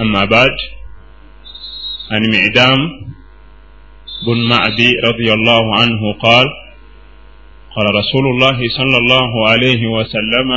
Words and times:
أما 0.00 0.24
بعد 0.24 0.56
عن 2.10 2.22
معدام 2.34 2.76
بن 4.26 4.48
معدي 4.48 4.90
رضي 5.04 5.32
الله 5.32 5.80
عنه 5.80 6.12
قال 6.12 6.46
قال 7.76 7.86
رسول 7.94 8.26
الله 8.26 8.58
صلى 8.78 8.96
الله 8.96 9.48
عليه 9.48 9.86
وسلم 9.86 10.48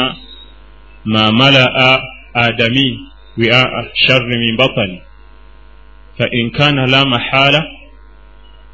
ما 1.06 1.32
ملأ 1.32 2.02
آدمي 2.36 2.98
وعاء 3.40 3.92
الشر 3.94 4.26
من 4.26 4.58
بطني 4.58 5.02
فإن 6.20 6.50
كان 6.50 6.86
لا 6.86 7.04
محالة 7.04 7.64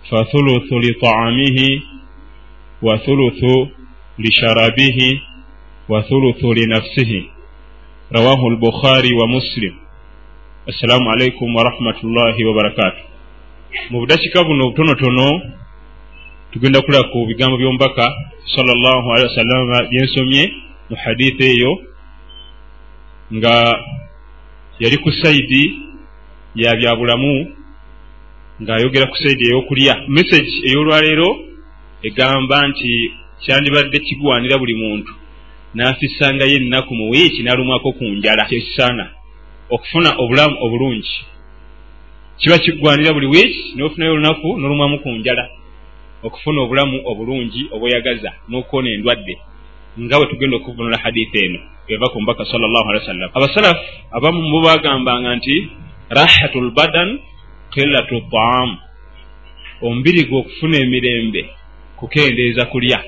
فثلث 0.10 0.74
لطعامه 0.74 1.60
وثلث 2.82 3.42
لشرابه 4.20 5.00
وثلث 5.90 6.42
لنفسه. 6.44 7.24
رواه 8.16 8.48
البخاري 8.48 9.14
ومسلم. 9.14 9.74
assalaamu 10.70 11.10
alaikum 11.12 11.56
warahmatullahi 11.56 12.44
wabarakatu 12.44 13.02
mu 13.90 14.00
budakika 14.00 14.44
buno 14.44 14.68
obutonotono 14.68 15.42
tugenda 16.52 16.82
kulaba 16.82 17.10
ku 17.10 17.26
bigambo 17.26 17.58
by'omubaka 17.58 18.06
salllahu 18.56 19.08
alihi 19.14 19.28
wasallama 19.30 19.78
byensomye 19.90 20.44
mu 20.90 20.96
hadithi 21.04 21.44
eyo 21.44 21.72
nga 23.34 23.56
yali 24.80 24.98
ku 24.98 25.12
saidi 25.12 25.64
ya 26.56 26.76
byabulamu 26.76 27.34
ng'ayogera 28.62 29.08
ku 29.10 29.18
saidi 29.18 29.44
ey'okulya. 29.50 29.94
Message 30.08 30.52
ey'olwaleero 30.70 31.30
egamba 32.04 32.68
nti 32.68 32.92
kyandibadde 33.44 33.98
kigwanira 34.00 34.58
buli 34.62 34.76
muntu. 34.76 35.12
N'afissangayo 35.76 36.56
ennaku 36.60 36.94
mu 36.96 37.10
wiiki 37.10 37.42
n'alumwako 37.44 37.92
ku 37.98 38.04
njala. 38.06 38.46
Kyekisaana 38.46 39.06
okufuna 39.76 40.10
obulamu 40.22 40.56
obulungi. 40.66 41.16
Kiba 42.40 42.58
kigwanira 42.64 43.14
buli 43.14 43.28
wiiki 43.34 43.64
n'ofunayo 43.76 44.12
olunaku 44.14 44.48
n'olumwamu 44.60 45.00
ku 45.04 45.10
njala 45.10 45.44
okufuna 46.24 46.62
obulamu 46.62 46.98
obulungi 47.12 47.62
obweyagaza 47.74 48.32
n'okuwona 48.50 48.90
endwadde 48.96 49.36
nga 50.00 50.16
bwe 50.18 50.26
tugenda 50.30 50.56
okuvunula 50.58 50.98
haditha 51.04 51.40
eno 51.46 51.60
eva 51.88 52.08
ku 52.10 52.22
mbaka 52.22 52.46
salllahu 52.46 52.88
alehi 52.90 53.04
wasallam 53.04 53.30
abasalafu 53.38 53.84
abamu 54.16 54.42
mu 54.52 54.60
bagambanga 54.66 55.36
nti 55.36 55.56
rahatu 56.10 56.62
lbadan 56.68 57.10
qillatu 57.74 58.16
taamu 58.32 58.78
omubiri 59.82 60.24
gwe 60.28 60.38
okufuna 60.40 60.78
emirembe 60.78 61.42
kukendeeza 61.98 62.66
kulya. 62.66 63.00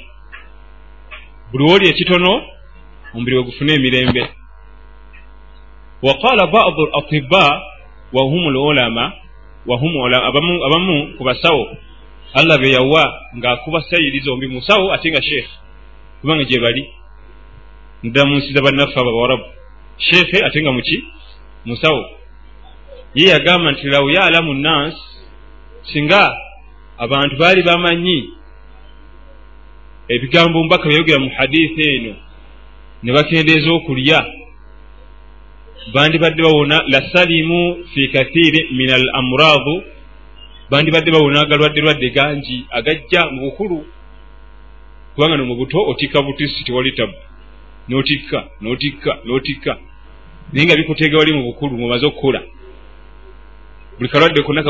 Buli 1.52 1.64
wooli 1.64 1.86
ekitono 1.92 2.32
omubiri 3.14 3.36
gwe 3.36 3.46
gufuna 3.50 3.72
emirembe 3.74 4.22
waqala 6.04 6.48
badu 6.48 6.84
atiba 7.00 7.62
wahum 8.14 8.50
lulama 8.54 9.14
abamu, 9.66 11.18
ku 11.18 11.24
basawo 11.24 11.78
allah 12.34 12.58
be 12.60 12.72
yawa 12.72 13.04
ng'akuba 13.38 13.82
sayiri 13.90 14.20
zombi 14.20 14.48
musawo 14.48 14.92
ate 14.92 15.10
nga 15.10 15.22
sheekh 15.22 15.50
kubanga 16.22 16.44
gye 16.44 16.60
bali 16.60 16.84
ndala 18.04 18.30
mu 18.30 18.36
nsi 18.38 18.54
za 18.54 18.62
bannaffe 18.62 19.00
abawarabu 19.00 19.46
sheekhe 19.98 20.46
ate 20.46 20.62
nga 20.62 20.72
muki 20.72 21.04
musawo 21.66 22.04
ye 23.16 23.30
yagamba 23.30 23.72
nti 23.72 23.88
law 23.88 24.10
yalamu 24.10 24.54
nnans 24.54 24.96
singa 25.94 26.36
abantu 26.98 27.38
baali 27.38 27.62
bamanyi 27.64 28.30
ebigambo 30.10 30.64
mbaka 30.64 30.90
byayogera 30.90 31.20
mu 31.20 31.30
haditha 31.38 31.84
eno 31.96 32.14
ne 33.04 33.12
bakendeeza 33.14 33.72
okulya 33.72 34.43
bandibadde 35.94 36.42
bawona 36.44 36.84
lasalimu 36.88 37.86
fi 37.94 38.08
kathiri 38.08 38.68
min 38.72 38.90
al 38.90 39.10
amuradu 39.14 39.84
bandibadde 40.70 41.12
bawona 41.12 41.42
agalwadde 41.42 41.82
lwadde 41.82 42.10
gangi 42.10 42.66
agajja 42.72 43.30
mu 43.32 43.42
bukulu. 43.42 43.86
Kubanga 45.16 45.38
no 45.38 45.46
mu 45.46 45.56
buto 45.56 45.78
otikka 45.92 46.22
butisi 46.22 46.64
tewali 46.64 46.92
tabu 46.92 47.14
notikka 47.90 48.48
notikka 48.62 49.18
notikka. 49.26 49.78
Naye 50.54 50.66
nga 50.66 50.76
bikuteega 50.76 51.18
wali 51.18 51.34
mu 51.34 51.44
bukulu 51.44 51.78
mumaze 51.78 52.06
okukula 52.06 52.42
buli 53.98 54.10
kalwadde 54.10 54.42
konna 54.44 54.64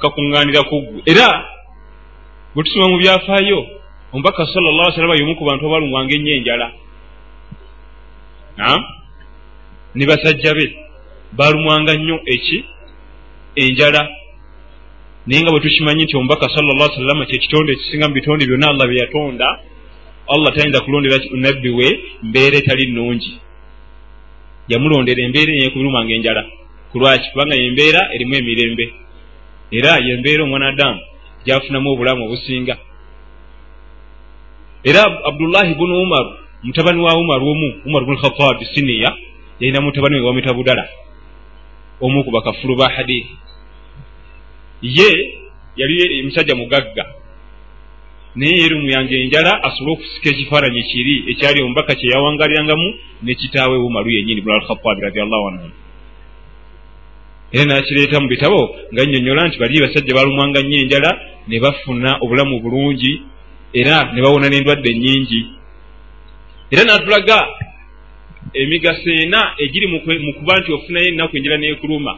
kakuŋŋaanira 0.00 0.62
kuggwe 0.62 1.02
era 1.06 1.28
bwe 2.54 2.62
tusoma 2.64 2.88
mu 2.88 2.98
byafaayo 2.98 3.60
omubaka 4.12 4.46
sallallah 4.46 4.94
salama 4.94 5.18
yomu 5.18 5.34
ku 5.34 5.44
bantu 5.44 5.66
abalumwanga 5.66 6.14
ennyo 6.14 6.32
enjala 6.38 6.66
ne 9.94 10.06
basajja 10.06 10.54
be 10.54 10.64
balumwanga 11.32 11.94
nnyo 11.94 12.20
eki? 12.26 12.64
Enjala. 13.56 14.08
Naye 15.26 15.42
nga 15.42 15.50
bwe 15.50 15.60
tukimanyi 15.60 16.04
nti 16.04 16.16
omubaka 16.16 16.48
sallallah 16.48 16.88
salama 16.94 17.26
kyekitonde 17.26 17.72
ekisinga 17.72 18.08
mu 18.08 18.14
bitonde 18.14 18.46
byonna 18.46 18.66
allah 18.68 18.86
bye 18.88 18.98
yatonda 19.02 19.48
allah 20.28 20.54
tayinza 20.54 20.80
kulondera 20.80 21.16
nabbi 21.32 21.70
we 21.70 21.88
mbeera 22.22 22.56
etali 22.58 22.86
nnungi. 22.86 23.32
Yamulondera 24.68 25.20
embeera 25.22 25.52
eyekubirumanga 25.52 26.12
enjala. 26.14 26.42
Kulwaki 26.92 27.30
kubanga 27.32 27.54
yembeera 27.56 28.00
erimu 28.14 28.34
emirembe. 28.34 28.84
Era 29.70 29.98
yembeera 30.06 30.42
omwanadamu 30.44 31.00
gyafunamu 31.44 31.90
obulamu 31.92 32.24
obusinga. 32.26 32.76
Era 34.84 35.02
abdullahi 35.30 35.74
bunu 35.74 36.02
umaru 36.02 36.30
mutabani 36.62 37.00
wa 37.00 37.16
umaru 37.16 37.48
omu 37.48 37.68
umaru 37.86 38.06
bunu 38.06 38.18
khatabi 38.18 38.64
siniya 38.74 39.16
yalina 39.60 39.80
mutabani 39.80 40.16
we 40.16 40.26
wamwita 40.26 40.54
budala. 40.54 40.88
Omu 42.00 42.24
ku 42.24 42.30
bakafulu 42.30 42.76
ba 42.76 42.88
hadithi 42.88 43.36
ye 44.82 45.10
yali 45.76 46.22
musajja 46.22 46.54
mugagga. 46.54 47.04
Naye 48.36 48.56
yeri 48.62 48.74
muyanga 48.74 49.14
enjala 49.14 49.62
asobole 49.62 49.92
okusika 49.94 50.28
ekifaananyi 50.30 50.82
kiri 50.82 51.14
ekyali 51.30 51.62
omubaka 51.62 51.94
kyeyawangalirangamu 51.94 52.88
nekitaawe 53.22 53.76
umaru 53.78 54.10
yenyini 54.10 54.40
bunu 54.40 54.54
alkhatabi 54.54 55.00
radiallahu 55.00 55.44
anhu. 55.48 55.70
Era 57.52 57.64
nakireeta 57.64 58.20
mu 58.20 58.28
bitabo 58.28 58.60
nga 58.92 59.02
nnyonnyola 59.04 59.48
nti 59.48 59.58
bali 59.58 59.80
basajja 59.80 60.14
balumwanga 60.14 60.60
nnyo 60.62 60.78
enjala 60.82 61.10
ne 61.46 61.60
bafuna 61.60 62.18
obulamu 62.20 62.58
bulungi 62.60 63.22
era 63.72 64.10
ne 64.12 64.20
bawona 64.22 64.48
n'endwadde 64.48 64.90
ennyingi 64.90 65.40
era 66.72 66.82
n'atulaga 66.82 67.38
emigaso 68.54 69.10
ena 69.10 69.40
egiri 69.58 69.86
mu 69.86 70.32
kuba 70.38 70.58
nti 70.58 70.72
ofunayo 70.72 71.08
ennaku 71.08 71.36
enjala 71.36 71.56
neekuluma 71.58 72.12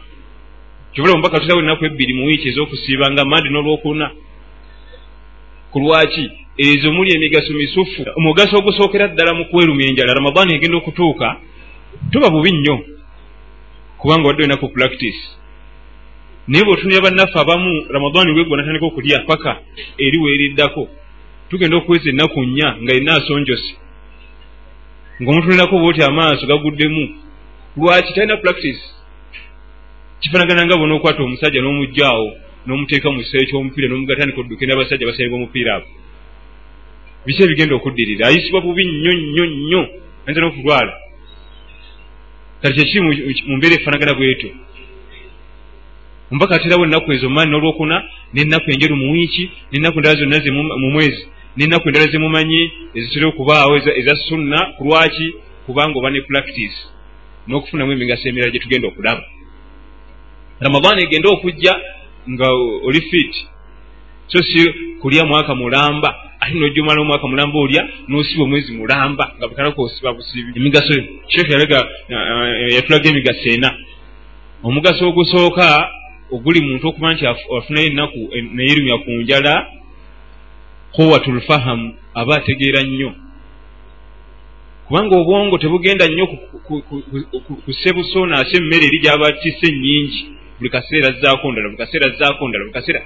kyobula 0.93 1.13
omubaka 1.13 1.39
tutawo 1.39 1.61
ennaku 1.61 1.85
ebbiri 1.85 2.13
mu 2.13 2.25
wiiki 2.25 2.47
ez'okusiibanga 2.49 3.25
mandi 3.25 3.49
n'olwokuna. 3.49 4.07
Ku 5.71 5.77
lwaki? 5.79 6.25
Ezo 6.57 6.91
muli 6.91 7.13
emigaso 7.13 7.53
misufu. 7.53 8.01
Omugaso 8.17 8.57
ogusookera 8.57 9.07
ddala 9.07 9.33
mu 9.37 9.45
kwerumya 9.45 9.85
enjala 9.87 10.13
ramadaani 10.13 10.55
egenda 10.55 10.77
okutuuka 10.77 11.27
tuba 12.11 12.29
bubi 12.29 12.51
nnyo 12.51 12.75
kubanga 13.99 14.27
wadde 14.27 14.43
olinaku 14.43 14.69
practice. 14.69 15.21
Naye 16.47 16.63
bweotunira 16.65 17.01
bannaffe 17.01 17.37
abamu 17.39 17.71
ramadaani 17.93 18.31
lwegwa 18.33 18.57
natandika 18.57 18.85
okulya 18.85 19.19
paka 19.29 19.51
eri 19.97 20.17
weeriddako. 20.17 20.89
Tugenda 21.49 21.77
okuweza 21.77 22.09
ennaku 22.09 22.43
nnya 22.43 22.77
nga 22.81 22.93
yenna 22.93 23.11
asonjose 23.15 23.69
ng'omutunirako 25.21 25.79
bwoti 25.79 26.03
amaaso 26.03 26.47
gaguddemu. 26.47 27.03
Lwaki? 27.77 28.13
Talina 28.13 28.37
practice. 28.37 28.81
Kifanagana 30.21 30.65
nga 30.65 30.77
bona 30.77 30.95
okwata 30.95 31.23
omusajja 31.23 31.61
n'omuggyaawo 31.61 32.27
n'omuteeka 32.65 33.11
mu 33.11 33.19
kiseero 33.21 33.45
ky'omupiira 33.49 33.87
n'omugatandika 33.89 34.39
odduke 34.41 34.65
n'abasajja 34.65 35.05
basenga 35.05 35.35
omupiira 35.35 35.71
abo 35.75 35.87
biki 37.25 37.43
ebigenda 37.43 37.75
okuddirira? 37.75 38.27
Ayisibwa 38.27 38.61
bubi 38.61 38.83
nnyo 38.85 39.11
nnyo 39.13 39.45
nnyo. 39.45 39.81
Ayinza 40.25 40.41
n'okulwala 40.41 40.93
kati 42.61 42.75
kyekiri 42.75 43.01
mu 43.47 43.57
mbeera 43.57 43.75
efaanagana 43.75 44.13
bwetyo 44.17 44.49
omubaka 46.31 46.55
aterawo 46.55 46.83
ennaku 46.85 47.13
ezo 47.13 47.29
maani 47.29 47.51
n'olwokuna 47.51 47.95
n'ennaku 48.33 48.67
enjeru 48.71 48.95
mu 48.95 49.11
wiiki 49.13 49.43
n'ennaku 49.71 49.97
endala 49.99 50.19
zonna 50.19 50.37
mu 50.81 50.89
mwezi 50.95 51.23
n'ennaku 51.55 51.87
endala 51.87 52.11
zemumanyi 52.11 52.61
ezitera 52.97 53.27
okubaawo 53.27 53.73
eza 53.99 54.15
sunna 54.27 54.59
ku 54.77 54.83
lwaki 54.87 55.27
kubanga 55.65 55.97
oba 55.99 56.09
ne 56.11 56.21
practice 56.21 56.77
n'okufunamu 57.47 57.91
emigaso 57.91 58.27
emirala 58.27 58.51
gye 58.51 58.59
tugenda 58.59 58.87
okulaba. 58.87 59.23
Ramadaani 60.59 61.03
egenda 61.03 61.29
okujja 61.29 61.73
nga 62.29 62.47
oli 62.87 63.01
fit. 63.09 63.33
So 64.27 64.43
si 64.43 64.73
kulya 65.01 65.25
mwaka 65.25 65.55
mulamba. 65.55 66.09
Ate 66.39 66.53
nojja 66.53 66.81
omala 66.81 67.01
omwaka 67.01 67.27
mulamba 67.27 67.57
olya 67.59 67.87
n'osiba 68.07 68.43
omwezi 68.43 68.71
mulamba. 68.73 69.33
Nga 69.37 69.47
butalako 69.47 69.81
osiba 69.81 70.13
busibi. 70.13 70.59
Emigaso 70.59 70.93
sheekh 71.27 71.49
yalega 71.49 71.79
yatulaga 72.75 73.09
emigaso 73.09 73.49
ena. 73.49 73.69
Omugaso 74.63 75.07
ogusooka 75.07 75.89
oguli 76.31 76.61
muntu 76.61 76.87
okuba 76.87 77.13
nti 77.13 77.27
afunayo 77.27 77.87
ennaku 77.87 78.19
neyerumya 78.55 78.97
ku 78.97 79.11
njala 79.11 79.67
quwatu 80.97 81.31
lfahamu 81.31 81.95
aba 82.13 82.35
ategeera 82.35 82.83
nnyo. 82.83 83.13
Kubanga 84.87 85.15
obwongo 85.17 85.57
tebugenda 85.57 86.07
nnyo 86.07 86.27
kusebusonaasa 87.65 88.57
emmere 88.57 88.85
eri 88.87 88.99
gyabatisa 88.99 89.67
ennyingi 89.67 90.21
buli 90.57 90.69
kaseera 90.69 91.11
zaako 91.21 91.51
ndala 91.51 91.67
buli 91.67 91.77
kaseera 91.77 92.09
zaako 92.09 92.47
ndala 92.47 92.63
buli 92.63 92.73
kaseera. 92.73 93.01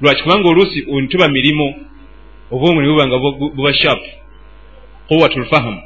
Lwaki? 0.00 0.22
Kubanga 0.22 0.48
oluusi 0.48 0.86
ntuba 1.02 1.28
mirimu 1.28 1.74
obwongo 2.50 2.80
ne 2.80 2.88
buba 2.88 3.06
nga 3.06 3.18
buba 3.56 3.74
shapu 3.74 4.08
quwatulfahamu 5.08 5.82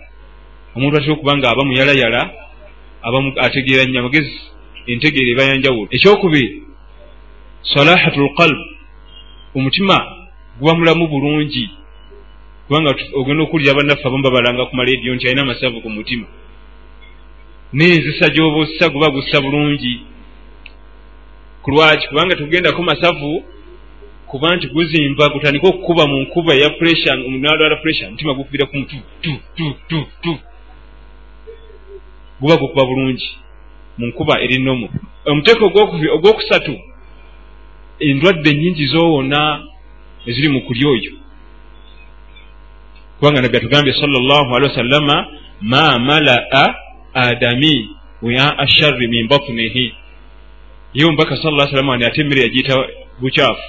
omuntu 0.76 0.96
atera 0.96 1.12
okuba 1.12 1.36
nga 1.36 1.50
aba 1.50 1.64
muyalayala 1.64 2.30
ategeera 3.36 3.84
nnyo 3.84 4.00
amagezi 4.00 4.34
entegeero 4.86 5.30
eba 5.32 5.42
yanjawulo. 5.42 5.88
Ekyokubiri 5.90 6.62
salahatu 7.62 8.20
lqalbu 8.26 8.64
omutima 9.54 10.19
guba 10.60 10.74
mulamu 10.74 11.08
bulungi. 11.08 11.70
Kubanga 12.66 12.94
ogenda 13.14 13.42
okuwulira 13.42 13.74
bannaffe 13.74 14.06
abamu 14.06 14.22
babalanga 14.22 14.66
ku 14.66 14.76
maleediyo 14.76 15.14
nti 15.14 15.26
alina 15.26 15.42
amasavu 15.42 15.80
ku 15.80 15.90
mutima. 15.90 16.26
N'enzisa 17.72 18.28
gy'oba 18.28 18.58
ossa 18.60 18.88
guba 18.88 19.10
gussa 19.10 19.40
bulungi. 19.40 19.94
Ku 21.62 21.70
lwaki? 21.70 22.08
Kubanga 22.08 22.36
tugendako 22.36 22.82
masavu 22.82 23.44
kuba 24.26 24.56
nti 24.56 24.66
guzimba 24.66 25.28
gutandika 25.28 25.68
okukuba 25.68 26.06
mu 26.06 26.16
nkuba 26.22 26.54
eya 26.54 26.70
puresure 26.70 27.38
nalwala 27.38 27.76
puresure 27.76 28.06
omutima 28.06 28.34
gukubira 28.34 28.66
ku 28.66 28.76
mutu 28.76 28.96
tu 29.22 29.32
tu 29.56 29.66
tu 29.88 30.06
tu. 30.22 30.38
Guba 32.40 32.56
gukuba 32.56 32.84
bulungi 32.84 33.28
mu 33.98 34.06
nkuba 34.06 34.40
erinomu 34.40 34.88
omuteeko 35.24 35.64
ogwokusatu 36.16 36.74
endwadde 37.98 38.50
ennyingi 38.50 38.86
zowona 38.86 39.70
eziri 40.26 40.48
mu 40.48 40.60
kulya 40.60 40.88
oyo. 40.88 41.12
Kubanga 43.18 43.42
nabbi 43.42 43.56
atugambye 43.56 43.92
sal 43.92 44.10
llah 44.10 44.46
alihi 44.54 44.70
wasallama 44.72 45.26
ma 45.60 45.98
malaa 45.98 46.74
adami 47.14 47.88
wia 48.22 48.58
asharri 48.58 49.08
min 49.08 49.28
batunihi 49.28 49.94
ye 50.94 51.04
omubaka 51.04 51.36
sa 51.36 51.50
llah 51.50 51.70
salama 51.70 51.94
ani 51.94 52.04
ate 52.04 52.20
emmere 52.20 52.42
yagiyita 52.42 52.76
bukyafu. 53.20 53.62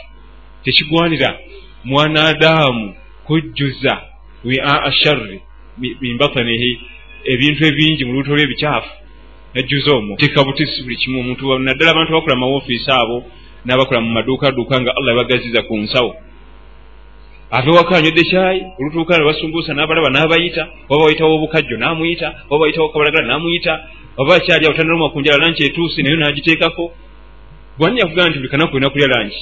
Tekigwanira 0.63 1.39
mwana 1.83 2.27
adaamu 2.27 2.95
kujjuza 3.23 4.01
wia 4.43 4.83
asharri 4.83 5.41
min 5.77 6.17
batunihi 6.17 6.79
ebintu 7.23 7.65
ebingi 7.65 8.05
mu 8.05 8.13
lubuto 8.13 8.35
lw'ebikyafu 8.35 8.89
najjuza 9.53 9.91
omwo. 9.95 10.15
Tika 10.15 10.43
butisi 10.43 10.83
buli 10.83 10.95
kimu. 10.95 11.19
Omuntu 11.19 11.59
naddala 11.59 11.91
abantu 11.91 12.11
abakola 12.11 12.35
mu 12.35 12.41
mawofiisi 12.41 12.91
abo 12.91 13.25
n'abakola 13.65 14.01
mu 14.01 14.09
maduukaduuka 14.09 14.81
nga 14.81 14.91
allah 14.97 15.11
yabagaziza 15.15 15.61
ku 15.63 15.77
nsawo 15.77 16.15
ave 17.51 17.71
waka 17.77 17.97
anywedde 17.97 18.23
kyayi 18.29 18.61
olutuuka 18.79 19.17
ne 19.17 19.23
basumbuusa 19.25 19.73
n'abalaba 19.73 20.09
n'abayita 20.09 20.63
waba 20.89 21.03
wayitawo 21.05 21.35
obukajjo 21.35 21.75
n'amuyita 21.77 22.27
waba 22.49 22.61
wayitawo 22.63 22.89
kabalagala 22.89 23.27
n'amuyita 23.27 23.73
oba 24.17 24.35
akyali 24.35 24.65
awo 24.65 24.75
tanaluma 24.77 25.09
ku 25.09 25.19
njala 25.19 25.43
lanki 25.43 25.63
etuuse 25.65 26.01
naye 26.01 26.15
n'agiteekako. 26.17 26.91
Bwanya 27.77 28.05
kugamba 28.05 28.29
nti 28.29 28.37
buli 28.39 28.49
kanaku 28.49 28.75
olina 28.75 28.89
kulya 28.89 29.07
lanki 29.07 29.41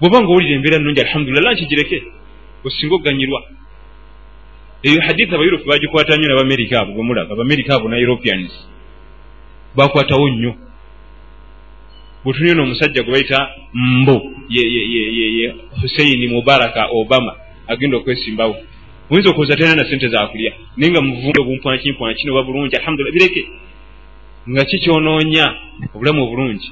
bw'oba 0.00 0.18
nga 0.20 0.30
owulira 0.32 0.54
embeera 0.56 0.78
nnungi 0.78 1.00
alhamdulillah 1.00 1.44
lanki 1.44 1.66
gireke 1.70 1.98
osinga 2.64 2.94
okuganyirwa 2.94 3.40
eyo 4.88 5.00
haditha 5.06 5.34
abayurope 5.36 5.64
bagikwata 5.68 6.16
nnyo 6.16 6.28
n'abamerika 6.28 6.74
abo 6.80 6.90
bwemulaga 6.94 7.32
abamerika 7.32 7.70
abo 7.74 7.88
na 7.88 7.96
europeans 8.04 8.52
bakwatawo 9.76 10.28
nnyo 10.28 10.52
bwetuniyona 12.24 12.62
omusajja 12.62 13.02
gwe 13.02 13.12
bayita 13.12 13.48
mbo 13.74 14.16
ye 14.48 15.54
huseini 15.80 16.28
mubaraka 16.28 16.86
obama 16.90 17.32
agenda 17.68 17.96
okwesimbawo. 17.96 18.56
Oyinza 19.10 19.30
okuwuza 19.30 19.56
talina 19.56 19.74
na 19.74 19.90
sente 19.90 20.08
zakulya 20.08 20.52
naye 20.76 20.92
nga 20.92 21.00
muvunde 21.00 21.40
obumpwakimpwaki 21.40 22.26
noba 22.26 22.42
bulungi 22.42 22.76
alhamdulillah 22.76 23.14
bireke. 23.14 23.42
Nga 24.50 24.64
kikyonoonya 24.64 25.46
obulamu 25.94 26.22
obulungi? 26.24 26.70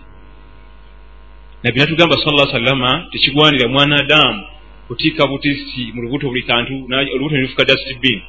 Nabbi 1.62 1.80
natugamba 1.80 2.16
sala 2.24 2.52
sallama 2.52 3.06
tekigwanira 3.12 3.68
mwana 3.68 3.96
adamu 3.96 4.46
kutiika 4.88 5.26
butisi 5.26 5.92
mu 5.94 6.02
lubuto 6.02 6.28
buli 6.28 6.42
kantu 6.42 6.74
olubuto 7.14 7.36
nelufuka 7.36 7.64
dastbin 7.64 8.20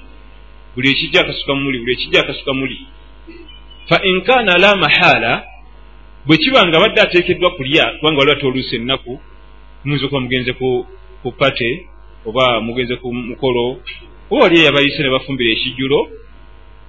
buli 0.76 0.90
ekijja 0.90 1.22
akasuka 1.22 1.56
muli 1.56 1.80
buli 1.80 1.92
ekijja 1.94 2.20
akasuka 2.20 2.54
muli. 2.54 2.80
Fa 3.90 4.04
inkana 4.04 4.58
la 4.58 4.76
mahala 4.76 5.44
bwe 6.26 6.38
kiba 6.38 6.68
nga 6.68 6.80
badde 6.80 7.02
ateekeddwa 7.02 7.52
kulya 7.52 7.86
kubanga 7.86 8.20
waliwo 8.20 8.38
ate 8.38 8.46
oluusi 8.48 8.76
ennaku 8.76 9.20
muyinza 9.84 10.06
okuba 10.06 10.22
mugenze 10.22 10.54
ku 11.22 11.32
pate 11.40 11.70
oba 12.26 12.62
mugenze 12.62 12.96
ku 12.96 13.14
mukolo 13.14 13.82
oba 14.32 14.44
wali 14.44 14.60
eyabayise 14.60 15.04
ne 15.04 15.10
bafumbira 15.10 15.52
ekijjulo 15.54 16.00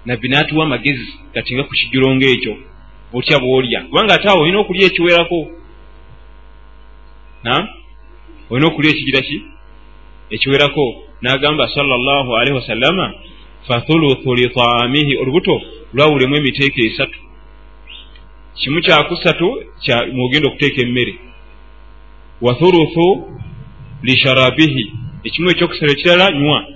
nabbi 0.06 0.28
n'atuwa 0.28 0.64
amagezi 0.64 1.06
kati 1.34 1.54
nga 1.54 1.64
ku 1.64 1.72
kijjulo 1.78 2.06
ngaekyo 2.16 2.54
otya 3.12 3.38
bwolya. 3.38 3.80
Kubanga 3.80 4.14
ate 4.14 4.28
awo 4.28 4.42
olina 4.42 4.58
okulya 4.58 4.86
ekiwerako. 4.86 5.50
Nam 7.44 7.68
olina 8.50 8.66
okulya 8.68 8.90
ekigira 8.90 9.20
ki 9.22 9.42
ekiwerako? 10.30 10.84
N'agamba 11.22 11.68
salllah 11.68 12.26
alaihi 12.38 12.56
wasallama 12.56 13.14
fathuluthu 13.68 14.34
litaamihi 14.34 15.16
olubuto 15.16 15.62
lwawulemu 15.94 16.36
emiteeko 16.36 16.80
esatu 16.80 17.18
kimu 18.54 18.80
kyakusatu 18.80 19.64
mwogenda 20.12 20.48
okuteeka 20.48 20.82
emmere 20.82 21.14
wa 22.40 22.54
thuluthu 22.54 23.38
lisharabihi 24.02 24.92
ekimu 25.24 25.50
ekyokusatu 25.50 25.92
ekirala 25.92 26.30
nywa. 26.30 26.66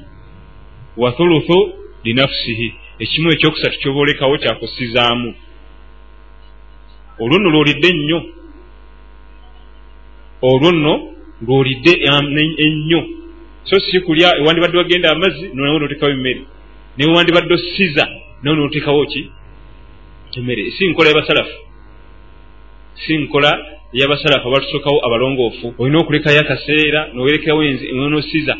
Wa 0.96 1.12
thuluthu 1.12 1.72
linafusihi 2.04 2.74
ekimu 2.98 3.32
ekyokusatu 3.32 3.78
kyoba 3.80 4.00
olekawo 4.00 4.38
kyakusizaamu 4.38 5.34
olwo 7.20 7.38
nno 7.38 7.50
lwolidde 7.50 7.88
ennyo 7.88 8.20
olwo 10.42 10.72
nno 10.72 10.94
lwolidde 11.46 11.92
ennyo. 12.64 13.00
So 13.64 13.80
si 13.80 14.00
kulya 14.00 14.36
ewandibadde 14.38 14.78
wagenda 14.78 15.10
amazzi 15.10 15.50
nonawo 15.54 15.78
notekawo 15.78 16.12
emmere. 16.12 16.42
Naye 16.96 17.10
wandibadde 17.10 17.54
osiza 17.54 18.08
nawo 18.42 18.56
notekawo 18.56 19.06
ki 19.06 19.30
emmere 20.40 20.70
si 20.70 20.88
nkola 20.88 21.08
yabasalafu. 21.10 21.56
Si 23.06 23.16
nkola 23.16 23.50
eyabasalafu 23.94 24.48
abatusookawo 24.48 25.06
abalongoofu. 25.06 25.74
Olina 25.78 25.98
okulekayo 25.98 26.40
akaseera 26.40 27.00
nowerekawo 27.14 27.62
nosiza 28.10 28.56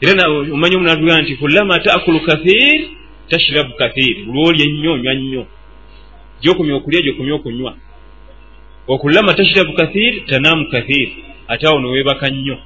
era 0.00 0.28
omanyi 0.28 0.76
omunatugaa 0.76 1.22
nti 1.22 1.36
kulama 1.36 1.78
taakulu 1.78 2.20
kathir 2.20 2.80
tashirabu 3.28 3.72
kathir 3.80 4.16
lwolya 4.26 4.64
ennyo 4.68 4.92
onywa 4.92 5.14
nnyo. 5.14 5.46
Gyokumya 6.42 6.74
okulya 6.74 7.00
gyokumya 7.02 7.34
okunywa. 7.34 7.72
Okulama 8.88 9.34
tashirabu 9.34 9.72
kathir 9.72 10.24
tanaamu 10.26 10.68
kathir 10.68 11.08
ate 11.48 11.66
awo 11.66 11.80
noweebaka 11.80 12.30
nnyo. 12.30 12.58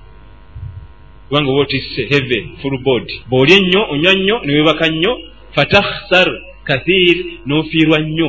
Kubanga 1.29 1.51
oba 1.51 1.61
otisse 1.61 2.03
heve 2.11 2.39
full 2.63 2.79
board 2.79 3.13
bw'olya 3.31 3.57
ennyo 3.57 3.81
onywa 3.93 4.15
nnyo 4.15 4.37
neweebaka 4.45 4.89
nnyo 4.89 5.13
fatakhsar 5.55 6.29
kathir 6.69 7.17
n'ofiirwa 7.47 7.99
nnyo 8.05 8.29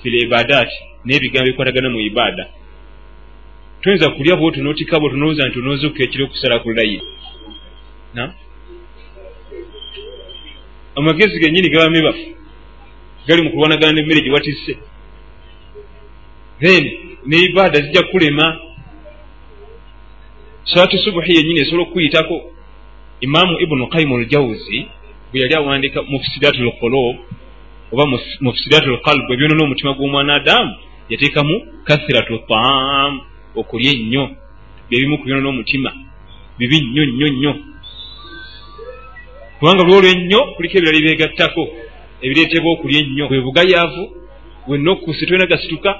fil 0.00 0.14
ibadaati 0.24 0.78
n'ebigambo 1.04 1.46
bikwatagana 1.48 1.88
mu 1.94 2.00
ibaada 2.08 2.44
toyinza 3.82 4.10
kulya 4.16 4.34
bwoti 4.40 4.58
n'otikka 4.60 5.00
bwoti 5.00 5.16
n'owuza 5.18 5.48
nti 5.48 5.58
onoozuuka 5.58 6.00
ekiri 6.04 6.22
okusala 6.24 6.56
ku 6.62 6.68
layi 6.76 6.98
amagezi 10.98 11.40
gennyini 11.40 11.68
gaba 11.72 11.90
mibafu 11.90 12.26
gali 13.26 13.42
mu 13.42 13.50
kulwanagana 13.50 13.92
n'emmere 13.92 14.20
gye 14.20 14.30
watisse. 14.30 14.72
Then 16.60 16.84
ne 17.26 17.36
ibaada 17.36 17.80
zijja 17.80 18.02
kulema. 18.02 18.60
Salatu 20.64 20.98
subuhi 20.98 21.36
yennyini 21.36 21.60
esobola 21.60 21.82
okukuyitako 21.82 22.36
imaamu 23.20 23.60
ibunu 23.60 23.86
kaimu 23.86 24.16
aljawuzi 24.16 24.86
bwe 25.32 25.40
yali 25.40 25.54
awandika 25.54 26.02
mufsidatu 26.02 26.62
lqulub 26.62 27.16
oba 27.92 28.04
mufsidatu 28.40 28.90
lqalbu 28.96 29.32
ebyonona 29.34 29.64
omutima 29.64 29.92
gw'omwana 29.94 30.34
adamu 30.34 30.72
yateekamu 31.10 31.54
kathiratu 31.84 32.38
taam 32.48 33.20
okulya 33.54 33.90
ennyo. 33.92 34.24
Byebimu 34.88 35.18
kubyonona 35.18 35.48
omutima 35.48 35.90
bibi 36.58 36.80
nnyo 36.80 37.04
nnyo 37.06 37.28
nnyo. 37.28 37.52
Kubanga 39.58 39.82
lwolwo 39.84 40.08
ennyo 40.14 40.40
kuliko 40.54 40.78
ebirala 40.78 41.00
byegattako 41.04 41.62
ebireetebwa 42.24 42.72
okulya 42.72 42.98
ennyo. 43.00 43.28
Bwe 43.28 43.40
bugayaavu 43.40 44.04
wenna 44.68 44.90
okkusi 44.90 45.26
tolina 45.26 45.46
gasituka 45.46 45.90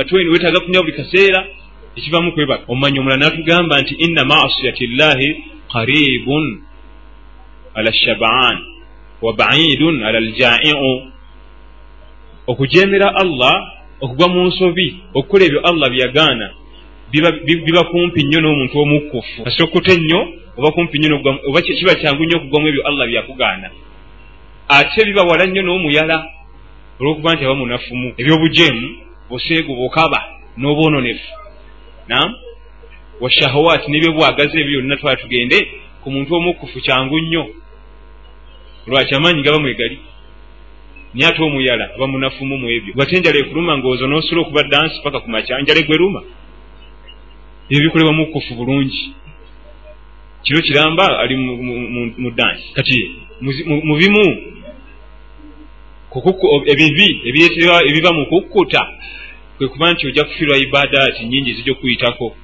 ate 0.00 0.14
wetaaga 0.14 0.60
kunywa 0.60 0.82
buli 0.82 0.96
kaseera 0.96 1.46
ekivamu 1.96 2.32
kwebaka 2.32 2.64
omumanyi 2.68 2.98
omulala 2.98 3.24
natugamba 3.24 3.80
nti 3.80 3.94
inna 3.94 4.24
masiyati 4.24 4.86
llahi 4.86 5.44
qaribun 5.72 6.62
ala 7.74 7.92
shabaan 7.92 8.56
wa 9.22 9.32
baidun 9.32 10.02
ala 10.02 10.20
ljaiu 10.20 11.12
okujemera 12.46 13.14
allah 13.16 13.54
okugwa 14.00 14.28
mu 14.28 14.44
nsobi 14.48 14.94
okukola 15.14 15.44
ebyo 15.44 15.60
allah 15.60 15.90
byeyagaana 15.90 16.46
biba 17.10 17.84
kumpi 17.84 18.22
nnyo 18.22 18.40
n'omuntu 18.40 18.78
omukkufu. 18.78 19.44
Kasokkote 19.44 19.96
nnyo 19.96 20.20
oba 20.56 20.70
kumpi 20.70 20.98
nnyo 20.98 21.16
oba 21.48 21.62
kiba 21.62 21.94
kyangu 21.94 22.24
nnyo 22.24 22.36
okugwamu 22.36 22.68
ebyo 22.68 22.82
allah 22.88 23.06
byakugaana. 23.08 23.70
Ate 24.68 25.04
biba 25.04 25.22
wala 25.22 25.46
nnyo 25.46 25.62
n'omuyala 25.62 26.16
olw'okuba 27.00 27.34
nti 27.34 27.44
aba 27.44 27.54
munafumu. 27.54 28.14
Ebyobujeemu 28.20 28.88
buseegu 29.30 29.76
bukaba 29.76 30.20
n'obwononefu. 30.56 31.30
Nam 32.08 32.34
washahawaati 33.20 33.90
nebyobwagazi 33.90 34.60
ebyo 34.60 34.80
byonna 34.80 34.96
twala 34.96 35.16
tugende 35.16 35.58
ku 36.02 36.10
muntu 36.10 36.34
omukkufu 36.34 36.80
kyangu 36.80 37.18
nnyo 37.20 37.46
lwaki 38.86 39.14
amaanyi 39.14 39.42
gaba 39.42 39.58
mwegali? 39.58 39.98
Naye 41.14 41.30
ate 41.30 41.42
omuyala 41.42 41.94
aba 41.94 42.06
munafumu 42.06 42.58
mu 42.58 42.66
ebyo. 42.70 42.94
Gwate 42.94 43.16
enjala 43.16 43.38
ekuluma 43.38 43.78
ngaozo 43.78 44.06
n'osula 44.06 44.40
okuba 44.40 44.62
dansi 44.62 45.02
paka 45.02 45.20
ku 45.20 45.28
makya 45.30 45.60
njala 45.60 45.80
egweruma 45.80 46.20
ebyo 47.70 47.82
bikolebwa 47.84 48.12
mukkufu 48.12 48.54
bulungi. 48.54 49.02
Kiro 50.42 50.60
kiramba 50.62 51.18
ali 51.18 51.36
mu 52.22 52.30
dansi. 52.30 52.66
Kati 52.76 52.96
mu 53.88 53.94
bimu 54.00 54.24
ebibi 56.72 57.08
ebiba 57.88 58.10
mu 58.12 58.26
kukkuta 58.26 58.82
kwe 59.56 59.68
kuba 59.68 59.92
nti 59.92 60.06
ojja 60.06 60.24
kufirwa 60.24 60.56
ibadaati 60.58 61.24
nyingi 61.24 61.54
zijja 61.54 61.72
okuyitako 61.72 62.36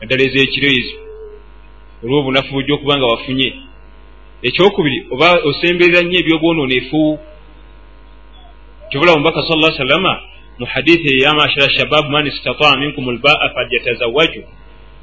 naddala 0.00 0.22
ez'ekiro 0.22 0.68
ezo 0.78 0.96
olw'obunafu 2.02 2.50
bujja 2.54 2.74
okuba 2.74 2.96
nga 2.96 3.06
wafunye 3.06 3.48
ekyokubiri 4.48 4.98
oba 5.12 5.28
osemberera 5.48 6.00
nnyo 6.02 6.18
ebyobwononefu. 6.20 7.18
Kyobula 8.88 9.12
omubaka 9.12 9.40
sa 9.42 9.54
llah 9.56 9.72
sallama 9.76 10.14
mu 10.58 10.66
hadithi 10.66 11.08
eyamashara 11.14 11.70
shababu 11.76 12.08
man 12.10 12.26
istataa 12.26 12.76
minkum 12.76 13.10
lbaa 13.16 13.48
falyatazawaju 13.54 14.42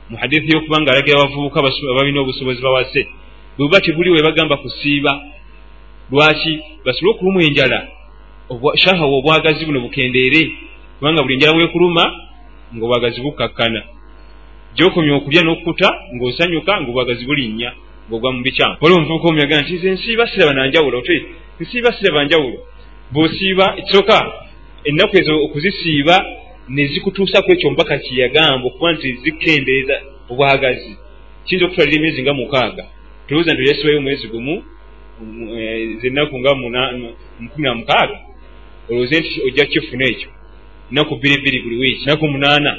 mu 0.10 0.16
hadithi 0.22 0.54
yokuba 0.54 0.82
nga 0.82 0.92
alagira 0.92 1.18
abavubuka 1.18 1.60
abalina 1.60 2.20
obusobozi 2.22 2.62
bawase. 2.62 3.02
Bwebuba 3.58 3.82
tebuli 3.82 4.10
webagamba 4.10 4.58
kusiiba. 4.58 5.14
Lwaki? 6.12 6.54
Basobole 6.86 7.12
okuluma 7.16 7.44
enjala. 7.44 7.88
Shahawa 8.76 9.18
obwagazi 9.18 9.66
buno 9.66 9.80
bukendeere. 9.80 10.42
Kubanga 10.98 11.24
buli 11.24 11.34
enjala 11.34 11.58
wekuluma 11.58 12.04
ngaobwagazi 12.76 13.22
bukakkana 13.22 13.82
gyokomya 14.76 15.14
okulya 15.16 15.42
n'okkuta 15.44 15.90
ng'osanyuka 16.16 16.82
ngaobwagazi 16.82 17.26
bulinnya 17.26 17.72
ng'ogwa 18.12 18.32
mu 18.32 18.42
bikyamu. 18.44 18.76
Waliwo 18.82 19.00
omuvubuka 19.00 19.28
omuyaga 19.30 19.62
nti 19.62 19.74
nze 19.74 19.90
nsiiba 19.92 20.28
siraba 20.28 20.54
nanjawulo 20.54 21.02
te 21.02 21.16
nsiiba 21.60 21.94
siraba 21.94 22.24
njawulo. 22.26 22.60
Bw'osiiba 23.14 23.66
ekisooka 23.80 24.18
ennaku 24.84 25.14
ezo 25.20 25.34
okuzisiiba 25.46 26.16
ne 26.70 26.84
zikutuusa 26.92 27.42
ku 27.42 27.52
ekyo 27.52 27.68
omubaka 27.68 27.98
kyeyagamba 28.04 28.68
okuba 28.68 28.94
nti 28.94 29.08
zikendeeza 29.24 29.96
obwagazi. 30.32 30.94
Kiyinza 31.46 31.66
okutwalira 31.66 31.98
emyezi 32.00 32.22
nga 32.22 32.34
mukaaga. 32.34 32.84
Tolowooza 33.28 33.54
nti 33.54 33.62
oyasibayo 33.64 33.98
omwezi 33.98 34.28
gumu 34.28 34.56
eh, 35.58 35.98
zennaku 36.02 36.40
nga 36.40 36.52
mukumi 37.40 37.66
na 37.68 37.76
mukaaga? 37.76 38.18
Olowooze 38.90 39.20
nti 39.20 39.42
ojja 39.48 39.66
kukifuna 39.66 40.06
ekyo? 40.06 40.30
Nnaku 40.92 41.16
bbiri 41.16 41.38
bbiri 41.42 41.60
buli 41.64 41.76
wiiki. 41.82 42.04
Nnaku 42.06 42.28
munaana. 42.28 42.72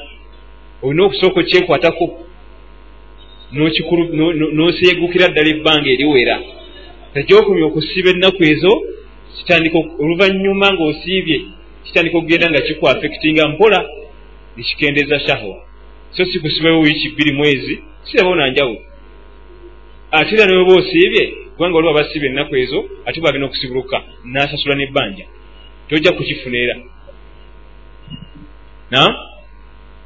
Olina 0.82 1.04
okusooka 1.04 1.40
okyekwatako 1.40 2.04
n'oseegukira 3.52 5.26
ddala 5.28 5.50
ebbanga 5.54 5.88
eriwera. 5.94 6.36
Tajyokumya 7.14 7.64
okusiiba 7.66 8.10
ennaku 8.14 8.40
ezo 8.52 8.72
kitandika 9.36 9.78
oluvannyuma 10.02 10.66
ng'osiibye 10.74 11.38
kitandika 11.84 12.16
okugenda 12.18 12.46
nga 12.50 12.60
kikwafekitinga 12.66 13.48
mpola 13.48 13.78
nekikendeeza 14.56 15.20
shahwa. 15.26 15.56
So 16.14 16.24
si 16.24 16.40
kusibayo 16.40 16.80
wiiki 16.80 17.08
bbiri 17.08 17.32
mwezi 17.32 17.74
sirabawo 18.04 18.34
nanjawulo 18.36 18.80
ate 20.12 20.34
era 20.34 20.46
neweba 20.46 20.72
osiibye 20.80 21.24
kubanga 21.54 21.76
waliwo 21.76 21.92
abasiibye 21.94 22.28
ennaku 22.30 22.56
ezo 22.56 22.78
ate 23.06 23.20
bwagenda 23.20 23.46
okusibuluka 23.46 23.96
n'asasula 24.32 24.74
n'ebbanja. 24.76 25.24
Tojja 25.88 26.12
kukifuna 26.12 26.58
era. 26.58 26.76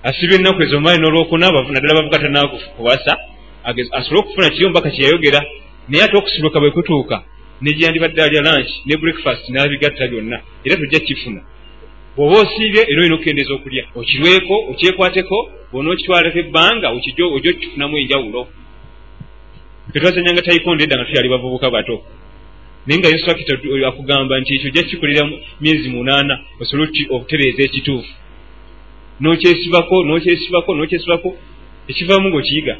Asiba 0.02 0.34
ennaku 0.34 0.62
ezo 0.62 0.80
maali 0.80 0.98
n'olwokuna 1.00 1.46
naddala 1.72 1.94
bavuga 1.94 2.18
tanakubasa 2.18 3.12
asobole 3.99 4.20
okufuna 4.20 4.50
kiri 4.50 4.64
omubaka 4.64 4.90
kyeyayogera 4.94 5.40
naye 5.88 6.02
ate 6.04 6.16
okusibuluka 6.16 6.61
bwe 6.61 6.70
kutuuka 6.76 7.16
negyandibadde 7.62 8.20
alya 8.23 8.42
lunch 8.46 8.73
ne 8.87 8.94
breakfast 9.02 9.44
n'abigatta 9.50 10.04
byonna 10.11 10.38
era 10.64 10.76
tojja 10.80 11.00
kifuna 11.06 11.40
bw'oba 12.16 12.37
osiibye 12.42 12.82
era 12.90 13.00
olina 13.00 13.14
okukendeeza 13.16 13.52
okulya. 13.54 13.85
Okirweko 14.00 14.54
okyekwateko 14.70 15.38
bwona 15.70 15.88
okitwaleko 15.92 16.38
ebbanga 16.44 16.87
ojja 16.96 17.25
okifunamu 17.37 17.94
enjawulo. 18.02 18.40
Ketwazanyanga 19.92 20.42
taikonde 20.46 20.82
edda 20.85 20.96
nga 20.96 21.04
tuyali 21.08 21.28
bavubuka 21.28 21.70
bato. 21.70 21.96
Naye 22.87 22.99
nga 22.99 23.12
yesu 23.12 23.26
akita 23.30 23.54
akugamba 23.88 24.40
nti 24.40 24.50
ekyo 24.54 24.68
ojja 24.70 24.82
kikolera 24.88 25.23
myezi 25.61 25.88
munaana 25.94 26.35
osobole 26.61 26.88
okutereeza 27.14 27.62
ekituufu. 27.68 28.12
Nokyesibako 29.20 29.96
nokyesibako 30.04 30.70
nokyesibako 30.75 31.28
ekivaamu 31.90 32.28
ngaokiyiga 32.28 32.75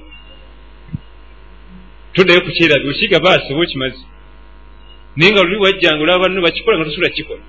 toddayo 2.17 2.41
kukyerabi 2.47 2.89
okiyiga 2.89 3.19
baasi 3.25 3.53
oba 3.53 3.63
okimazi 3.65 4.03
naye 5.17 5.31
nga 5.33 5.43
luli 5.43 5.57
wajjanga 5.65 6.03
olaba 6.03 6.23
banno 6.23 6.41
bakikola 6.47 6.77
nga 6.77 6.87
tosobola 6.89 7.17
kikola 7.17 7.45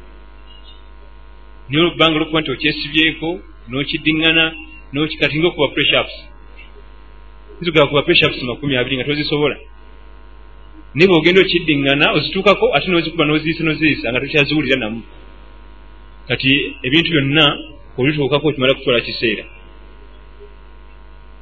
naye 1.69 1.81
olubanga 1.83 2.15
olwokuba 2.15 2.41
nti 2.41 2.51
okyesibyeko 2.51 3.29
nokidiŋŋana 3.69 4.45
nokikati 4.93 5.35
nga 5.37 5.47
okuba 5.47 5.73
pressups 5.75 6.15
zitugaba 7.59 7.87
kuba 7.87 8.01
pressups 8.01 8.41
makumi 8.43 8.77
abiri 8.77 8.97
nga 8.97 9.07
tozisobola. 9.07 9.57
Naye 10.95 11.07
bwogenda 11.07 11.41
okiddiŋŋana 11.41 12.05
ozituukako 12.15 12.65
ate 12.75 12.87
nozikuba 12.91 13.25
noziyisa 13.25 13.63
noziyisa 13.63 14.11
nga 14.11 14.19
tokyaziwulira 14.21 14.77
namu. 14.79 15.01
Kati 16.27 16.49
ebintu 16.85 17.09
byonna 17.11 17.45
olituukako 17.97 18.47
okimala 18.47 18.73
kutwala 18.73 19.01
kiseera. 19.01 19.43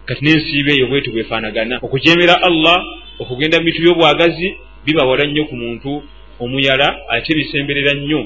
Kati 0.06 0.22
n'ensiiba 0.24 0.72
eyo 0.74 0.88
bwetu 0.88 1.12
bwefaanagana. 1.12 1.76
Okujemera 1.86 2.36
allah 2.48 2.78
okugenda 3.20 3.60
mu 3.60 3.66
bintu 3.66 3.82
by'obwagazi 3.84 4.48
bibawala 4.86 5.24
nnyo 5.28 5.44
ku 5.50 5.56
muntu 5.56 5.92
omuyala 6.40 6.88
ate 7.10 7.32
bisemberera 7.38 7.94
nnyo 7.96 8.22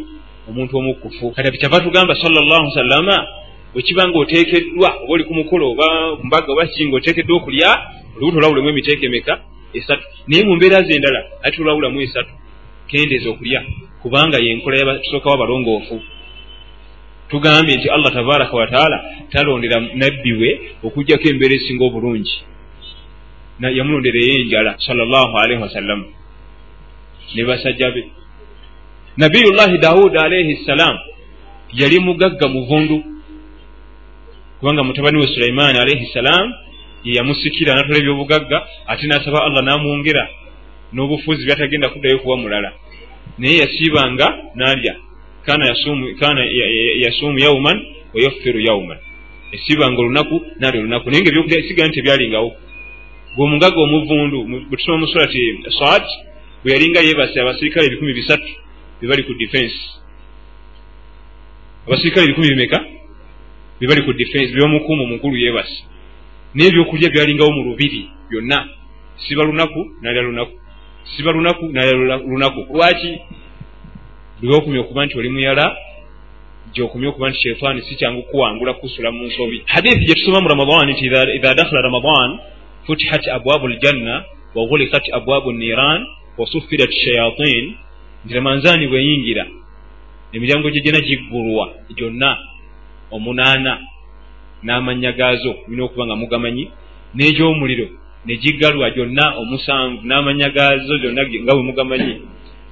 omuntu 0.49 0.77
omukkufu. 0.77 1.31
Kati 1.31 1.57
kyava 1.57 1.79
tugamba 1.79 2.13
sallallahu 2.15 2.71
sallama 2.73 3.15
bwekiba 3.73 4.07
nga 4.07 4.17
oteekeddwa 4.19 4.89
oba 5.03 5.13
oli 5.13 5.23
ku 5.23 5.33
mukolo 5.33 5.71
oba 5.71 5.87
mbaga 6.23 6.51
oba 6.53 6.65
kinga 6.67 6.95
oteekeddwa 6.97 7.37
okulya 7.37 7.69
olubuto 8.15 8.37
olwawulamu 8.37 8.69
emiteeko 8.69 9.05
emeka 9.05 9.33
esatu. 9.73 10.05
Naye 10.27 10.43
mu 10.43 10.55
mbeera 10.55 10.83
zendala 10.87 11.21
ate 11.45 11.61
olwawulamu 11.61 12.01
esatu 12.01 12.33
kendeeza 12.89 13.29
okulya 13.29 13.61
kubanga 14.01 14.37
yenkola 14.37 14.75
yatusookawo 14.77 15.35
abalongoofu 15.35 16.01
tugambye 17.29 17.77
nti 17.77 17.89
allah 17.89 18.13
tabaraka 18.13 18.57
wataala 18.57 18.97
talondera 19.31 19.79
nabbi 19.79 20.33
we 20.33 20.49
okugjako 20.83 21.29
embeera 21.29 21.55
esinga 21.55 21.83
obulungi 21.85 22.35
yamulondereyo 23.67 24.33
enjala 24.41 24.71
salllahu 24.87 25.33
alaihi 25.37 25.61
wasallama 25.61 26.05
ne 27.35 27.43
basajja 27.43 27.91
be 27.91 28.01
nabiyullahi 29.17 29.77
dawuda 29.77 30.21
alaihi 30.23 30.55
ssalam 30.63 30.95
yali 31.73 31.99
mugagga 31.99 32.47
muvundu 32.47 33.03
kubanga 34.59 34.83
mutabani 34.83 35.17
we 35.17 35.27
sulaimaani 35.27 35.77
alaihi 35.79 36.05
ssalam 36.05 36.53
yeyamusikira 37.03 37.75
natola 37.75 37.97
ebyobugagga 37.97 38.57
ate 38.87 39.07
nasaba 39.07 39.43
allah 39.47 39.63
namwongera 39.63 40.23
n'obufuzi 40.93 41.45
byatagenda 41.45 41.89
kuddayo 41.89 42.19
kuwa 42.19 42.37
mulala. 42.37 42.73
Naye 43.37 43.57
yasiibanga 43.57 44.37
nalya 44.55 44.95
kana 45.45 45.65
yasuumu 47.03 47.39
yauman 47.39 47.85
wayafiru 48.13 48.59
yauman. 48.59 48.97
Esiibanga 49.51 50.01
olunaku 50.01 50.45
nalya 50.59 50.79
olunaku 50.79 51.09
naye 51.09 51.21
nga 51.21 51.29
ebyokulya 51.29 51.67
sigaa 51.67 51.87
nti 51.87 51.95
tebyalingawo 51.95 52.51
gweomugagga 53.35 53.79
omuvundu 53.81 54.39
bwetusoma 54.69 54.97
musurati 54.97 55.41
sad 55.79 56.03
bwe 56.63 56.73
yalinga 56.73 56.99
yeebase 56.99 57.41
abasirikale 57.41 57.85
ebikumi 57.87 58.13
bisatu 58.13 58.51
bebali 59.01 59.23
ku 59.23 59.33
defense. 59.33 59.77
Abasirikale 61.87 62.25
ebikumi 62.25 62.49
bimeka? 62.49 62.79
Bebali 63.79 64.01
ku 64.01 64.13
defense. 64.13 64.53
Bebamukuuma 64.53 65.03
omukulu 65.03 65.37
yeebase 65.37 65.77
naye 66.53 66.69
ebyokulya 66.69 67.09
byalingawo 67.09 67.51
mu 67.51 67.63
lubiri 67.63 68.09
byonna. 68.29 68.67
Siba 69.23 69.43
lunaku 69.43 69.81
nalya 70.01 70.21
lunaku. 70.21 70.55
Siba 71.15 71.31
lunaku 71.31 71.65
nalya 71.69 71.93
lunaku. 72.17 72.59
Lwaki? 72.73 73.11
Lweokumya 74.41 74.79
okuba 74.79 75.05
nti 75.05 75.17
oli 75.17 75.29
muyala 75.29 75.75
gyokumya 76.73 77.09
okuba 77.09 77.29
nti 77.29 77.39
sheitaani 77.39 77.81
si 77.81 77.95
kyangu 77.95 78.23
kuwangula 78.23 78.73
kusula 78.73 79.11
mu 79.11 79.25
nsobi. 79.25 79.63
Hadithi 79.65 80.05
gyetusoma 80.05 80.41
mu 80.41 80.47
ramadan 80.47 80.89
nti 80.89 81.05
idha 81.05 81.53
dakhala 81.53 81.81
ramadan 81.81 82.39
futihat 82.89 83.27
abwabu 83.27 83.67
ljanna 83.67 84.25
wagulikat 84.55 85.03
abwabu 85.13 85.51
niran 85.53 86.05
wasufirat 86.37 86.91
shayatin 86.91 87.75
nti 88.25 88.33
ramanzaani 88.33 88.87
bweyingira 88.87 89.45
emiryango 90.33 90.69
gye 90.69 90.81
gyena 90.81 91.01
giggulwa 91.01 91.73
gyonna 91.97 92.37
omunaana 93.11 93.73
n'amanya 94.63 95.11
gaazo 95.11 95.53
olina 95.67 95.83
okuba 95.83 96.05
nga 96.05 96.15
mugamanyi 96.15 96.65
n'egyomuliro 97.15 97.87
negiggalwa 98.25 98.89
gyonna 98.89 99.25
omusanvu 99.41 100.01
n'amanya 100.09 100.49
gaazo 100.49 100.97
gyonna 100.97 101.21
nga 101.43 101.53
bwe 101.55 101.63
mugamanyi 101.69 102.13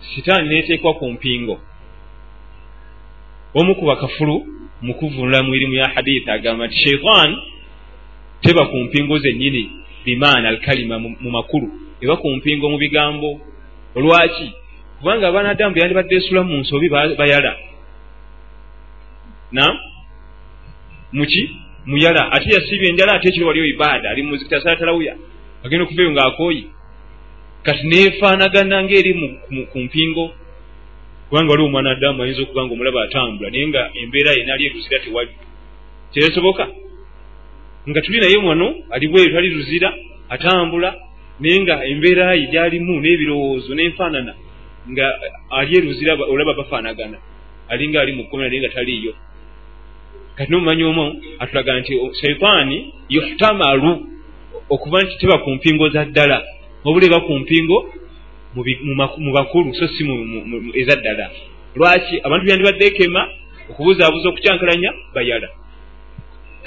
sitaani 0.09 0.49
neeteekwa 0.49 0.93
ku 0.93 1.05
mpingo 1.13 1.55
omu 3.53 3.75
ku 3.75 3.85
bakafulu 3.85 4.35
mu 4.81 4.93
kuvunula 4.93 5.43
mu 5.45 5.53
irimu 5.55 5.73
ya 5.73 5.93
hadithi 5.93 6.29
agamba 6.29 6.67
nti 6.67 6.77
sheitan 6.77 7.29
teba 8.41 8.65
ku 8.65 8.77
mpingo 8.77 9.19
zennyini 9.19 9.86
bimaana 10.07 10.49
alkalima 10.49 10.99
mu 10.99 11.29
makulu. 11.31 11.67
Eba 12.01 12.15
ku 12.15 12.29
mpingo 12.39 12.69
mu 12.69 12.77
bigambo. 12.77 13.39
Olwaki? 13.95 14.47
Kubanga 14.99 15.27
abaana 15.27 15.49
adamu 15.49 15.73
bwe 15.73 15.81
yandibadde 15.81 16.15
esula 16.15 16.43
mu 16.43 16.57
nsobi 16.57 16.89
bayala. 16.89 17.53
Na 19.51 19.65
muki 21.11 21.51
muyala 21.85 22.31
ate 22.31 22.47
yasiibya 22.55 22.89
enjala 22.89 23.13
ate 23.13 23.27
ekiro 23.27 23.47
waliyo 23.47 23.65
ibaada. 23.65 24.09
Ali 24.09 24.23
muzikita 24.23 24.61
salatalawuya 24.61 25.15
agenda 25.63 25.83
okuvaeyo 25.83 26.11
ng'akooyi. 26.11 26.63
Kati 27.63 27.83
neefaanagana 27.87 28.83
ngaeri 28.83 29.11
ku 29.71 29.79
mpingo. 29.79 30.25
Kubanga 31.29 31.51
waliwo 31.51 31.67
omwana 31.67 31.91
adamu 31.91 32.23
ayinza 32.23 32.41
okuba 32.41 32.65
nga 32.65 32.73
omulaba 32.73 33.03
atambula 33.03 33.49
naye 33.49 33.67
nga 33.67 33.91
embeera 34.01 34.31
ye 34.31 34.43
naali 34.45 34.65
eruzira 34.65 34.99
tewali. 34.99 35.33
Kyeresoboka 36.11 36.67
nga 37.89 38.01
tuli 38.01 38.19
naye 38.19 38.37
wano 38.37 38.75
ali 38.89 39.07
bweyo 39.07 39.29
twali 39.29 39.49
ruzira 39.49 39.93
atambula 40.29 40.95
naye 41.39 41.61
nga 41.61 41.85
embeera 41.85 42.33
ye 42.33 42.47
gyalimu 42.51 42.99
n'ebirowoozo 42.99 43.71
n'enfaanana 43.75 44.33
nga 44.91 45.05
ali 45.49 45.77
eruzira 45.77 46.13
olaba 46.15 46.53
bafaanagana. 46.53 47.17
Alinga 47.69 48.01
ali 48.01 48.11
mu 48.11 48.23
kkomera 48.23 48.49
naye 48.49 48.61
nga 48.61 48.75
taliiyo. 48.75 49.13
Kati 50.35 50.51
nomumanyi 50.51 50.83
omu 50.83 51.05
atulaga 51.39 51.79
nti 51.79 51.93
shaitaani 52.21 52.93
yuhtamalu 53.09 53.91
okuba 54.69 55.01
nti 55.01 55.17
teba 55.17 55.37
ku 55.37 55.49
mpingo 55.51 55.89
za 55.89 56.05
ddala 56.05 56.43
wabula 56.83 57.05
eba 57.05 57.19
ku 57.19 57.33
mpingo 57.39 57.77
mu 59.23 59.31
bakulu 59.33 59.73
so 59.75 59.87
si 59.87 60.03
eza 60.73 60.95
ddala. 60.95 61.31
Lwaki 61.75 62.15
abantu 62.23 62.45
byandibadde 62.45 62.85
ekema 62.85 63.21
okubuzaabuza 63.69 64.29
okukyankalanya 64.29 64.91
bayala 65.13 65.49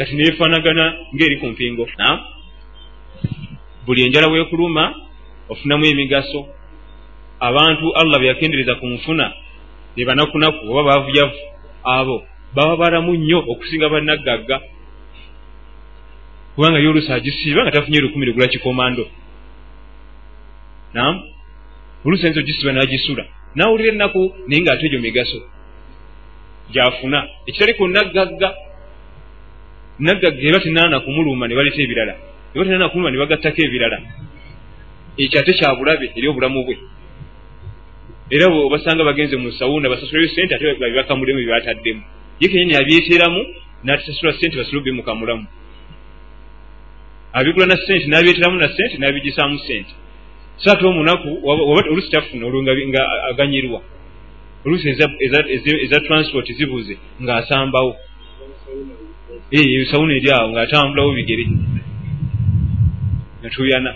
kati 0.01 0.17
neefaanagana 0.17 0.85
ngaeri 1.15 1.37
ku 1.37 1.47
mpingo. 1.47 1.85
Buli 3.87 4.03
enjala 4.03 4.29
weekuluma 4.33 4.95
ofunamu 5.49 5.85
emigaso. 5.85 6.49
Abantu 7.41 7.93
allah 7.97 8.21
beyakendereza 8.21 8.75
ku 8.81 8.87
nfuna 8.87 9.33
ne 9.97 10.05
banakunaku 10.05 10.73
oba 10.73 10.83
baavuyavu 10.83 11.37
abo 11.85 12.25
baba 12.55 12.77
balamu 12.77 13.13
nnyo 13.15 13.45
okusinga 13.53 13.89
bannaggagga. 13.89 14.61
Kubanga 16.55 16.79
yolusi 16.79 17.13
agisiiba 17.13 17.63
nga 17.63 17.71
tafunye 17.71 18.01
lukumi 18.01 18.27
lugula 18.27 18.49
kikomando. 18.49 19.05
Nam 20.95 21.23
olusi 22.05 22.25
ayinza 22.25 22.41
ogisiba 22.41 22.73
nagisula 22.73 23.25
nawulira 23.55 23.93
ennaku 23.93 24.33
naye 24.49 24.63
nga 24.63 24.73
ate 24.73 24.87
egyo 24.87 25.01
migaso 25.01 25.41
gyafuna. 26.73 27.29
Ekitali 27.47 27.75
ku 27.75 27.85
naggagga 27.89 28.70
naggagga 30.01 30.43
eba 30.49 30.61
tenaana 30.61 31.01
kumuluma 31.01 31.49
ne 31.49 31.55
baleta 31.55 31.81
ebirala. 31.83 32.15
Eba 32.55 32.65
tenaana 32.65 32.89
kumuluma 32.89 33.11
ne 33.11 33.19
bagattako 33.23 33.61
ebirala. 33.67 33.99
Ekyo 35.19 35.41
ate 35.41 35.53
kyabulabe 35.59 36.07
eri 36.17 36.29
obulamu 36.29 36.65
bwe. 36.67 36.77
Era 38.31 38.47
obasanga 38.47 39.05
bagenze 39.05 39.37
mu 39.37 39.51
sawuna 39.53 39.89
basasulayo 39.89 40.29
sente 40.35 40.55
ate 40.55 40.65
babibakamulemu 40.81 41.39
byebataddemu 41.39 42.03
ye 42.41 42.49
kenyini 42.49 42.75
abyeteeramu 42.81 43.41
natasasula 43.85 44.33
sente 44.39 44.57
basula 44.57 44.83
bimukamulamu 44.83 45.47
abigula 47.33 47.67
na 47.67 47.77
sente 47.77 48.07
nabyeteramu 48.07 48.57
na 48.59 48.69
sente 48.69 48.99
nabigisaamu 48.99 49.59
sente. 49.67 49.93
So 50.57 50.71
ate 50.73 50.85
omunaku 50.87 51.29
olusi 51.91 52.11
tafuna 52.11 52.47
olwo 52.47 52.63
nga 52.63 53.03
aganyirwa. 53.31 53.83
Olusi 54.65 54.89
eza 54.89 56.01
transport 56.07 56.47
zibuze 56.53 56.97
ng'asambawo 57.23 57.97
sawuna 59.91 60.13
eri 60.15 60.31
awo 60.31 60.47
ng'atambulawo 60.53 61.11
bigere 61.13 61.45
natuyana 63.43 63.93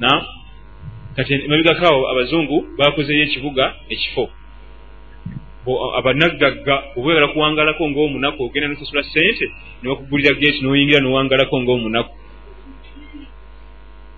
na? 0.00 0.10
Kati 1.16 1.38
mabigakaawo 1.48 2.10
abazungu 2.10 2.56
bakozeyo 2.78 3.22
ekibuga 3.22 3.74
ekifo 3.88 4.24
abanaggagga 5.98 6.74
obwegala 6.96 7.28
kuwangalako 7.28 7.90
ngaomunaku 7.90 8.42
ogenda 8.42 8.68
nosasula 8.68 9.02
sente 9.02 9.46
nibakugulira 9.82 10.34
geeti 10.34 10.60
noyingira 10.62 11.00
nowangalako 11.00 11.62
ngaomunaku 11.62 12.14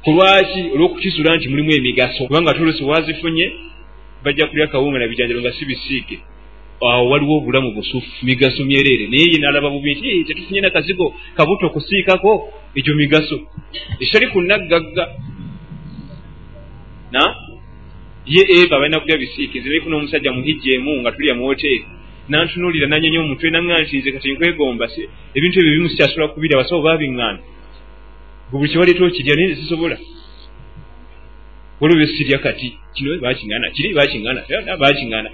kulwaki 0.04 0.60
olwokukisula 0.74 1.36
nti 1.36 1.48
mulimu 1.48 1.70
emigaso 1.72 2.26
kubanga 2.26 2.54
tolusi 2.54 2.82
wazifunye 2.84 3.46
bajja 4.24 4.46
kulya 4.46 4.66
kawunga 4.66 4.98
na 4.98 5.08
bijanjalo 5.08 5.40
nga 5.40 5.52
si 5.52 5.64
bisiike 5.64 6.16
awo 6.92 7.10
waliwo 7.10 7.36
obulamu 7.38 7.72
busufu 7.76 8.10
migaso 8.22 8.64
myereere 8.64 9.06
naye 9.06 9.26
ye 9.32 9.38
nalaba 9.38 9.70
bubi 9.70 9.94
nti 9.94 10.24
tetufunye 10.24 10.60
nakazigo 10.60 11.14
kabuto 11.36 11.70
kusiikako? 11.70 12.32
Egyo 12.74 12.94
migaso. 12.94 13.36
Ekitali 14.00 14.26
ku 14.32 14.40
naggagga. 14.40 15.04
Na? 17.12 17.22
Ye 18.26 18.42
eva 18.56 18.78
balina 18.80 19.00
kulya 19.00 19.18
bisiike 19.18 19.58
nze 19.58 19.68
naifuna 19.68 19.96
omusajja 19.96 20.32
muhijja 20.32 20.74
emu 20.74 20.92
nga 21.00 21.12
tulya 21.12 21.34
mu 21.34 21.44
woteeri 21.46 21.84
nantunuulira 22.28 22.86
nanyonya 22.88 23.20
omutwe 23.20 23.50
naŋŋa 23.50 23.82
nti 23.82 23.98
nze 23.98 24.10
kati 24.14 24.32
nkwegomba 24.32 24.86
ebintu 25.36 25.56
ebyo 25.60 25.72
bimu 25.74 25.88
sikyasobola 25.92 26.32
kubira 26.32 26.60
basawo 26.60 26.80
babiŋŋaana 26.86 27.40
gwe 28.48 28.56
buli 28.58 28.70
kyewaleeta 28.70 29.04
okirya 29.04 29.34
naye 29.36 29.56
sisobola 29.60 29.96
waliwo 31.80 31.98
besirya 32.00 32.38
kati 32.38 32.68
kino 32.94 33.10
bakiŋŋaana 33.24 33.66
kiri 33.74 33.88
bakiŋŋaana 33.98 34.40
bakiŋŋaana 34.82 35.30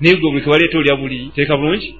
naye 0.00 0.16
gwe 0.16 0.30
buli 0.30 0.42
kewaleeta 0.44 0.78
olya 0.78 0.96
buli 0.96 1.30
teeka 1.34 1.56
bulungi? 1.56 1.94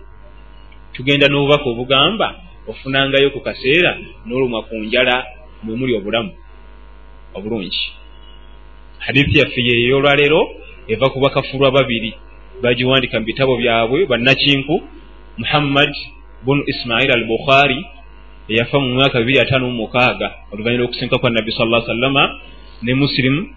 Tugenda 0.93 1.29
n'obubaka 1.29 1.65
obugamba 1.71 2.29
ofunangayo 2.69 3.31
ku 3.31 3.41
kaseera 3.41 3.99
n'olumwa 4.27 4.63
ku 4.69 4.75
njala 4.77 5.25
mwe 5.63 5.77
muli 5.77 5.95
obulamu 5.97 6.33
obulungi. 7.35 7.83
Hadithi 8.99 9.39
yaffe 9.39 9.61
yeeyolwaleero 9.61 10.41
eva 10.89 11.07
ku 11.11 11.21
bakafulwa 11.21 11.71
babiri. 11.71 12.15
Bagiwandika 12.63 13.21
mu 13.21 13.27
bitabo 13.27 13.57
byabwe 13.57 14.07
bannakinku 14.07 14.83
muhammad 15.39 15.93
bunu 16.45 16.63
ismail 16.67 17.11
al 17.13 17.25
bukhari 17.29 17.85
eyafa 18.49 18.81
mu 18.81 18.95
mwaka 18.95 19.21
bibiri 19.21 19.41
ataano 19.41 19.67
mu 19.69 19.77
mukaaga 19.85 20.29
oluvannyuma 20.53 20.83
lwokusinka 20.83 21.19
kwa 21.19 21.31
nabbi 21.31 21.53
sal 21.53 21.83
sallama 21.87 22.41
ne 22.83 22.95
muslim 22.95 23.53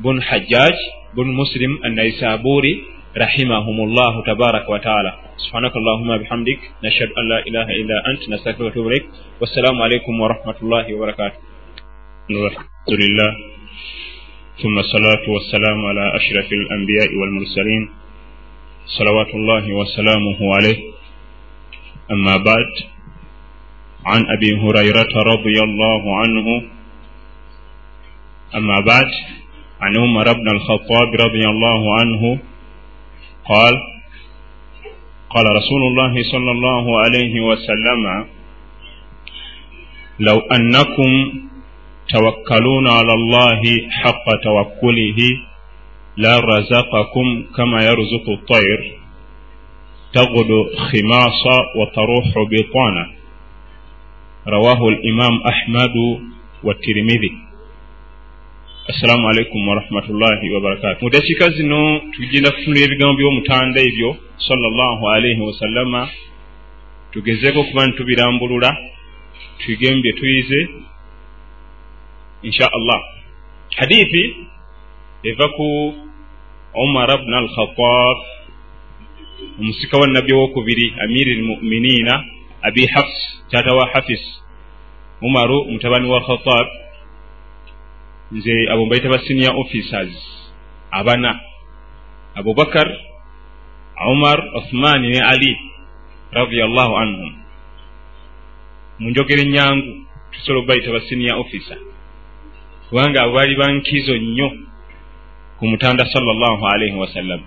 bunu 0.00 0.20
hajjaj 0.20 0.74
bunu 1.14 1.32
muslim 1.32 1.78
annaisaburi 1.82 2.84
رحمهم 3.18 3.78
الله 3.86 4.12
تبارك 4.30 4.64
وتعالى 4.74 5.12
سبحانك 5.44 5.74
اللهم 5.76 6.10
بحمدك 6.22 6.60
نشهد 6.84 7.10
أن 7.18 7.24
لا 7.32 7.38
إله 7.48 7.66
إلا 7.80 7.96
أنت 8.10 8.22
نستغفرك 8.32 8.60
ونتوب 8.76 8.86
إليك 8.86 9.06
والسلام 9.40 9.76
عليكم 9.82 10.14
ورحمة 10.20 10.58
الله 10.62 10.86
وبركاته 10.94 11.38
الحمد 12.30 12.92
لله 13.02 13.30
ثم 14.62 14.76
الصلاة 14.78 15.24
والسلام 15.34 15.78
على 15.86 16.04
أشرف 16.16 16.48
الأنبياء 16.52 17.08
والمرسلين 17.20 17.82
صلوات 18.98 19.30
الله 19.34 19.64
وسلامه 19.72 20.38
عليه 20.56 20.78
أما 22.14 22.36
بعد 22.36 22.70
عن 24.06 24.20
أبي 24.36 24.50
هريرة 24.62 25.12
رضي 25.32 25.56
الله 25.68 26.02
عنه 26.20 26.46
أما 28.54 28.78
بعد 28.80 29.10
عن 29.80 29.92
عمر 29.96 30.32
بن 30.32 30.48
الخطاب 30.56 31.08
رضي 31.24 31.44
الله 31.52 31.82
عنه 32.00 32.22
قال 33.48 33.74
قال 35.30 35.44
رسول 35.56 35.82
الله 35.90 36.14
صلى 36.32 36.50
الله 36.50 37.00
عليه 37.00 37.40
وسلم 37.40 38.26
لو 40.20 40.38
أنكم 40.56 41.10
توكلون 42.08 42.88
على 42.88 43.12
الله 43.12 43.62
حق 43.90 44.26
توكله 44.44 45.20
لا 46.16 46.34
رزقكم 46.40 47.26
كما 47.56 47.78
يرزق 47.84 48.26
الطير. 48.28 48.80
تغدو 50.12 50.60
خماصا 50.76 51.56
وتروح 51.76 52.28
بطانا 52.52 53.04
رواه 54.48 54.88
الإمام 54.88 55.34
أحمد 55.42 55.96
والترمذي. 56.64 57.47
السلام 58.89 59.25
عليكم 59.25 59.67
ورحمة 59.67 60.05
الله 60.09 60.39
وبركاته 60.55 61.05
مدشika 61.07 61.49
zino 61.49 61.99
tugenda 62.15 62.51
kufunira 62.51 62.85
ebigambo 62.85 63.13
by'omutanda 63.17 63.79
ebyo 63.81 64.09
sallallahu 64.47 65.03
alaihi 65.09 65.41
wasallama 65.41 66.09
tugezeeko 67.11 67.59
okuba 67.59 67.87
ntubirambulula 67.87 68.77
tugemu 69.65 70.01
bye 70.01 70.13
tuyize 70.13 70.59
insha 72.43 72.69
allah 72.77 72.99
hadithi 73.75 74.23
eva 75.23 75.47
ku 75.55 75.93
umar 76.75 77.09
bn 77.25 77.33
alkhatab 77.33 78.17
omusika 79.59 79.97
wa 79.97 80.07
nabbi 80.07 80.33
owokubiri 80.33 80.93
amiri 81.03 81.35
lmuminiina 81.35 82.23
abi 82.61 82.85
hafs 82.87 83.17
taata 83.51 83.75
wa 83.75 83.87
hafis 83.93 84.23
umaru 85.21 85.65
mutabani 85.71 86.07
wa 86.09 86.21
khatab 86.21 86.67
nze 88.32 88.54
abo 88.72 88.86
mbaita 88.86 89.08
ba 89.08 89.18
senior 89.24 89.56
officers. 89.56 90.14
Abana. 90.90 91.40
Abubakar 92.34 92.88
umar 94.12 94.38
uthmani 94.56 95.08
ne 95.10 95.20
ali 95.20 95.56
radiallahu 96.32 96.92
anhum. 96.96 97.32
Munjogere 98.98 99.42
enyangu 99.42 100.06
tusobola 100.32 100.58
okubayita 100.60 100.92
ba 100.92 101.00
senior 101.08 101.40
officer. 101.40 101.78
Kubanga 102.88 103.22
abo 103.22 103.32
baali 103.34 103.56
bankizo 103.56 104.16
nnyo 104.16 104.48
ku 105.58 105.66
mutanda 105.66 106.04
salllahu 106.06 106.62
alaihi 106.66 106.94
wasallam 106.94 107.42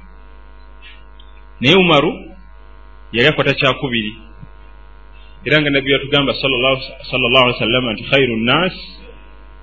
naye 1.62 1.76
umaru 1.76 2.12
yali 3.14 3.28
akwata 3.30 3.54
kyakubiri. 3.54 4.14
Era 5.46 5.62
nga 5.62 5.70
nabbi 5.70 5.92
yatugamba 5.92 6.34
salllah 6.34 6.78
ali 7.12 7.54
wasallama 7.54 7.94
nti 7.94 8.04
khairu 8.04 8.38
nnas 8.38 8.74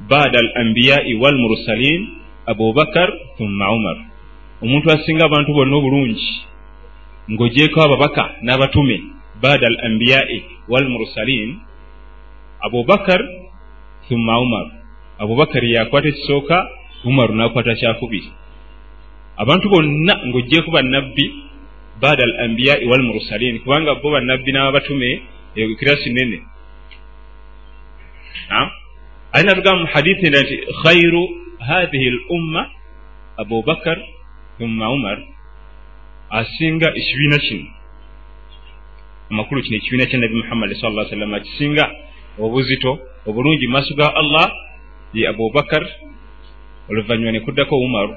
bada 0.06 0.38
al 0.38 0.50
ambiyai 0.62 1.14
walmursalin 1.18 2.00
abubakar 2.46 3.10
thumma 3.38 3.66
umar. 3.72 3.96
Omuntu 4.62 4.90
asinga 4.90 5.26
abantu 5.26 5.50
bonna 5.54 5.74
obulungi 5.76 6.28
ng'ogyeko 7.30 7.78
ababaka 7.82 8.38
n'abatume 8.42 8.96
bada 9.42 9.66
al 9.66 9.78
ambiyai 9.90 10.42
walmursalin 10.68 11.58
abubakar 12.62 13.20
thumma 14.08 14.38
umar. 14.38 14.66
Abubakar 15.18 15.64
yakwata 15.64 16.08
ekisooka 16.08 16.56
umaru 17.04 17.34
nakwata 17.34 17.74
kyakubiri. 17.74 18.30
Abantu 19.36 19.66
bonna 19.68 20.14
ng'ogyeko 20.26 20.70
bannabbi 20.70 21.26
bada 22.00 22.22
al 22.22 22.34
ambiyai 22.46 22.86
walmursalin 22.86 23.58
kubanga 23.66 23.98
bo 23.98 24.14
bannabbi 24.14 24.52
n'ababatume 24.52 25.10
eyo 25.58 25.74
kirasi 25.74 26.10
nene 26.14 26.38
alina 29.32 29.54
tugamba 29.54 29.80
mu 29.82 29.88
hadithi 29.92 30.26
enda 30.26 30.40
nti 30.42 30.56
khairu 30.82 31.22
hathihi 31.68 32.08
l 32.16 32.18
umma 32.36 32.62
abubakar 33.36 33.98
thumma 34.58 34.86
umar 34.96 35.18
asinga 36.30 36.88
ekibiina 37.00 37.38
kino 37.38 37.66
amakulu 39.30 39.62
kino 39.62 39.76
ekibiina 39.76 40.06
kya 40.10 40.18
nabi 40.18 40.34
muhammadi 40.40 40.74
sa 40.80 40.88
lla 40.90 41.04
sallama 41.10 41.40
kisinga 41.40 41.84
obuzito 42.40 42.98
obulungi 43.28 43.66
mu 43.66 43.72
maaso 43.72 43.92
ga 43.94 44.08
allah 44.20 44.48
ye 45.14 45.28
abubakar 45.28 45.84
oluvanyuma 46.88 47.32
ne 47.32 47.40
kuddako 47.40 47.74
umaru 47.78 48.14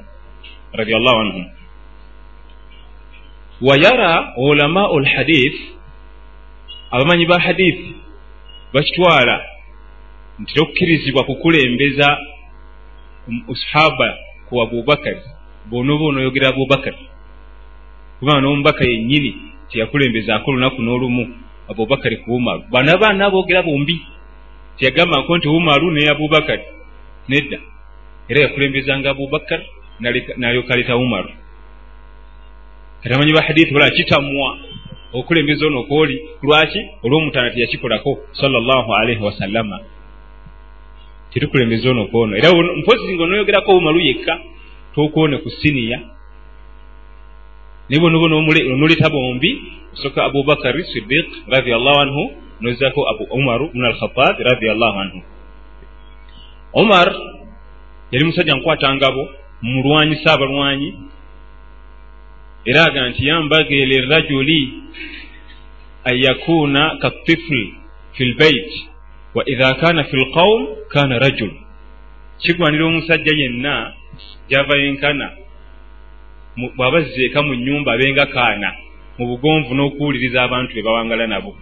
radiallahu 0.73 1.19
anhum 1.23 1.45
wayara 3.61 4.33
ulamau 4.37 4.99
lhadith 4.99 5.59
abamanyi 6.91 7.25
ba 7.27 7.39
hadithi 7.39 7.95
bakitwala 8.73 9.50
nti 10.41 10.53
tokkirizibwa 10.53 11.23
kukulembeza 11.23 12.07
sahaba 13.61 14.17
ku 14.49 14.61
abubakari 14.61 15.21
bonoba 15.69 16.03
onoyogera 16.05 16.47
abubakari 16.49 17.01
kubanga 18.19 18.41
n'omubaka 18.41 18.83
yennyini 18.85 19.31
teyakulembezaako 19.69 20.51
olunaku 20.51 20.79
n'olumu 20.81 21.23
abubakari 21.71 22.17
ku 22.23 22.35
umaru 22.35 22.61
bana 22.71 22.97
baana 23.01 23.25
aboogera 23.25 23.63
bombi 23.63 23.95
teyagambako 24.77 25.37
nti 25.37 25.47
umaru 25.47 25.91
ne 25.91 26.09
abubakari 26.09 26.65
nedda. 27.29 27.57
Era 28.29 28.41
yakulembezanga 28.41 29.09
abubakari 29.09 29.65
nalyokaleta 30.37 30.97
umaru 30.97 31.29
kati 33.01 33.13
amanyi 33.15 33.33
ba 33.33 33.41
hadithi 33.41 33.73
bala 33.73 33.89
kitamwa 33.89 34.57
okulembeza 35.13 35.67
ono 35.67 35.83
kwoli 35.83 36.21
lwaki 36.43 36.81
olwomutaana 37.03 37.49
teyakikolako 37.49 38.19
salllah 38.31 38.85
alaihi 39.01 39.23
wasallama 39.23 39.79
tetukulembeza 41.33 41.91
ono 41.91 42.05
kwono 42.07 42.37
era 42.37 42.49
mpozi 42.51 43.13
nga 43.15 43.23
onoyogerako 43.23 43.71
umaru 43.77 43.99
yekka 43.99 44.39
tokwone 44.95 45.37
ku 45.37 45.49
siniya 45.49 45.99
naye 47.89 47.99
bonobono 48.01 48.37
onoleta 48.73 49.09
bombi 49.09 49.51
osoka 49.93 50.23
abubakari 50.23 50.83
sidiq 50.83 51.27
radiallahu 51.47 51.99
anhu 51.99 52.23
nozako 52.61 53.09
abu 53.09 53.23
umaru 53.23 53.69
bnu 53.73 53.85
alkhatab 53.85 54.39
radiallahu 54.39 54.99
anhu. 54.99 55.19
Omar 56.73 57.07
yali 58.11 58.25
musajja 58.25 58.55
nkwatangabo 58.55 59.29
mulwanyisa 59.61 60.33
abalwanyi 60.33 60.93
era 62.65 62.85
aga 62.85 63.09
nti 63.09 63.27
yambage 63.27 63.85
lirajuli 63.85 64.73
an 66.03 66.15
yakuna 66.17 66.95
katifl 67.01 67.67
fi 68.13 68.25
lbait 68.25 68.90
wa 69.35 69.43
idha 69.49 69.73
kana 69.73 70.03
fi 70.03 70.15
lqaum 70.17 70.67
kana 70.89 71.19
rajul. 71.19 71.51
Kigwanira 72.41 72.85
omusajja 72.85 73.33
yenna 73.37 73.93
gyava 74.49 74.75
yenkana 74.77 75.31
bw'abazza 76.77 77.21
eka 77.27 77.41
mu 77.41 77.53
nyumba 77.55 77.93
abenga 77.93 78.25
kaana 78.25 78.69
mu 79.17 79.27
bugonvu 79.27 79.71
n'okuwuliriza 79.75 80.43
abantu 80.43 80.73
be 80.75 80.81
bawangala 80.81 81.27
nabo. 81.27 81.55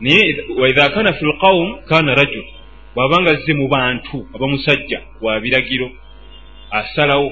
Naye 0.00 0.44
waidha 0.60 0.88
kana 0.94 1.12
fi 1.12 1.24
lqaum 1.24 1.68
kana 1.88 2.14
rajul 2.14 2.46
bw'abanga 2.94 3.34
zze 3.34 3.52
mu 3.54 3.68
bantu 3.68 4.26
abamusajja 4.34 5.00
wa 5.20 5.40
biragiro 5.40 5.90
asalawo. 6.70 7.30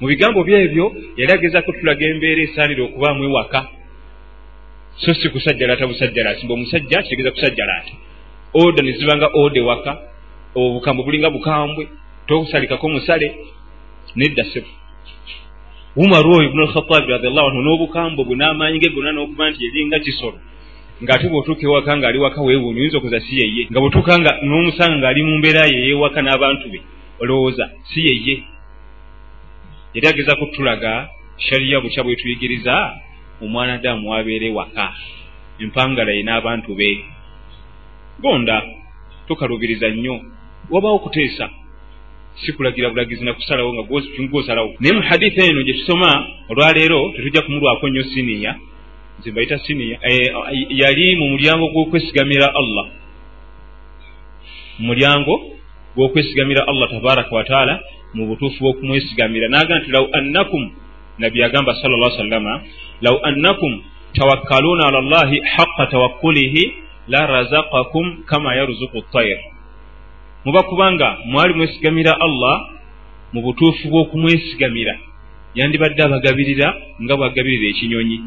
Mu 0.00 0.06
bigambo 0.08 0.44
byebyo 0.44 0.94
yali 1.16 1.32
agezako 1.32 1.72
tulaga 1.72 2.06
embeera 2.06 2.42
esaanire 2.42 2.82
okubaamu 2.82 3.24
ewaka. 3.24 3.60
So 4.96 5.14
si 5.14 5.28
kusajjalaata 5.28 5.86
busajjalaati 5.86 6.44
mbe 6.44 6.54
omusajja 6.54 7.02
kitegeeza 7.02 7.30
kusajjalaata 7.30 7.92
oda 8.54 8.82
ne 8.82 8.92
zibanga 8.92 9.28
oda 9.34 9.60
ewaka 9.60 9.92
obukambwe 10.54 11.04
bulinga 11.04 11.30
bukambwe 11.30 11.88
tokusalikako 12.26 12.88
musale 12.88 13.28
nedda 14.16 14.44
sebu 14.44 14.70
umaru 15.96 16.30
oyo 16.36 16.48
ibnu 16.48 16.62
alkhatabi 16.62 17.12
radiallahu 17.12 17.48
anhu 17.48 17.62
n'obukambwe 17.62 18.24
bwe 18.24 18.36
n'amaanyi 18.36 18.78
ge 18.78 18.88
gonna 18.94 19.12
n'okuba 19.12 19.50
nti 19.50 19.64
yalinga 19.64 19.98
kisolo 20.04 20.38
ng'ate 21.02 21.26
bw'otuuka 21.28 21.64
ewaka 21.66 21.96
ng'ali 21.96 22.18
waka 22.18 22.40
weewuuni 22.42 22.80
oyinza 22.80 22.98
okuza 22.98 23.20
si 23.20 23.34
yeye 23.40 23.62
nga 23.70 23.80
bw'otuuka 23.80 24.14
nga 24.20 24.32
n'omusanga 24.46 24.96
ng'ali 24.98 25.20
mu 25.26 25.34
mbeera 25.38 25.62
ye 25.72 25.78
ey'ewaka 25.84 26.20
n'abantu 26.22 26.66
be 26.72 26.80
olowooza 27.22 27.64
si 27.90 28.00
yeye 28.06 28.34
yali 29.94 30.06
agezaku 30.08 30.46
tulaga 30.54 31.08
shariya 31.36 31.80
bukya 31.80 32.04
bwetuyigiriza 32.04 32.74
omwanadamu 33.42 34.10
wabeere 34.10 34.48
waka 34.50 34.86
empangala 35.60 36.12
ye 36.12 36.22
n'abantu 36.22 36.74
be 36.78 37.04
gonda 38.20 38.62
tokalubiriza 39.28 39.88
nnyo. 39.88 40.20
Wabaawo 40.70 40.96
okuteesa 40.96 41.50
si 42.34 42.52
kulagira 42.52 42.90
bulagizi 42.90 43.24
nakusalawo 43.24 43.74
nga 43.74 43.82
gwosalawo 44.30 44.74
naye 44.80 44.94
mu 44.94 45.02
haditha 45.02 45.44
eno 45.44 45.62
gye 45.62 45.74
tusoma 45.74 46.26
olwaleero 46.48 47.12
tetujja 47.16 47.42
kumulwako 47.42 47.88
nnyo 47.88 48.04
siniya. 48.04 48.56
Nze 49.18 49.30
mbayita 49.30 49.58
siniya 49.58 49.98
eh, 50.02 50.34
yali 50.70 51.16
mu 51.16 51.28
mulyango 51.28 51.66
gw'okwesigamira 51.72 52.54
allah. 52.54 52.86
Mu 54.78 54.86
mulyango 54.86 55.34
gw'okwesigamira 55.96 56.66
allah 56.66 56.90
tabaraka 56.90 57.36
wataala 57.36 57.80
mu 58.14 58.26
butuufu 58.26 58.58
bw'okumwesigamira. 58.64 59.48
Naga 59.48 59.78
nti 59.78 59.90
law 59.90 60.08
annakum 60.12 60.70
nabbi 61.18 61.42
agamba 61.42 61.74
sala 61.74 61.96
llah 61.96 62.16
sallama 62.16 62.62
law 63.00 63.16
annakum 63.22 63.82
tawakkaluuna 64.14 64.86
ala 64.88 65.00
llahi 65.00 65.40
haqa 65.56 65.86
tawakkulihi 65.86 66.72
la 67.08 67.26
razaqakum 67.26 68.22
kama 68.26 68.54
yarzuku 68.54 69.00
ttair 69.02 69.38
muba 70.44 70.62
kubanga 70.62 71.18
mwali 71.24 71.54
mwesigamira 71.54 72.12
allah 72.20 72.72
mu 73.32 73.40
butuufu 73.42 73.88
bw'okumwesigamira. 73.88 74.94
Yandibadde 75.54 76.02
abagabirira 76.02 76.68
nga 77.02 77.14
bwagabirira 77.16 77.66
ekinyonyi. 77.72 78.18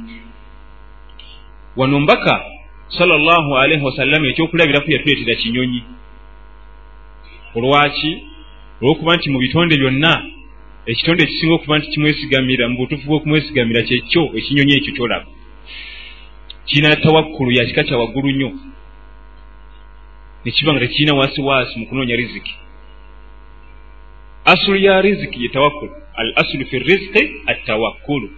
Wano 1.78 2.00
mbaka 2.00 2.36
sala 2.88 3.18
llahu 3.18 3.52
alaihi 3.58 3.84
wasallama 3.86 4.28
ekyokulabiraku 4.28 4.92
yatuleetera 4.92 5.36
kinyonyi. 5.42 5.82
Olwaki? 7.56 8.12
Olwokuba 8.82 9.16
nti 9.16 9.30
mu 9.30 9.40
bitonde 9.40 9.76
byonna 9.82 10.14
ekitonde 10.86 11.24
ekisinga 11.24 11.54
okuba 11.56 11.78
nti 11.78 11.88
kimwesigamira 11.94 12.70
mu 12.70 12.76
butuufu 12.78 13.06
bw'okumwesigamira 13.08 13.82
kyekyo 13.88 14.24
ekinyonyi 14.38 14.74
ekyo 14.78 14.92
kyolaba 14.96 15.28
kirina 16.66 16.96
tawakkulu 16.96 17.52
yakika 17.52 17.84
kya 17.84 17.98
waggulu 17.98 18.32
nnyo 18.32 18.52
nekiba 20.46 20.74
nga 20.74 20.80
tekirina 20.80 21.14
waasi 21.16 21.42
waasi 21.42 21.80
mu 21.80 21.88
kunoonya 21.88 22.16
riziki. 22.16 22.56
Asulu 24.46 24.78
ya 24.78 25.02
riziki 25.02 25.44
ye 25.44 25.50
tawakkulu. 25.50 25.94
Al 26.16 26.34
asulu 26.36 26.66
fi 26.66 26.80
riziki 26.80 27.32
attawakkulu 27.46 28.30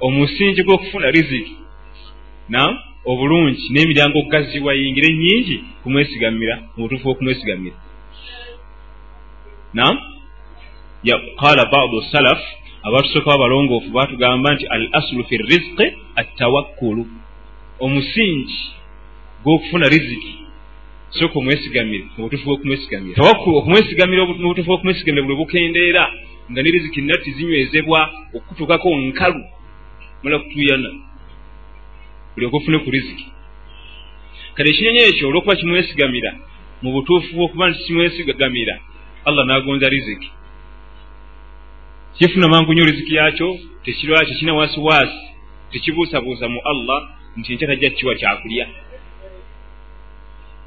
omusingi 0.00 0.62
gw'okufuna 0.62 1.10
riziki. 1.10 1.56
Na 2.48 2.78
obulungi. 3.04 3.62
N'emiryango 3.72 4.18
okugazibwa 4.18 4.74
yingire 4.74 5.14
nyingi 5.14 5.64
kumwesigamira 5.82 6.56
mu 6.76 6.82
butuufu 6.82 7.04
bw'okumwesigamira 7.04 7.76
nam 9.74 9.98
qala 11.40 11.64
badu 11.72 12.02
salaf 12.12 12.40
abatusookawo 12.82 13.34
abalongoofu 13.36 13.90
batugamba 13.90 14.54
nti 14.54 14.66
al 14.66 14.88
asulu 14.92 15.24
fi 15.24 15.36
rizqi 15.36 15.86
attawakkulu. 16.16 17.06
Omusingi 17.80 18.58
gw'okufuna 19.44 19.86
riziki 19.88 20.34
sooka 21.10 21.38
omwesigamire 21.38 22.04
mubutufu 22.16 22.44
bwokumwesigamira. 22.44 23.14
Tawakkulu. 23.16 23.56
Okumwesigamira 23.56 24.26
mubutufu 24.26 24.68
bwokumwesigamira 24.68 25.24
buli 25.26 25.36
bukendeera 25.36 26.04
nga 26.50 26.62
ne 26.62 26.70
riziki 26.70 27.00
natti 27.02 27.30
zinywezebwa 27.32 28.00
okutuukako 28.34 28.88
nkalu. 28.96 29.44
Mala 30.22 30.38
kutuyana 30.38 30.90
buli 32.34 32.46
okufune 32.46 32.78
ku 32.78 32.90
riziki. 32.90 33.26
Kati 34.54 34.70
ekinyonyi 34.70 34.98
ekyo 34.98 35.28
olwokuba 35.28 35.56
kimwesigamira 35.56 36.30
mu 36.82 36.92
butuufu 36.92 37.36
bwokuba 37.36 37.70
nti 37.70 37.84
kimwesigamira 37.84 38.74
allah 39.24 39.46
n'agonza 39.46 39.88
riziki 39.88 40.30
kifuna 42.18 42.48
mangu 42.48 42.74
nyo 42.74 42.84
riziki 42.84 43.14
yakyo 43.14 43.58
tekirwala 43.84 44.26
tekina 44.26 44.54
wasiwasi 44.54 45.18
tekibuusabuusa 45.72 46.48
mu 46.48 46.60
allah 46.64 47.08
nti 47.36 47.54
nkya 47.54 47.66
tajja 47.66 47.90
kukiwa 47.90 48.14
kyakulya. 48.14 48.66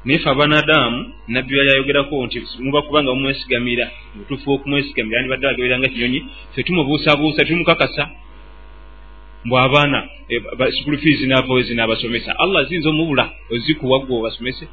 Naye 0.04 0.18
fe 0.18 0.30
abanadamu 0.30 1.12
nabbi 1.28 1.54
byayayogerako 1.54 2.26
nti 2.26 2.42
muba 2.60 2.82
kubanga 2.82 3.14
mumwesigamira 3.14 3.90
mubutuufu 4.14 4.44
bwokumwesigamira 4.44 5.22
nibadde 5.22 5.46
bagerera 5.46 5.78
nga 5.78 5.88
kinyonyi 5.88 6.20
fe 6.54 6.62
tumubuusabuusa 6.62 7.44
tumukakasa 7.44 8.10
mbw 9.44 9.58
abaana 9.58 10.08
school 10.70 10.94
eh, 10.94 11.00
fees 11.00 11.20
navawezi 11.20 11.74
n'abasomesa 11.74 12.38
allah 12.38 12.66
ziyinza 12.68 12.88
omubula 12.90 13.30
ozikuwa 13.50 13.98
gwe 13.98 14.16
obasomese? 14.18 14.68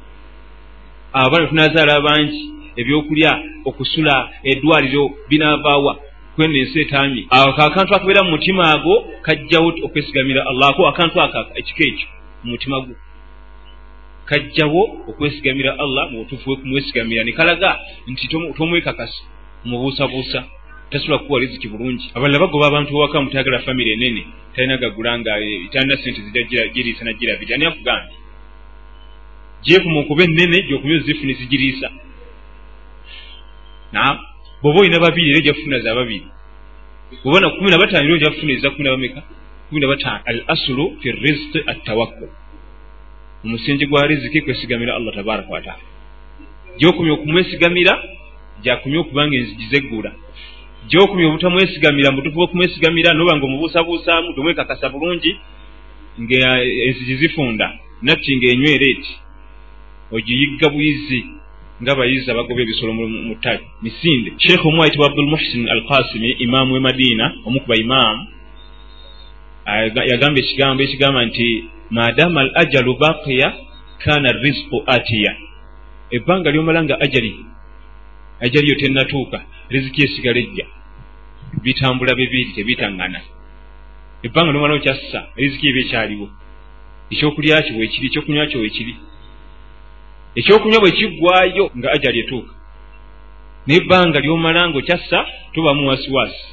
Abaana 1.12 1.46
tunazaala 1.46 2.00
bangi 2.00 2.50
ebyokulya 2.76 3.42
okusula 3.64 4.14
eddwaliro 4.50 5.04
binaavaawa 5.28 5.92
kwena 6.36 6.58
ensi 6.58 6.80
etaami 6.80 7.26
awo 7.30 7.48
akantu 7.50 7.94
akabeera 7.94 8.22
mu 8.24 8.30
mutima 8.30 8.72
ago 8.74 8.94
kajjawo 9.22 9.68
okwesigamira 9.86 10.46
allah 10.50 10.68
ako 10.70 10.88
akantu 10.88 11.22
aka 11.22 11.40
ekika 11.54 11.84
ekyo 11.84 12.08
mu 12.44 12.50
mutima 12.50 12.80
gwo. 12.80 12.94
Kajjawo 14.24 14.82
okwesigamira 15.08 15.78
allah 15.78 16.10
mu 16.10 16.18
butuufu 16.18 16.46
bwekumwesigamira 16.46 17.24
ne 17.24 17.32
kalaga 17.32 17.78
nti 18.06 18.28
tomwekakasa 18.28 19.22
mubuusabuusa 19.64 20.44
tasobola 20.90 21.18
kukuwa 21.18 21.40
riziki 21.40 21.68
bulungi. 21.68 22.10
Abalala 22.14 22.38
bagoba 22.38 22.66
abantu 22.66 22.90
ewaka 22.96 23.22
mutayagala 23.22 23.58
famiry 23.58 23.92
enene 23.92 24.26
talina 24.54 24.76
gagula 24.76 25.18
nga 25.18 25.40
eh, 25.40 25.70
talina 25.72 25.96
sente 25.96 26.20
zijagiriisa 26.22 27.04
nagirabiri 27.04 27.54
ani 27.54 27.66
akugambye? 27.66 28.16
Gyekuma 29.64 30.00
okuba 30.00 30.24
enene 30.24 30.62
gyokumya 30.62 30.96
ozifuni 30.96 31.34
zigiriisa. 31.34 31.90
Na 33.92 34.33
bwoba 34.64 34.80
olina 34.80 34.98
babiri 34.98 35.30
era 35.30 35.38
ojafuna 35.38 35.78
za 35.80 35.94
babiri. 35.94 36.26
Oba 37.24 37.40
na 37.40 37.50
kumi 37.50 37.70
na 37.70 37.78
bataano 37.78 38.06
era 38.06 38.14
ojafuna 38.14 38.52
eza 38.52 38.70
kumi 38.70 38.84
nabameka 38.84 39.22
kumi 39.68 39.80
na 39.80 39.88
bataano. 39.88 40.22
Al 40.24 40.44
asulu 40.46 40.96
fi 41.00 41.12
rizqi 41.12 41.58
attawakkul. 41.66 42.28
Omusingi 43.44 43.86
gwa 43.86 44.06
riziki 44.06 44.40
kwesigamira 44.40 44.96
allah 44.96 45.14
tabaraka 45.14 45.52
wataala 45.52 45.84
gyokumya 46.78 47.12
okumwesigamira 47.12 47.92
gyakumya 48.62 49.00
okubanga 49.00 49.36
enzigi 49.36 49.66
zeggula. 49.70 50.12
Gyokumya 50.88 51.26
obutamwesigamira 51.28 52.12
mutufu 52.12 52.40
okumwesigamira 52.40 53.14
noba 53.14 53.36
nga 53.36 53.44
omubuusabuusaamu 53.46 54.32
tomwekakasa 54.34 54.88
bulungi 54.88 55.36
ngaenzigi 56.20 57.16
zifunda 57.16 57.66
natti 58.02 58.36
ngaenywera 58.36 58.86
eti 58.92 59.12
ogiyigga 60.12 60.68
bwizi 60.68 61.20
nga 61.82 61.92
abayizi 61.92 62.30
abagoba 62.30 62.60
ebisolo 62.62 62.92
mu 63.28 63.34
ttale. 63.36 63.60
Misinde. 63.82 64.30
Sheekh 64.38 64.66
omu 64.66 64.82
ayitibwa 64.82 65.06
abdulmuhsin 65.10 65.68
al 65.68 65.82
kasimi 65.88 66.30
imaamu 66.44 66.76
e 66.76 66.80
madiina 66.80 67.26
omu 67.46 67.60
ku 67.60 67.66
baimaamu 67.68 68.22
yagamba 70.10 70.38
ekigambo 70.40 70.80
ekigamba 70.82 71.20
nti 71.28 71.46
maadaama 71.90 72.40
al 72.40 72.50
ajalu 72.62 72.92
baqiya 73.02 73.48
kana 74.02 74.28
rizqu 74.44 74.76
atiya. 74.86 75.32
Ebbanga 76.16 76.50
lyomala 76.50 76.84
nga 76.84 76.96
ajali 77.04 77.32
ajali 78.44 78.66
yo 78.70 78.76
tennatuuka 78.80 79.38
riziki 79.70 80.00
esigala 80.04 80.38
ejja. 80.38 80.66
Bitambula 81.62 82.14
bibiri 82.14 82.52
tebitaŋŋana 82.56 83.20
ebbanga 84.24 84.52
lyomala 84.52 84.74
okyassa 84.74 85.20
riziki 85.36 85.68
eba 85.68 85.80
ekyaliwo 85.84 86.28
ekyokulya 87.12 87.62
kyo 87.64 87.76
wekiri 87.78 88.06
ekyokunywa 88.08 88.46
kyo 88.50 88.60
wekiri 88.60 88.94
ekyokunywa 90.38 90.80
bwe 90.80 90.90
kiggwayo 90.90 91.64
nga 91.78 91.88
ajali 91.92 92.18
etuuka 92.20 92.54
naye 93.66 93.80
ebbanga 93.80 94.20
lyomala 94.20 94.68
nga 94.68 94.78
okyassa 94.78 95.18
tubamu 95.52 95.88
wasiwasi. 95.88 96.44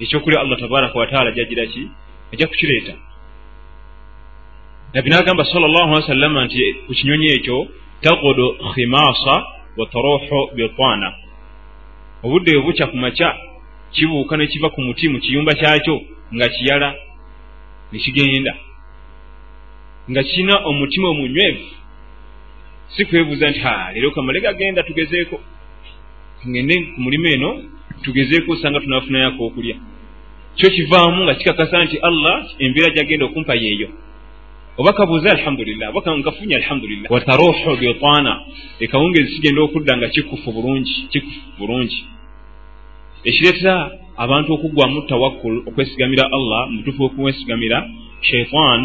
Ekyokulya 0.00 0.40
allah 0.40 0.58
tabaraka 0.58 0.98
wataala 0.98 1.30
jagira 1.30 1.66
ki? 1.66 1.90
Ajja 2.32 2.46
kukireeta. 2.46 2.94
Nabbi 4.94 5.10
nagamba 5.10 5.44
salllah 5.44 5.82
ali 5.82 5.94
wasallama 5.94 6.44
nti 6.44 6.74
ku 6.86 6.92
kinyonyi 6.94 7.26
ekyo 7.26 7.68
takudu 8.00 8.46
khimaasa 8.74 9.34
wa 9.76 9.86
taruhu 9.86 10.50
bitwana 10.54 11.12
obudde 12.22 12.52
bwe 12.52 12.62
bukya 12.62 12.86
ku 12.86 12.96
makya 12.96 13.36
kibuuka 13.92 14.36
ne 14.36 14.46
kiva 14.46 14.70
ku 14.70 14.80
muti 14.80 15.08
mu 15.08 15.18
kiyumba 15.20 15.54
kyakyo 15.54 16.00
nga 16.34 16.48
kiyala 16.48 16.94
ne 17.92 17.98
kigenda 17.98 18.54
nga 20.10 20.22
kirina 20.22 20.56
omutima 20.58 21.08
omunywevu. 21.08 21.66
Si 22.88 23.04
kwebuuza 23.04 23.50
nti 23.50 23.60
leero 23.94 24.10
kamale 24.10 24.40
gagenda 24.40 24.82
tugezeeko. 24.82 25.40
Ngende 26.48 26.74
ku 26.94 27.00
mulimu 27.00 27.26
eno 27.26 27.50
tugezeeko 28.02 28.52
osanga 28.52 28.80
tunafunayako 28.80 29.46
okulya. 29.46 29.76
Kyo 30.56 30.70
kivaamu 30.70 31.24
nga 31.24 31.34
kikakasa 31.34 31.84
nti 31.84 31.96
allah 31.98 32.36
embeera 32.58 32.94
gyagenda 32.94 33.24
okumpa 33.26 33.54
yeeyo. 33.54 33.88
Oba 34.78 34.92
kabuuze 34.92 35.28
alhamdulillah. 35.30 35.96
Oba 35.96 36.16
nkafunye 36.16 36.56
alhamdulillah. 36.56 37.10
Wataruhu 37.10 37.76
bitana 37.80 38.40
ekawungezi 38.80 39.32
kigenda 39.34 39.62
okudda 39.62 39.96
nga 39.96 40.08
kikufu 40.08 40.52
bulungi 40.52 40.94
kikufu 41.10 41.40
bulungi. 41.58 42.04
Ekireetera 43.24 43.90
abantu 44.16 44.52
okugwamu 44.54 45.02
tawakkul 45.02 45.62
okwesigamira 45.68 46.24
allah 46.36 46.70
mutufu 46.70 47.04
okumwesigamira 47.04 47.88
shaitan 48.20 48.80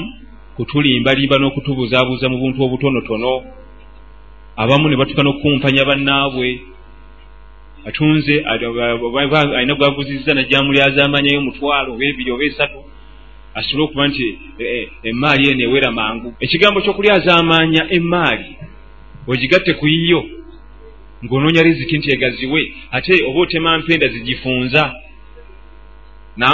kutulimbalimba 0.61 1.37
n'okutubuzaabuuza 1.39 2.29
mu 2.29 2.37
buntu 2.37 2.59
obutonotono 2.65 3.33
abamu 4.61 4.85
ne 4.89 4.95
batuka 4.95 5.23
n'okukumpanya 5.23 5.89
bannaabwe. 5.89 6.47
Atunze 7.87 8.35
alina 8.45 9.73
gwavuzizza 9.75 10.33
najamulyazamanyayo 10.33 11.39
omutwalo 11.41 11.89
oba 11.93 12.05
ebiri 12.05 12.31
oba 12.31 12.45
esatu 12.45 12.79
asobole 13.57 13.83
okuba 13.85 14.07
nti 14.07 14.25
e, 14.59 14.63
e, 14.77 14.89
emaali 15.09 15.49
eno 15.49 15.63
ewera 15.65 15.91
mangu. 15.91 16.29
Ekigambo 16.45 16.77
ky'okulyazaamanya 16.81 17.83
emaali 17.97 18.49
ogigatte 19.27 19.73
ku 19.79 19.85
yiyo 19.87 20.21
ng'onoonya 21.25 21.65
riziki 21.65 21.97
nti 21.97 22.09
egaziwe 22.15 22.61
ate 22.91 23.13
oba 23.27 23.39
otema 23.39 23.77
mpenda 23.77 24.07
zigifunza. 24.13 24.83
Na 26.37 26.49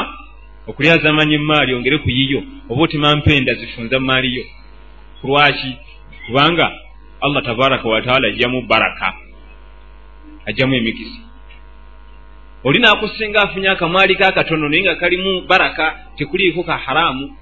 okulyazaamanya 0.67 1.36
emaali 1.36 1.73
ongere 1.73 1.97
ku 1.97 2.10
yiyo 2.10 2.43
oba 2.69 2.82
otema 2.84 3.15
mpenda 3.15 3.53
zifunza 3.53 3.99
maaliyo 3.99 4.43
kulwaki 5.21 5.71
kubanga 6.25 6.71
allah 7.21 7.43
tabaraka 7.43 7.89
wataala 7.89 8.27
ajjamu 8.27 8.62
baraka 8.62 9.13
ajjamu 10.45 10.73
emikisa 10.75 11.27
oli 12.63 12.80
naakusinga 12.80 13.41
afunye 13.41 13.69
akamwali 13.69 14.15
kakatono 14.15 14.69
naye 14.69 14.84
nga 14.84 14.95
kalimu 14.95 15.41
baraka 15.41 15.99
tekuliiko 16.17 16.63
ka 16.63 16.77
haramu. 16.77 17.38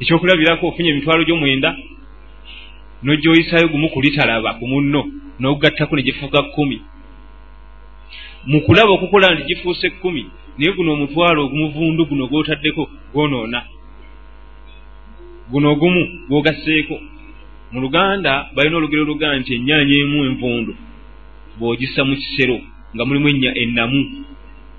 Ekyokulabirako 0.00 0.68
ofunye 0.68 0.90
emitwalo 0.90 1.24
gyomwenda 1.24 1.76
nojyoyisaayo 3.02 3.68
gumu 3.68 3.88
kulitalaba 3.88 4.54
ku 4.54 4.66
munno 4.66 5.06
n'ogattako 5.40 5.96
ne 5.96 6.02
gifuuka 6.02 6.42
kkumi 6.42 6.82
mu 8.46 8.60
kulaba 8.60 8.90
okukola 8.92 9.34
nti 9.34 9.42
gifuuse 9.44 9.90
kkumi 9.90 10.26
naye 10.58 10.72
guno 10.72 10.92
omutwalo 10.92 11.44
ogumuvundu 11.44 12.06
guno 12.06 12.26
gwotaddeko 12.26 12.90
gwonoona. 13.12 13.62
Guno 15.50 15.72
ogumu 15.72 16.02
gwogasseeko. 16.28 16.96
Mu 17.72 17.80
luganda 17.80 18.50
balina 18.54 18.76
olugero 18.76 19.04
lugaa 19.04 19.38
nti 19.38 19.54
ennyaanya 19.54 19.94
emu 20.02 20.24
envundu 20.24 20.72
bw'ogissa 21.58 22.04
mu 22.04 22.14
kisero 22.16 22.58
nga 22.94 23.04
mulimu 23.04 23.28
ennya 23.28 23.50
ennamu 23.62 24.00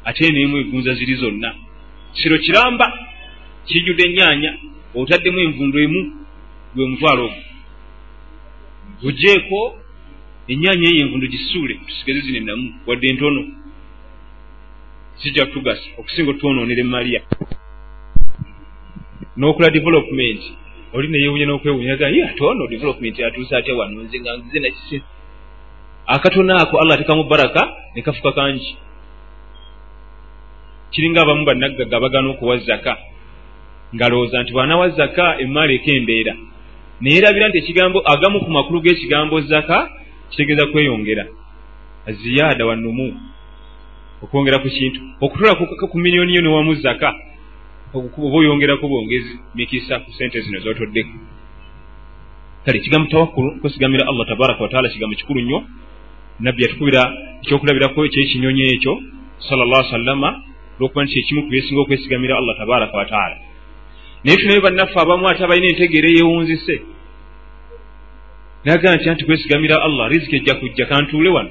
ate 0.05 0.31
neemu 0.31 0.57
egunza 0.57 0.93
ziri 0.93 1.15
zonna. 1.15 1.49
Kisero 2.13 2.37
kiramba 2.37 2.85
kijjudde 3.67 4.03
ennyaanya 4.09 4.51
otaddemu 4.95 5.39
envundu 5.39 5.77
emu 5.79 6.01
gwe 6.75 6.85
mutwalo 6.87 7.25
ogwo 7.25 7.41
gugyeko 9.01 9.80
ennyaanya 10.51 10.87
eyo 10.91 11.01
envundu 11.05 11.27
gisuule 11.33 11.73
tusigeze 11.87 12.19
zino 12.25 12.37
ennamu 12.41 12.67
wadde 12.87 13.07
entono. 13.11 13.41
Kijja 15.19 15.45
kutugasa 15.45 15.87
okusinga 15.99 16.31
otwonoonera 16.31 16.81
emaliya 16.85 17.21
n'okola 19.37 19.69
development 19.77 20.41
oli 20.93 21.07
neyewunya 21.07 21.45
n'okwewunyaga 21.47 22.07
ye 22.15 22.21
ate 22.29 22.41
ono 22.43 22.67
development 22.67 23.15
atuuse 23.19 23.53
atya 23.55 23.75
wano 23.79 24.01
nze 24.03 24.17
nga 24.19 24.31
nzize 24.37 24.59
nakisi 24.59 24.97
akatono 26.15 26.53
ako 26.57 26.73
allah 26.81 26.95
atekamu 26.95 27.23
baraka 27.23 27.61
ne 27.95 28.01
kafuka 28.01 28.31
kangi. 28.31 28.71
Kiringa 30.91 31.21
abamu 31.21 31.45
bannaggaga 31.45 31.99
bagana 32.03 32.29
okuwa 32.29 32.57
zaka 32.57 32.93
ngaalowooza 33.95 34.43
nti 34.43 34.51
bwanawa 34.53 34.89
zaka 34.89 35.39
emaali 35.39 35.75
ekembeera 35.75 36.33
naye 37.01 37.17
erabira 37.17 37.49
nti 37.49 37.57
ekigambo 37.57 37.99
agamu 38.11 38.39
ku 38.43 38.49
makulu 38.51 38.81
g'ekigambo 38.83 39.41
zaka 39.41 40.00
kitegeeza 40.31 40.65
kweyongera 40.71 41.23
ziyaada 42.19 42.65
wanumu 42.65 43.07
okwongera 44.23 44.59
ku 44.63 44.69
kintu 44.69 44.99
okutula 45.21 45.55
ku 45.91 45.97
miliyoni 45.97 46.35
yo 46.35 46.41
newamu 46.41 46.73
zaka 46.83 47.09
oba 47.93 48.37
oyongerako 48.37 48.87
bwongezi 48.87 49.33
mikisa 49.55 49.99
ku 49.99 50.09
sente 50.17 50.41
zino 50.41 50.59
zotoddeku 50.59 51.15
kale 52.65 52.77
ekigambo 52.77 53.09
tawakkulu 53.09 53.59
kwesigamira 53.61 54.07
allah 54.09 54.27
tabaraka 54.27 54.63
wataala 54.63 54.89
kigambo 54.89 55.15
kikulu 55.15 55.41
nnyo. 55.41 55.63
Nabbi 56.39 56.63
yatukubira 56.63 57.01
ekyokulabirako 57.43 58.05
ekyekinyonyi 58.05 58.63
ekyo 58.73 58.93
sala 59.49 59.65
llah 59.65 59.83
sallama 59.91 60.29
olwokuba 60.77 61.03
nti 61.03 61.13
kyekimu 61.13 61.41
ku 61.43 61.49
byesinga 61.49 61.81
okwesigamira 61.81 62.37
allah 62.37 62.57
tabaraka 62.57 62.97
wataala 62.97 63.37
naye 64.23 64.37
tunaye 64.37 64.59
bannaffe 64.65 64.97
abamu 64.99 65.27
ate 65.29 65.43
abalina 65.43 65.67
entegeera 65.67 66.07
eyewunzise 66.09 66.75
nagaa 68.65 68.95
nti 68.95 69.09
anti 69.09 69.25
kwesigamira 69.25 69.83
allah 69.83 70.09
riziki 70.09 70.35
ejja 70.35 70.55
kujja 70.55 70.85
kantuule 70.85 71.29
wano. 71.29 71.49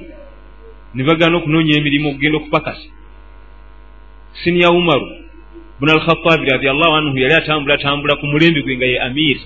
Ne 0.93 1.03
bagaana 1.03 1.37
okunoonya 1.37 1.77
emirimu 1.77 2.09
okugenda 2.09 2.37
okupakasa. 2.37 2.87
Siniya 4.43 4.71
umaru 4.71 5.07
buna 5.79 5.93
alkhatabi 5.93 6.45
radiallahu 6.45 6.93
anhu 6.95 7.17
yali 7.17 7.33
atambula 7.33 7.75
atambula 7.75 8.15
ku 8.15 8.25
mulembe 8.27 8.61
gwe 8.61 8.75
nga 8.77 8.85
ye 8.85 8.99
amir. 9.01 9.39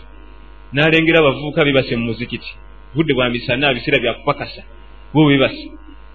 N'alengera 0.73 1.19
abavubuka 1.19 1.65
bebase 1.65 1.95
mu 1.95 2.06
muzikiti. 2.06 2.49
Budde 2.95 3.13
bwa 3.13 3.30
misana 3.30 3.73
biseera 3.73 3.99
byakupakasa 3.99 4.62
bo 5.13 5.28
bebase 5.28 5.65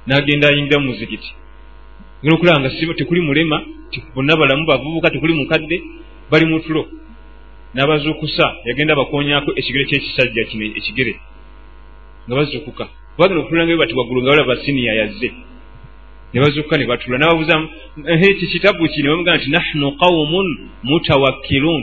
n'agenda 0.06 0.48
ayingira 0.48 0.80
mu 0.80 0.86
muzikiti. 0.86 1.30
Ngera 2.22 2.34
okulaba 2.34 2.60
nga 2.60 2.94
tekuli 2.94 3.20
mulema 3.20 3.62
bonna 4.14 4.36
balamu 4.36 4.66
bavubuka 4.66 5.10
tekuli 5.10 5.34
mukadde 5.34 5.76
bali 6.30 6.46
mu 6.46 6.60
tulo. 6.60 6.86
N'abazuukusa 7.74 8.46
yagenda 8.66 8.94
bakonyako 8.94 9.50
ekigere 9.58 9.84
kyekisajja 9.90 10.44
kino 10.50 10.64
ekigere 10.78 11.29
nga 12.26 12.34
bazuukuka 12.36 12.84
bagenda 13.18 13.40
okutulanga 13.42 13.76
bati 13.76 13.94
waggulu 13.94 14.22
nga 14.22 14.30
balaba 14.30 14.56
siniya 14.64 14.94
yazze. 15.00 15.28
Ne 16.32 16.40
bazuukuka 16.40 16.76
ne 16.78 16.86
batula 16.86 17.18
nababuuza 17.18 17.56
eki 18.06 18.46
kitabu 18.52 18.88
ki 18.88 19.02
ne 19.02 19.08
bamugaa 19.08 19.36
nti 19.36 19.50
nahnu 19.50 19.86
qaumun 20.00 20.48
mutawakkilun. 20.82 21.82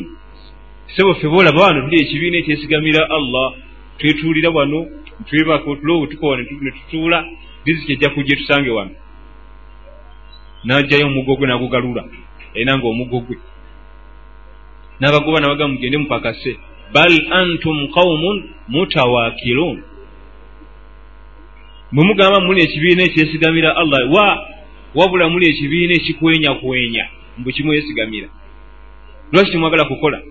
Sebo 0.96 1.14
ffe 1.14 1.28
boolaba 1.28 1.62
wano 1.62 1.82
tuli 1.82 2.02
ekibiina 2.02 2.38
ekyesigamira 2.38 3.02
allah. 3.18 3.48
Twetuulira 3.98 4.50
wano 4.50 4.80
twebaka 5.28 5.70
otula 5.72 5.94
obutukowa 5.94 6.38
ne 6.38 6.72
tutuula. 6.78 7.26
Riziki 7.66 7.94
ejja 7.94 8.10
kujja 8.10 8.36
tusange 8.36 8.70
wano. 8.70 8.92
N'ajjayo 10.66 11.06
omuggo 11.08 11.36
gwe 11.36 11.48
n'agugalula. 11.48 12.04
Era 12.54 12.78
nga 12.78 12.88
omuggo 12.88 13.20
gwe. 13.26 13.38
N'abagoba 15.00 15.40
nabaga 15.40 15.68
mugende 15.68 15.98
mupakase 15.98 16.58
bal 16.94 17.14
antum 17.32 17.88
qaumun 17.94 18.38
mutawakilun 18.68 19.84
bwe 21.92 22.04
mugamba 22.06 22.40
muli 22.40 22.62
ekibiina 22.64 23.04
ekyesigamira 23.04 23.76
allah 23.76 24.12
wa? 24.16 24.48
Wabula 24.96 25.30
muli 25.30 25.50
ekibiina 25.50 25.94
ekikwenyakwenya 25.94 27.06
mbwe 27.38 27.54
kimwesigamira 27.54 28.30
lwaki 29.32 29.52
kimwagala 29.52 29.86
kukola? 29.86 30.22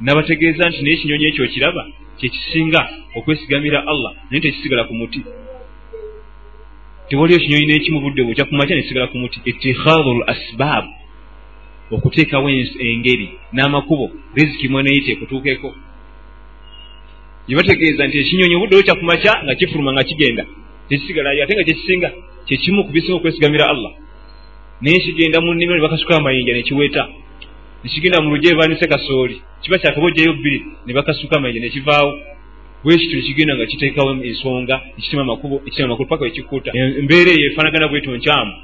Nabategeeza 0.00 0.68
nti 0.68 0.82
naye 0.82 0.94
ekinyonyi 0.96 1.26
ekyo 1.26 1.46
kiraba 1.46 1.82
kyekisinga 2.18 2.88
okwesigamira 3.16 3.78
allah 3.86 4.12
naye 4.30 4.40
tekisigala 4.40 4.84
ku 4.84 4.94
muti. 4.94 5.20
Tewaliyo 7.08 7.38
ekinyonyi 7.38 7.66
n'ekimu 7.66 8.00
budde 8.00 8.22
bwe 8.22 8.34
kyakumakya 8.34 8.76
nekisigala 8.76 9.06
ku 9.06 9.18
muti. 9.18 9.38
Itikhadhu 9.44 10.10
l 10.18 10.22
asbaabu 10.32 10.92
okuteekawo 11.90 12.50
engeri 12.50 13.28
n'amakubo 13.52 14.10
riziki 14.34 14.68
mwenaye 14.68 15.00
tekutuukeko 15.00 15.74
yebategeeza 17.50 18.06
nti 18.06 18.16
ekinyonyi 18.22 18.54
obudde 18.56 18.76
wo 18.76 18.82
kyakumakya 18.86 19.32
nga 19.44 19.54
kifuluma 19.58 19.90
nga 19.92 20.04
kigenda 20.08 20.44
tekisigalayo 20.88 21.42
ate 21.42 21.52
nga 21.54 21.64
kyekisinga 21.68 22.08
kyekimu 22.46 22.84
ku 22.86 22.90
bisinga 22.94 23.16
okwesigamira 23.18 23.64
allah. 23.72 23.92
Naye 24.82 24.98
kigenda 25.04 25.40
mu 25.44 25.54
nnimiro 25.54 25.76
ne 25.76 25.82
bakasuka 25.86 26.16
amayinja 26.16 26.52
nekiweta 26.54 27.02
nekigenda 27.84 28.22
mu 28.22 28.28
lujja 28.32 28.50
ebanise 28.54 28.86
kasooli. 28.92 29.36
Kiba 29.62 29.78
kyakabojjayo 29.78 30.32
bbiri 30.38 30.58
ne 30.86 30.92
bakasuka 30.94 31.36
amayinja 31.36 31.60
nekivaawo 31.60 32.10
bwekityo 32.84 33.16
nekigenda 33.18 33.52
nga 33.56 33.66
kiteekawo 33.66 34.10
ensonga 34.28 34.76
ekitema 34.98 35.22
amakubo 35.22 35.56
ekitema 35.66 35.86
amakulu 35.86 36.08
paka 36.08 36.24
wekikuuta 36.24 36.70
embeera 37.00 37.30
eyo 37.34 37.46
efaanagana 37.50 37.88
bweto 37.88 38.16
nkyamu. 38.16 38.54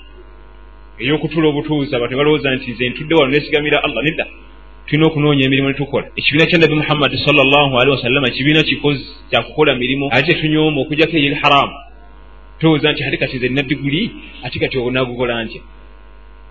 Ey'okutula 1.00 1.46
obutuuzi 1.48 1.92
abantu 1.96 2.16
balowooza 2.16 2.54
nti 2.54 2.70
nze 2.70 2.88
ntudde 2.88 3.14
wano 3.14 3.30
nesigamira 3.32 3.78
allah 3.84 4.02
nedda 4.04 4.26
tulina 4.86 5.06
okunoonya 5.06 5.44
emirimu 5.46 5.68
netukola 5.68 6.06
ekibiina 6.16 6.46
kya 6.46 6.58
nabi 6.58 6.74
muhammadi 6.74 7.18
salllahalihi 7.18 7.90
wasallama 7.96 8.28
kibiina 8.30 8.62
kikozi 8.62 9.06
kyakukola 9.30 9.74
mirimu 9.74 10.08
ate 10.12 10.34
tunyooma 10.34 10.80
okugjako 10.80 11.16
eyeri 11.16 11.34
haramu. 11.34 11.74
Tolowooza 12.58 12.92
nti 12.92 13.04
ate 13.04 13.16
kati 13.16 13.36
nze 13.36 13.48
nina 13.48 13.62
diguli 13.62 14.10
ate 14.42 14.58
kati 14.58 14.78
onagukola 14.78 15.44
ntya? 15.44 15.60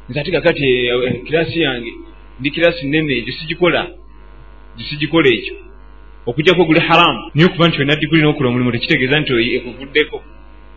Nze 0.09 0.19
ate 0.19 0.31
kakati 0.31 0.65
eh, 0.65 1.23
kiraasi 1.25 1.61
yange 1.61 1.93
ndi 2.39 2.51
kiraasi 2.51 2.87
nene 2.87 3.13
egyo 3.13 3.33
sigikola 3.33 3.87
gisigikola 4.77 5.29
ekyo. 5.29 5.55
Okugjako 6.25 6.65
guli 6.65 6.79
haramu. 6.79 7.31
Naye 7.33 7.47
okuba 7.49 7.67
nti 7.67 7.79
wena 7.79 7.95
diguli 7.95 8.21
nokola 8.21 8.49
omulimu 8.49 8.71
tekitegeeza 8.71 9.19
nti 9.19 9.55
ekuvuddeko 9.57 10.23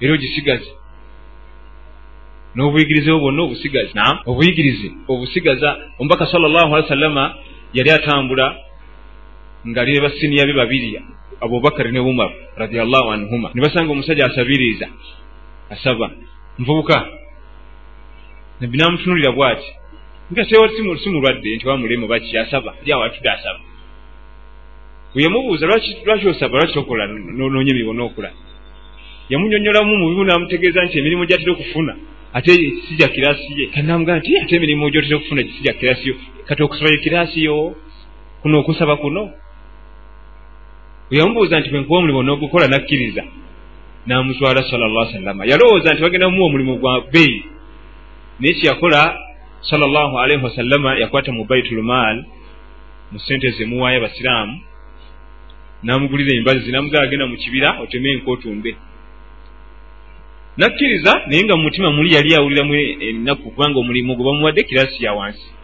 era 0.00 0.14
ogisigaze. 0.14 0.70
N'obuyigirize 2.54 3.10
bwo 3.10 3.20
bwonna 3.20 3.42
obusigazi 3.42 3.92
nam 3.94 4.18
obuyigirize 4.26 4.88
obusigaza 5.08 5.68
omubaka 5.98 6.26
salllahu 6.26 6.74
alihi 6.74 6.82
wasallama 6.82 7.34
yali 7.74 7.90
atambula 7.90 8.57
ngaali 9.68 9.92
ne 9.92 10.00
basiniya 10.00 10.46
be 10.46 10.52
babiri 10.52 11.00
abubakari 11.40 11.92
ne 11.92 12.00
umar 12.00 12.31
radiallahu 12.57 13.09
anhuma. 13.11 13.50
Ne 13.54 13.61
basanga 13.62 13.92
omusajja 13.92 14.26
asabiriza 14.26 14.88
asaba 15.70 16.11
nvubuka. 16.59 17.07
Nabbi 18.61 18.76
namutunulira 18.78 19.33
bwati 19.33 19.70
nga 20.33 20.44
simulwadde 20.44 21.57
nti 21.57 21.68
wamulemu 21.68 22.07
baki 22.09 22.38
asaba 22.38 22.74
ali 22.83 22.92
awatudde 22.92 23.31
asaba 23.31 23.61
weyamubuuza 25.14 25.66
lwaki 25.66 26.28
osaba 26.28 26.59
lwaki 26.59 26.74
tokola 26.74 27.07
nononya 27.07 27.70
emirimu 27.72 27.92
nokola 27.92 28.31
yamunyonyolamu 29.31 29.96
mubimu 29.96 30.24
namutegeeza 30.24 30.85
nti 30.85 30.98
emirimu 30.98 31.24
gyatera 31.26 31.52
okufuna 31.52 31.96
ate 32.37 32.52
sija 32.88 33.09
kirasi 33.09 33.52
ye 33.59 33.66
kanamugaa 33.74 34.18
nti 34.18 34.37
ate 34.37 34.57
emirimu 34.57 34.90
gyotera 34.90 35.16
okufuna 35.16 35.42
sija 35.42 35.72
kirasi 35.78 36.09
yo 36.09 36.14
kati 36.48 36.62
okusaba 36.62 36.90
ye 36.90 36.98
kirasi 36.98 37.44
yo 37.44 37.76
kuno 38.42 38.58
okusaba 38.61 38.96
kuno? 38.96 39.32
Weyamubuuza 41.11 41.61
nti 41.61 41.70
bwenkuba 41.70 41.98
omulimu 41.98 42.22
nogukola 42.22 42.68
nakkiriza. 42.68 43.24
Namutwala 44.06 44.62
salllah 44.70 45.12
sallama 45.12 45.44
yalowooza 45.46 45.92
nti 45.92 46.02
bagenda 46.02 46.28
mumuwa 46.28 46.46
omulimu 46.48 46.76
gwa 46.78 47.00
beeyi 47.12 47.44
naye 48.40 48.54
kyeyakola 48.54 49.18
salllah 49.61 50.11
alaihi 50.22 50.44
wasallama 50.44 50.98
yakwata 50.98 51.32
mu 51.32 51.44
baitulmal 51.44 52.24
mu 53.12 53.18
sente 53.20 53.50
zemuwaayo 53.50 53.98
abasiraamu 53.98 54.61
namugulira 55.82 56.37
embazi 56.37 56.72
namugaa 56.72 57.02
agenda 57.02 57.26
mu 57.26 57.37
kibira 57.37 57.80
oteme 57.80 58.11
enkootumbe. 58.11 58.76
Nakkiriza 60.56 61.12
naye 61.26 61.44
nga 61.44 61.56
mumutima 61.56 61.90
muli 61.90 62.14
yali 62.14 62.34
awuliramu 62.34 62.74
ennaku 62.74 63.50
kubanga 63.50 63.78
omulimu 63.78 64.16
gwe 64.16 64.24
bamuwadde 64.24 64.62
kirasi 64.62 65.04
ya 65.04 65.12
wansi 65.12 65.57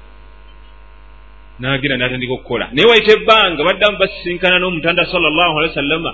nagenda 1.58 1.96
natandika 1.96 2.32
okukola 2.32 2.68
naye 2.72 2.86
waita 2.88 3.12
ebbanga 3.18 3.60
baddamu 3.64 3.98
basisinkana 3.98 4.58
n'omutanda 4.58 5.06
salllahu 5.06 5.54
alehi 5.58 5.72
wasallama 5.72 6.12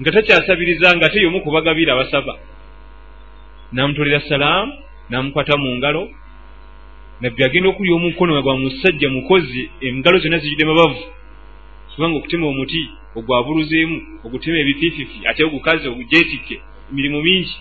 nga 0.00 0.12
takyasabiriza 0.12 0.96
nga 0.96 1.06
ate 1.06 1.22
yomu 1.24 1.40
kubagabira 1.40 1.92
abasaba. 1.92 2.36
Namutolera 3.72 4.20
salaamu 4.20 4.72
namukwata 5.08 5.56
mu 5.56 5.76
ngalo 5.76 6.08
nabbi 7.20 7.44
agenda 7.44 7.68
okulya 7.68 7.94
omukono 7.94 8.42
gwa 8.42 8.56
musajja 8.60 9.08
mukozi 9.08 9.70
engalo 9.80 10.18
zonna 10.18 10.38
zijudde 10.38 10.64
mabavu. 10.64 11.00
Kubanga 11.94 12.16
okutema 12.18 12.46
omuti 12.46 12.82
ogwabuluzeemu 13.16 13.96
ogutema 14.24 14.56
ebifiififi 14.58 15.18
ate 15.24 15.44
ogukazi 15.44 15.88
ogujeetikke 15.88 16.60
emirimu 16.92 17.22
mingi. 17.22 17.56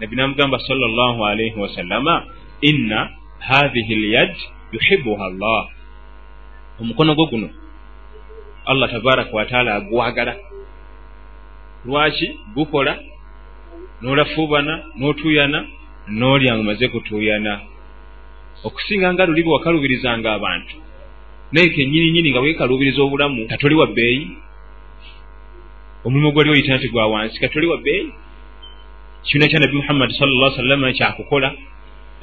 Nabbi 0.00 0.16
namugamba 0.16 0.58
salllah 0.58 1.14
alaihi 1.30 1.58
wasallama 1.58 2.24
inna 2.60 3.10
hathihi 3.38 3.94
lyad 3.94 4.34
yuhibuha 4.72 5.26
llah 5.30 5.75
omukono 6.80 7.14
gwo 7.14 7.26
guno 7.26 7.48
allah 8.66 8.90
tabaraka 8.90 9.36
wataala 9.36 9.74
agwagala. 9.74 10.36
Lwaki 11.86 12.38
gukola? 12.54 12.98
Nolafuubana 14.02 14.74
n'otuuyana 14.98 15.64
n'olya 16.08 16.52
nga 16.52 16.60
omaze 16.60 16.88
kutuuyana 16.88 17.52
okusinga 18.66 19.08
nga 19.12 19.26
luli 19.26 19.42
bwe 19.42 19.52
wakalubirizanga 19.52 20.28
abantu. 20.34 20.74
Naye 21.52 21.68
kenyini 21.68 22.10
nyini 22.12 22.30
nga 22.30 22.40
weekaluubiriza 22.40 23.02
obulamu 23.02 23.46
katoli 23.48 23.74
wa 23.74 23.86
bbeeyi? 23.86 24.24
Omulimu 26.04 26.32
gwali 26.32 26.50
oyita 26.50 26.76
nti 26.76 26.88
gwa 26.88 27.06
wansi 27.06 27.40
katoli 27.40 27.66
wa 27.66 27.78
bbeeyi? 27.78 28.12
Kibiina 29.22 29.48
kya 29.48 29.60
nabbi 29.60 29.76
muhammadi 29.76 30.14
salla 30.14 30.50
sallama 30.50 30.92
kyakukola 30.92 31.48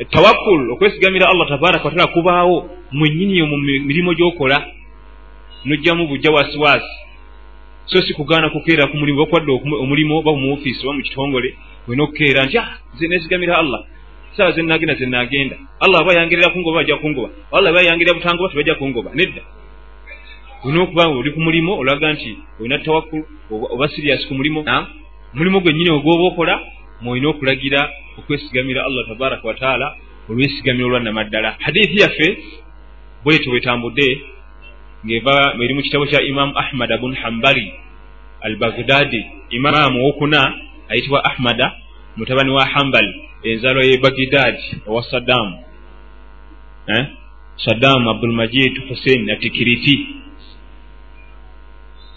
tawakul 0.09 0.71
okwesigamira 0.71 1.29
allah 1.29 1.47
tabaraka 1.47 1.85
wataala 1.85 2.07
kubaawo 2.07 2.69
mwennyini 2.91 3.37
yo 3.37 3.45
mu 3.47 3.57
mirimu 3.57 4.13
gyokola 4.13 4.67
nojjamu 5.65 6.07
bujja 6.07 6.31
wasiwasi 6.31 7.03
so 7.85 8.01
si 8.01 8.13
kugaana 8.13 8.49
kukeera 8.49 8.87
ku 8.87 8.97
mulimu 8.97 9.19
bakwadde 9.19 9.51
omulimu 9.51 10.17
oba 10.17 10.31
mu 10.35 10.53
ofiisi 10.53 10.85
oba 10.87 10.93
mu 10.93 11.01
kitongole 11.01 11.55
olina 11.87 12.03
okukeera 12.03 12.45
nti 12.45 12.57
ah 12.57 12.69
ze 12.97 13.07
neesigamira 13.07 13.57
allah. 13.57 13.85
Saawa 14.37 14.51
zenagenda 14.51 14.95
zenagenda 14.95 15.57
allah 15.79 16.01
aba 16.01 16.13
yangerera 16.13 16.49
kungoba 16.49 16.77
bajja 16.77 16.97
kungoba 16.97 17.29
allah 17.51 17.69
aba 17.69 17.81
yangerera 17.81 18.13
butangoba 18.13 18.49
tebajja 18.49 18.75
kungoba 18.75 19.11
nedda. 19.13 19.41
Olina 20.63 20.83
okuba 20.83 21.07
oli 21.07 21.31
ku 21.31 21.39
mulimu 21.41 21.73
olaga 21.79 22.13
nti 22.13 22.37
olina 22.59 22.79
tawakul 22.79 23.23
oba 23.51 23.87
sirias 23.87 24.25
ku 24.27 24.33
mulimu 24.33 24.63
mulimu 25.33 25.61
gwennyini 25.61 25.91
ogwoba 25.91 26.23
okola 26.23 26.59
mwolina 27.03 27.29
okulagira 27.29 27.81
okwesigamira 28.17 28.85
allah 28.85 29.07
tabaraka 29.07 29.47
wataala 29.47 29.95
olwesigamira 30.29 30.85
olwannamaddala 30.85 31.55
hadithi 31.59 32.01
yaffe 32.01 32.27
bwetyo 33.23 33.51
bwetambudde 33.51 34.21
ngeva 35.05 35.55
eri 35.63 35.73
mu 35.73 35.81
kitabo 35.81 36.05
kya 36.05 36.21
imamu 36.21 36.53
ahmad 36.57 36.89
bun 37.01 37.15
hambali 37.15 37.73
al 38.41 38.55
bagdadi 38.55 39.21
imamu 39.49 39.99
owokuna 39.99 40.39
ayitibwa 40.89 41.25
ahmada 41.25 41.75
mutabani 42.17 42.51
wa 42.51 42.65
hambal 42.65 43.07
enzalo 43.43 43.83
ye 43.83 43.97
bagdad 43.97 44.55
owa 44.87 45.03
saddamu 45.03 45.59
eh? 46.87 47.05
saddamu 47.55 48.09
abdulmajid 48.09 48.87
hussein 48.89 49.29
atikiriti 49.29 50.07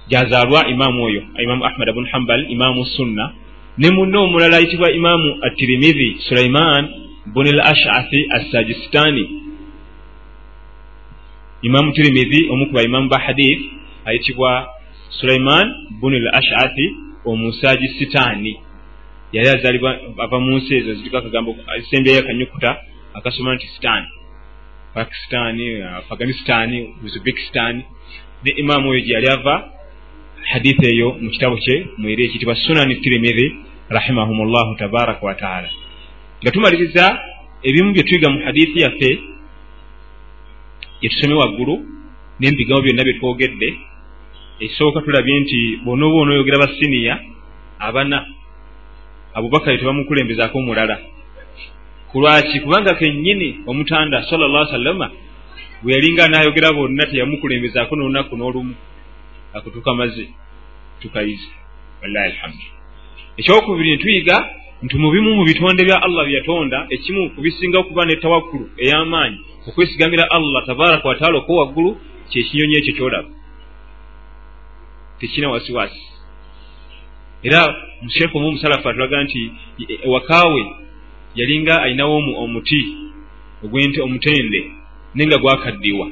gyazaalwa 0.08 0.68
imamu 0.68 1.04
oyo 1.04 1.22
imamu 1.42 1.64
ahmad 1.64 1.92
bun 1.94 2.06
hambal 2.06 2.50
imamu 2.50 2.86
sunna 2.86 3.32
ne 3.78 3.90
munne 3.90 4.16
omulala 4.18 4.56
ayitibwa 4.56 4.92
imamu 4.92 5.38
atirimidhi 5.42 6.16
sulaiman 6.28 6.88
bun 7.26 7.46
al 7.46 7.60
ashathi 7.60 8.26
assajistani. 8.30 9.24
Imamu 11.62 11.92
tirimidhi 11.92 12.48
omu 12.50 12.66
ku 12.66 12.72
baimamu 12.72 13.08
ba 13.08 13.18
hadith 13.18 13.60
ayitibwa 14.04 14.68
sulaiman 15.20 15.66
bun 16.00 16.14
al 16.14 16.28
ashathi 16.34 16.86
omusaji 17.24 17.88
sitaani 17.98 18.60
yali 19.32 19.48
azalibwa 19.48 19.90
ava 20.18 20.40
mu 20.40 20.56
nsi 20.56 20.74
ezo 20.76 20.94
ziriko 20.94 21.16
akagambo 21.18 21.56
sembeyo 21.90 22.20
akanyukuta 22.20 22.70
akasoma 23.14 23.54
nti 23.54 23.66
sitaani 23.66 24.06
pakistani 24.94 25.82
afghanistani 25.82 26.78
uzbekistani 27.04 27.82
ne 28.44 28.50
imamu 28.62 28.88
oyo 28.90 29.00
gyeyali 29.00 29.28
ava 29.28 29.54
hadith 30.52 30.80
eyo 30.92 31.08
mu 31.22 31.30
kitabo 31.30 31.56
kye 31.64 31.86
mweri 31.98 32.22
ekitibwa 32.24 32.54
sunani 32.54 32.96
tirimidhi 33.02 33.46
rahimahum 33.88 34.38
llahu 34.52 34.72
tabaraka 34.80 35.26
wataala 35.26 35.68
nga 36.42 36.50
tumaliriza 36.50 37.04
ebimu 37.68 37.92
bye 37.92 38.02
tuyiga 38.02 38.28
mu 38.30 38.38
hadithi 38.46 38.80
yaffe 38.84 39.10
gyetusome 41.00 41.34
waggulu 41.40 41.74
n'ebigambo 42.38 42.82
byonna 42.84 43.02
bye 43.06 43.18
twogedde 43.18 43.68
ekisooka 44.64 45.00
tulabye 45.04 45.40
nti 45.40 45.60
bona 45.84 46.06
oba 46.06 46.18
onoyogera 46.22 46.62
basiniya 46.62 47.14
abana 47.78 48.16
abubakari 49.36 49.78
tebamukulembezaako 49.78 50.60
mulala. 50.62 50.96
Kulwaki 52.10 52.60
kubanga 52.60 52.94
kennyini 52.94 53.48
omutanda 53.66 54.24
salllah 54.30 54.70
sallama 54.70 55.10
bwe 55.82 55.92
yalinga 55.94 56.28
naayogera 56.28 56.72
bonna 56.72 57.04
teyamukulembezaako 57.10 57.92
n'olunaku 57.96 58.34
n'olumu 58.36 58.74
akutuka 59.56 59.94
maze 59.94 60.28
tukayize. 61.00 61.48
Wallahi 62.02 62.30
alhamdu. 62.32 62.64
Ekyokubiri 63.36 63.90
ne 63.90 63.96
tuyiga 63.96 64.36
nti 64.82 64.96
mu 64.96 65.10
bimu 65.10 65.34
mu 65.34 65.44
bitonde 65.44 65.84
bya 65.84 66.02
allah 66.02 66.24
bye 66.24 66.36
yatonda 66.36 66.86
ekimu 66.90 67.30
kubisinga 67.30 67.78
okuba 67.78 68.04
ne 68.04 68.16
tawakkulu 68.16 68.70
ey'amaanyi 68.78 69.38
okwesigamira 69.68 70.24
allah 70.30 70.66
tabaraka 70.66 71.08
wataala 71.08 71.38
okwo 71.38 71.56
waggulu 71.60 71.90
kyekinyonyi 72.30 72.74
ekyo 72.78 72.92
kyolaba. 72.96 73.28
Tekina 75.18 75.48
wasiwasi. 75.48 76.02
Era 77.42 77.60
musheefu 78.02 78.38
omu 78.38 78.48
omusalafu 78.48 78.88
atulaga 78.88 79.22
nti 79.24 79.40
ewakaawe 80.06 80.60
yalinga 81.34 81.82
ayinawo 81.82 82.16
omuti 82.44 82.80
omutende 84.02 84.60
naye 85.14 85.26
nga 85.28 85.38
gwakaddiwa. 85.38 86.06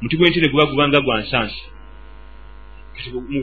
Omuti 0.00 0.16
gw'entende 0.16 0.48
guba 0.48 0.66
gubanga 0.66 1.00
gwa 1.00 1.20
nsansi 1.20 1.62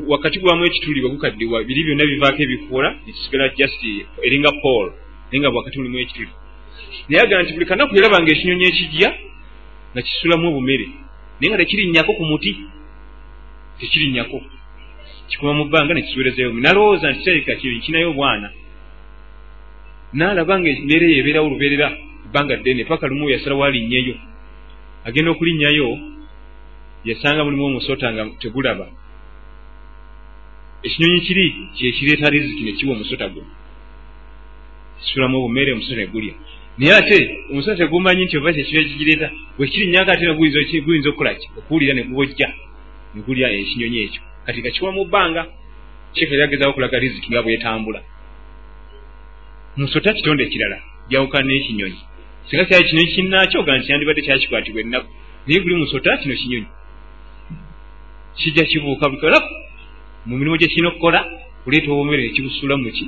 wakati 0.07 0.39
gwamu 0.39 0.65
ekituli 0.65 1.01
bwe 1.01 1.09
gukaddiwa 1.09 1.63
biri 1.63 1.83
byonna 1.83 2.05
bivaako 2.05 2.41
ebikoola 2.43 2.89
nekisigala 3.05 3.49
just 3.57 3.81
eringa 4.25 4.51
paul 4.63 4.87
naye 5.27 5.39
nga 5.39 5.51
bwakati 5.51 5.77
mulimu 5.77 5.97
ekituli 5.99 6.33
naye 7.09 7.21
agala 7.23 7.43
nti 7.43 7.53
buli 7.53 7.65
kanaku 7.65 7.95
yalabanga 7.95 8.31
ekinyonyi 8.31 8.65
ekijja 8.71 9.09
nga 9.91 10.01
kisulamu 10.01 10.47
obumere 10.47 10.87
naye 11.37 11.47
nga 11.49 11.61
tekirinnyako 11.61 12.11
ku 12.17 12.23
muti 12.31 12.51
tekirinnyako. 13.81 14.39
Kikuma 15.27 15.53
mu 15.53 15.65
bbanga 15.65 15.93
nekisuubirezayo 15.93 16.53
nalowooza 16.53 17.11
nti 17.11 17.21
kirabika 17.23 17.55
kinayo 17.83 18.09
obwana. 18.11 18.47
Naalaba 20.13 20.59
nga 20.59 20.69
embeera 20.69 21.05
eyo 21.07 21.19
ebeerawo 21.21 21.47
olubeerera 21.47 21.87
ebbanga 22.25 22.55
ddene 22.59 22.83
paka 22.85 23.07
lumu 23.07 23.31
yasalawo 23.33 23.63
alinnyeyo 23.63 24.15
agenda 25.07 25.31
okulinnyayo 25.31 25.87
yasanga 27.07 27.43
mulimu 27.43 27.65
omusota 27.65 28.13
nga 28.13 28.23
tegulaba 28.41 28.85
ekinyonyi 30.83 31.21
kiri 31.25 31.45
kyekireeta 31.75 32.29
riziki 32.29 32.63
nekiwa 32.63 32.93
omusota 32.95 33.27
gwe. 33.29 33.43
Kisulamu 35.01 35.37
obumere 35.37 35.73
omusota 35.73 35.95
negulya 35.95 36.33
naye 36.77 36.93
ate 36.99 37.17
omusota 37.51 37.75
tegumanyi 37.77 38.25
nti 38.25 38.37
oba 38.37 38.53
kyekiba 38.53 38.83
kigireeta 38.89 39.27
bwekirinyako 39.57 40.11
ate 40.11 40.25
guyinza 40.37 41.09
okukolaki 41.09 41.47
okuwulira 41.57 41.93
negubojja 41.93 42.47
negulya 43.15 43.47
ekinyonyi 43.61 43.99
ekyo. 44.05 44.21
Kati 44.45 44.59
nga 44.61 44.71
kiwa 44.75 44.91
mu 44.91 45.05
bbanga 45.05 45.41
sheeka 46.15 46.35
yagezao 46.35 46.69
okulaga 46.71 46.99
riziki 46.99 47.29
nga 47.31 47.41
bwetambula 47.43 48.01
musota 49.77 50.13
kitonde 50.13 50.43
ekirala 50.43 50.77
jawukana 51.09 51.45
n'ekinyonyi. 51.47 52.01
Singa 52.47 52.65
kyali 52.65 52.85
kinyonyi 52.87 53.11
kinnaakyo 53.15 53.59
oga 53.61 53.77
nti 53.77 53.91
yandibadde 53.91 54.21
kyakikwatibwa 54.25 54.81
ennaku. 54.81 55.09
Naye 55.45 55.59
guli 55.63 55.75
musota 55.75 56.17
kino 56.17 56.35
kinyonyi. 56.41 56.69
Kijja 58.37 58.63
kibuuka 58.69 59.09
bukolaku 59.09 59.60
mu 60.25 60.37
mirimu 60.37 60.57
gye 60.57 60.67
kirina 60.67 60.89
okukola 60.89 61.19
kuleeta 61.63 61.91
obumere 61.91 62.23
nekibusula 62.23 62.77
muki 62.77 63.05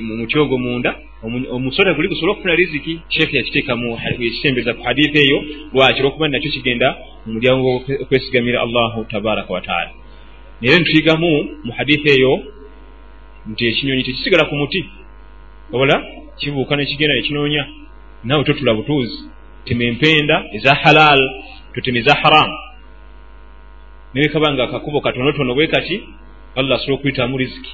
mu 0.00 0.16
muti 0.16 0.38
ogwo 0.38 0.58
munda. 0.58 0.96
Omusota 1.22 1.92
guli 1.94 2.08
gusobola 2.08 2.32
okufuna 2.32 2.54
riziki. 2.54 3.00
Sheekh 3.08 3.32
yakiteeka 3.34 3.76
ekisembeza 4.16 4.74
ku 4.74 4.82
haditha 4.82 5.18
eyo 5.18 5.38
lwaki 5.72 6.00
olwokuba 6.00 6.28
nakyo 6.28 6.50
kigenda 6.50 6.96
mu 7.26 7.32
mulyango 7.34 7.84
okwesigamira 8.02 8.62
allahu 8.64 9.04
tabaraka 9.04 9.52
wataala 9.52 9.90
naye 10.60 10.78
nituyigamu 10.78 11.30
mu 11.64 11.72
haditha 11.72 12.10
eyo 12.16 12.32
nti 13.50 13.62
ekinyonyi 13.68 14.02
tekisigala 14.02 14.44
ku 14.48 14.54
muti. 14.56 14.80
Obola 15.72 15.96
kibuuka 16.38 16.76
nekigenda 16.76 17.14
nekinoonya 17.14 17.62
naawe 18.24 18.44
totula 18.44 18.74
butuuzi. 18.74 19.18
Tema 19.64 19.84
empenda 19.84 20.44
eza 20.56 20.74
halal 20.74 21.20
totema 21.74 21.98
eza 21.98 22.14
haramu 22.14 22.56
newekaba 24.14 24.52
nga 24.52 24.64
akakubo 24.64 25.00
katonotono 25.00 25.54
bwe 25.54 25.66
kati 25.66 25.96
allah 26.56 26.76
asobola 26.76 26.98
okuyitamu 26.98 27.38
riziki. 27.38 27.72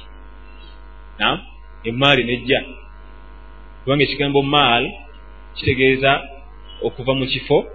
Nam 1.19 1.39
emaali 1.83 2.23
nejja. 2.23 2.59
Kubanga 3.83 4.03
ekigambo 4.03 4.41
maal 4.41 4.91
kitegeeza 5.55 6.11
okuva 6.81 7.13
mu 7.13 7.25
kifo 7.25 7.65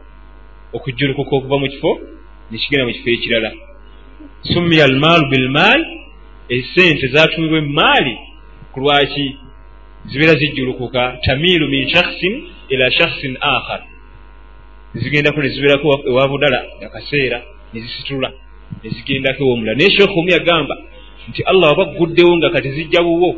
okujjulukuka 0.73 1.37
okuva 1.37 1.59
mu 1.59 1.69
kifo 1.69 2.01
nekigenda 2.51 2.87
mu 2.87 2.93
kifo 2.93 3.11
ekirala. 3.11 3.51
Summiya 4.53 4.85
almaalu 4.85 5.25
bilmaal 5.31 5.81
esente 6.49 7.07
zatumibwa 7.09 7.59
emaali 7.59 8.19
ku 8.73 8.81
lwaki 8.81 9.37
zibeera 10.07 10.35
zijjulukuka 10.35 11.19
tamiilu 11.25 11.69
min 11.69 11.89
shakhsin 11.89 12.35
ila 12.69 12.91
shakhsin 12.91 13.37
akhar 13.41 13.83
zigendako 14.95 15.43
nezibeerako 15.43 16.03
ewa 16.07 16.29
budala 16.29 16.65
akaseera 16.87 17.43
nezisitula 17.73 18.33
nezigendako 18.83 19.43
ewomulala. 19.45 19.79
Naye 19.79 19.91
sheekh 19.91 20.17
omu 20.17 20.31
yagamba 20.31 20.77
nti 21.29 21.43
allah 21.43 21.69
waba 21.71 21.85
guddewo 21.85 22.37
nga 22.37 22.51
kati 22.51 22.71
zijja 22.71 23.03
buwo 23.03 23.37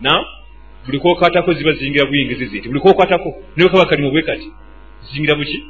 na? 0.00 0.24
Buli 0.86 0.98
kwokwatako 0.98 1.52
ziba 1.52 1.72
zizingira 1.72 2.06
buyingizi 2.06 2.46
ziti. 2.46 2.68
Buli 2.68 2.80
kwokwatako 2.80 3.34
niwe 3.56 3.70
kaba 3.70 3.86
kalimu 3.86 4.10
bwe 4.10 4.22
kati 4.22 4.52
zizingira 5.02 5.34
buki? 5.34 5.64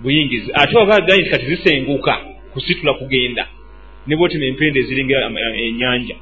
Buyingizi. 0.00 0.50
Ate 0.54 0.76
waba 0.76 0.96
agayi 0.96 1.20
nti 1.20 1.30
kati 1.30 1.46
zisenguka 1.46 2.18
kusitula 2.52 2.94
kugenda 2.94 3.46
ne 4.06 4.16
bwotema 4.16 4.44
empenda 4.44 4.80
eziringira 4.80 5.30
enyanja 5.56 6.16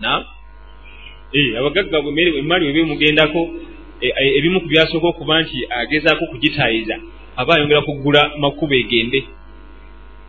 na? 0.00 0.24
Abagagga 1.58 1.98
emaali 2.38 2.66
webemugendako 2.66 3.50
ebimu 4.38 4.60
ku 4.60 4.66
byasooka 4.66 5.06
okuba 5.06 5.42
nti 5.42 5.66
agezaako 5.70 6.26
kugitayiza 6.26 6.96
aba 7.36 7.54
ayongera 7.54 7.82
kugula 7.82 8.30
makubo 8.38 8.74
egende 8.74 9.24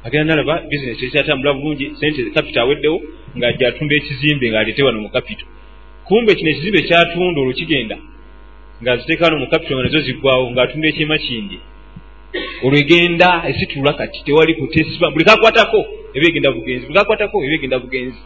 agenda 0.05 0.35
nalaba 0.35 0.55
bizinesi 0.69 1.05
ekyatambula 1.05 1.53
bulungi 1.57 1.85
sente 1.99 2.19
kapita 2.35 2.59
aweddewo 2.61 2.97
ngaajja 3.37 3.67
atunda 3.67 3.93
ekizimbe 3.99 4.45
ng'aleete 4.51 4.81
wano 4.85 4.99
mu 5.03 5.09
kapito 5.15 5.45
kumbe 6.07 6.31
kino 6.37 6.49
ekizimbe 6.51 6.79
kyatunda 6.87 7.39
olwo 7.41 7.53
kigenda 7.59 7.97
ngaaziteekano 8.81 9.39
mu 9.39 9.47
capital 9.47 9.83
nazo 9.83 9.99
ziggwawo 10.05 10.51
ng'atunda 10.51 10.87
ekyema 10.91 11.17
kindi. 11.17 11.57
Olwo 12.63 12.77
egenda 12.83 13.29
esitula 13.49 13.93
kati 13.93 14.23
tewali 14.25 14.53
kutesiba 14.59 15.11
buli 15.11 15.25
kakwatako 15.25 15.79
eba 16.15 16.25
egenda 16.27 16.51
bugenzi 16.51 16.85
buli 16.85 16.97
kakwatako 16.99 17.43
eba 17.43 17.55
egenda 17.55 17.79
bugenzi. 17.79 18.21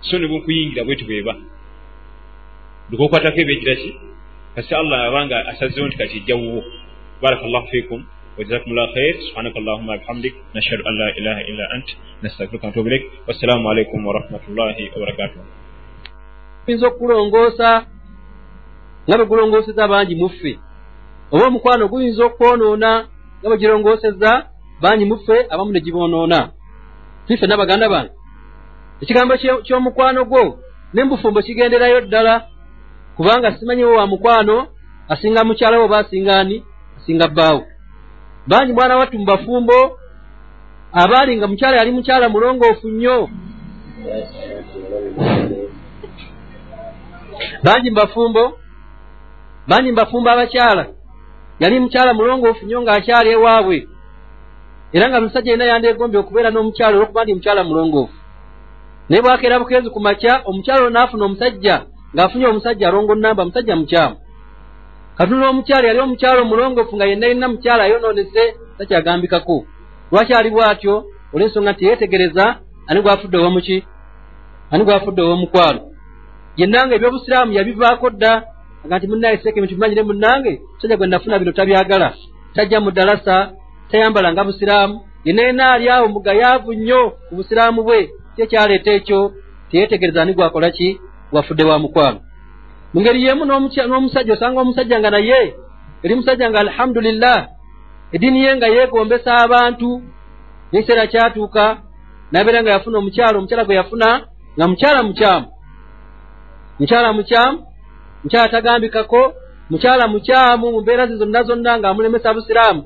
So 0.00 0.18
ne 0.18 0.26
bwekuyingira 0.26 0.84
bwetu 0.84 1.04
bweba 1.04 1.34
buli 2.88 2.96
kokwatako 2.98 3.38
eba 3.40 3.52
egira 3.52 3.74
ki? 3.76 3.90
Kasi 4.54 4.74
allah 4.74 4.98
abanga 5.08 5.36
asazewo 5.46 5.86
nti 5.86 5.96
kati 5.96 6.16
ejja 6.16 6.36
wuwo. 6.36 6.64
Baraka 7.22 7.46
llahu 7.46 7.68
fikum 7.68 8.04
wajazakumullahu 8.38 8.92
khair. 8.94 9.14
Subhanaka 9.28 9.56
allahuma 9.58 9.98
bihamdik. 9.98 10.34
Nashhadu 10.54 10.82
an 10.88 10.94
la 10.98 11.08
ilaha 11.18 11.40
illa 11.50 11.64
ant. 11.74 11.88
Nastafiruka 12.22 12.66
natubu 12.66 12.88
ilaik 12.88 13.04
wassalamu 13.28 13.70
alaikum 13.70 14.06
warahmatullahi 14.06 14.90
wabarakatuh 14.94 15.62
tuyinza 16.66 16.86
okulongoosa 16.88 17.86
nga 19.08 19.16
bwe 19.16 19.26
gulongooseza 19.26 19.88
bangi 19.88 20.14
muffe 20.14 20.58
oba 21.32 21.46
omukwano 21.46 21.88
guyinza 21.88 22.24
okwonoona 22.24 22.90
nga 23.40 23.48
bwe 23.48 23.58
girongooseza 23.58 24.46
bangi 24.82 25.04
muffe 25.04 25.46
abamu 25.50 25.72
ne 25.72 25.80
giboonoona 25.80 26.50
tife 27.26 27.46
n'abaganda 27.46 27.88
bange. 27.88 28.12
Ekigambo 29.02 29.34
ky'omukwano 29.66 30.24
gwo 30.24 30.58
n'embufumbo 30.94 31.42
kigenderayo 31.42 32.00
ddala 32.00 32.46
kubanga 33.16 33.58
simanyiwo 33.58 33.94
wa 33.94 34.06
mukwano 34.06 34.56
asinga 35.08 35.44
mukyalawo 35.44 35.84
oba 35.84 35.98
asingaani 35.98 36.64
asinga 36.98 37.28
bbaawo. 37.28 37.62
Bangi 38.46 38.72
mwana 38.72 38.96
wattu 38.96 39.18
mu 39.18 39.24
bafumbo 39.24 39.98
abaali 40.92 41.36
nga 41.36 41.46
mukyala 41.46 41.76
yali 41.76 41.92
mukyala 41.92 42.28
mulongoofu 42.28 42.88
nnyo. 42.88 43.28
Bangi 47.64 47.90
mu 47.90 47.96
bafumbo 47.96 48.58
bangi 49.68 49.90
mu 49.90 49.96
bafumbo 49.96 50.30
abakyala. 50.30 50.86
Yali 51.60 51.80
mukyala 51.80 52.14
mulongoofu 52.14 52.64
nnyo 52.64 52.82
ng'akyali 52.82 53.30
ewaabwe. 53.30 53.88
Era 54.92 55.08
nga 55.08 55.20
musajja 55.20 55.52
yina 55.52 55.64
yandeegombye 55.64 56.18
okubeera 56.20 56.50
n'omukyala 56.50 56.96
olwokuba 56.96 57.24
ndi 57.24 57.34
mukyala 57.34 57.64
mulongoofu. 57.64 58.16
Naye 59.08 59.22
bwakeera 59.22 59.58
bukeezi 59.58 59.90
ku 59.90 60.00
makya 60.00 60.42
omukyala 60.44 60.80
olwo 60.80 60.90
n'afuna 60.90 61.24
omusajja 61.24 61.76
ng'afunye 62.14 62.46
omusajja 62.46 62.88
alongo 62.88 63.14
namba 63.14 63.44
musajja 63.44 63.76
mukyamu 63.76 64.16
katunula 65.16 65.48
omukyala 65.48 65.88
yali 65.88 66.00
omukyala 66.00 66.42
omulongoofu 66.42 66.96
nga 66.96 67.06
yenna 67.10 67.26
yenna 67.26 67.48
mukyala 67.48 67.82
ayonoonese 67.84 68.44
takyagambikako 68.78 69.56
lwakyali 70.10 70.50
bw'atyo? 70.54 70.94
Olw'ensonga 71.34 71.72
nti 71.72 71.84
yeetegereza 71.86 72.44
ani 72.88 73.00
gwafudde 73.04 73.36
owomuki 73.38 73.76
ani 74.72 74.84
gwafudde 74.84 75.20
ow'omukwalo 75.22 75.80
yenna 76.56 76.86
nga 76.86 76.94
ebyobusiraamu 76.96 77.52
yabivaako 77.56 78.06
dda 78.10 78.32
aga 78.84 78.98
nti 78.98 79.06
munnaye 79.10 79.36
seeke 79.36 79.60
bintu 79.60 79.74
bimanyire 79.74 80.02
munnange 80.08 80.52
musajja 80.74 80.96
gwe 80.96 81.06
nafuna 81.06 81.38
bino 81.38 81.52
tabyagala. 81.52 82.08
Tajja 82.54 82.80
mu 82.80 82.90
ddalasa 82.90 83.36
tayambala 83.90 84.32
nga 84.32 84.44
busiraamu 84.44 84.94
yenna 85.24 85.42
yenna 85.42 85.64
ali 85.72 85.88
awo 85.94 86.08
mugayaavu 86.08 86.72
nnyo 86.74 87.02
ku 87.28 87.32
busiraamu 87.36 87.80
bwe 87.86 88.00
ki 88.34 88.42
ekyaleeta 88.42 88.90
ekyo. 88.98 89.20
Teyeetegereza 89.70 90.22
ani 90.22 90.32
gwakola 90.34 90.70
ki? 90.70 91.00
Gwafudde 91.30 91.64
wa 91.64 91.78
mukwalo 91.78 92.20
mu 92.92 93.00
ngeri 93.00 93.24
yemu 93.24 93.44
n'omusajja 93.44 94.32
osanga 94.32 94.60
omusajja 94.60 94.96
nga 95.00 95.10
naye 95.10 95.40
eri 96.02 96.14
musajja 96.14 96.50
nga 96.50 96.60
alhamdulillah. 96.60 97.38
Eddiini 98.12 98.44
ye 98.44 98.56
nga 98.56 98.66
yeegombesa 98.66 99.30
abantu 99.44 99.90
n'ekiseera 100.70 101.06
kyatuuka 101.06 101.64
nabeera 102.32 102.62
nga 102.62 102.70
yafuna 102.74 102.98
omukyalo 102.98 103.36
omukyala 103.38 103.64
gwe 103.64 103.74
yafuna 103.80 104.08
nga 104.56 104.64
mukyala 104.68 105.00
mukyamu. 105.02 105.46
Mukyala 106.78 107.12
mukyamu 107.12 107.58
mukyala 108.22 108.48
tagambikako 108.48 109.22
mukyala 109.70 110.04
mukyamu 110.08 110.66
mu 110.72 110.80
mbeera 110.80 111.06
ze 111.06 111.16
zonna 111.16 111.42
zonna 111.42 111.78
ng'amulemesa 111.78 112.34
busiraamu 112.34 112.82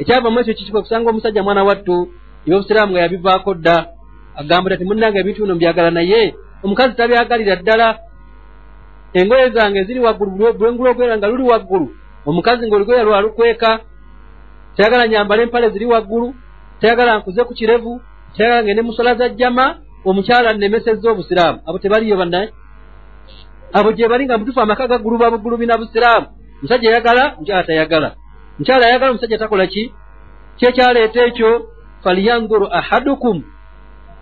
ekyavamu 0.00 0.40
ekyo 0.40 0.54
kikikwe 0.54 0.80
kusanga 0.82 1.10
omusajja 1.10 1.42
mwana 1.42 1.64
wattu 1.64 1.96
ebyobusiraamu 2.44 2.92
nga 2.92 3.00
yabivaako 3.00 3.54
dda. 3.54 3.76
Agamba 4.40 4.76
ti 4.76 4.84
munnanga 4.84 5.18
ebintu 5.20 5.42
bino 5.42 5.54
mbyagala 5.54 5.90
naye. 5.90 6.34
Omukazi 6.64 6.96
tabyagalira 6.96 7.56
ddala 7.56 7.88
engoye 9.12 9.50
zange 9.50 9.84
ziri 9.84 10.00
waggulu 10.00 10.30
bulwengulu 10.30 10.90
ogwera 10.90 11.18
nga 11.18 11.28
luli 11.28 11.42
waggulu. 11.42 11.90
Omukazi 12.26 12.66
ngaolugoye 12.66 13.02
lwalukweka 13.02 13.80
tayagala 14.76 15.08
nyambala 15.08 15.42
empale 15.42 15.70
ziri 15.70 15.86
waggulu 15.86 16.34
tayagala 16.80 17.18
nkuze 17.18 17.44
ku 17.44 17.54
kirevu 17.54 18.00
tayagala 18.36 18.62
ngende 18.62 18.82
musola 18.82 19.14
za 19.14 19.28
jjama 19.28 19.78
omukyala 20.04 20.52
nnemesezza 20.52 21.10
obusiraamu. 21.10 21.58
Abo 21.66 21.78
tebaliyo 21.78 22.16
bannaye? 22.16 22.52
Abo 23.72 23.92
gye 23.92 24.08
bali 24.08 24.24
nga 24.24 24.38
mutufu 24.38 24.60
amaka 24.60 24.86
gagguluba 24.86 25.30
bugulubina 25.30 25.78
busiraamu. 25.78 26.26
Musajja 26.62 26.90
ayagala 26.90 27.34
mukyala 27.38 27.64
tayagala. 27.64 28.14
Mukyala 28.58 28.86
ayagala 28.86 29.10
omusajja 29.10 29.38
takola 29.38 29.66
ki? 29.66 29.92
Kyekyaleeta 30.58 31.24
ekyo 31.26 31.66
falyanzuru 32.04 32.66
ahadukum. 32.72 33.42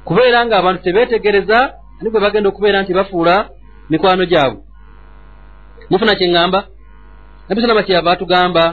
Kubeera 0.04 0.46
nga 0.46 0.56
abantu 0.58 0.82
tebeetegereza 0.82 1.74
ani 2.00 2.10
gwe 2.10 2.20
bagenda 2.20 2.48
okubeera 2.48 2.82
nti 2.82 2.94
bafuula 2.94 3.48
mikwano 3.90 4.24
gyabwe 4.24 4.67
mufuna 5.90 6.14
kyeŋŋamba 6.14 6.60
nabbi 7.48 7.60
salama 7.62 7.82
kyeyava 7.82 8.10
atugamba 8.12 8.64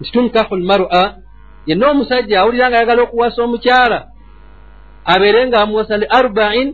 nti 0.00 0.10
tunkahu 0.12 0.56
lmar'a 0.56 1.04
yenna 1.66 1.90
omusajja 1.90 2.40
awulira 2.40 2.68
nga 2.68 2.76
ayagala 2.78 3.02
okuwasa 3.02 3.42
omukyala 3.42 3.98
abeere 5.12 5.46
nga 5.46 5.58
amuwasa 5.62 5.96
li 5.96 6.06
arbain 6.18 6.68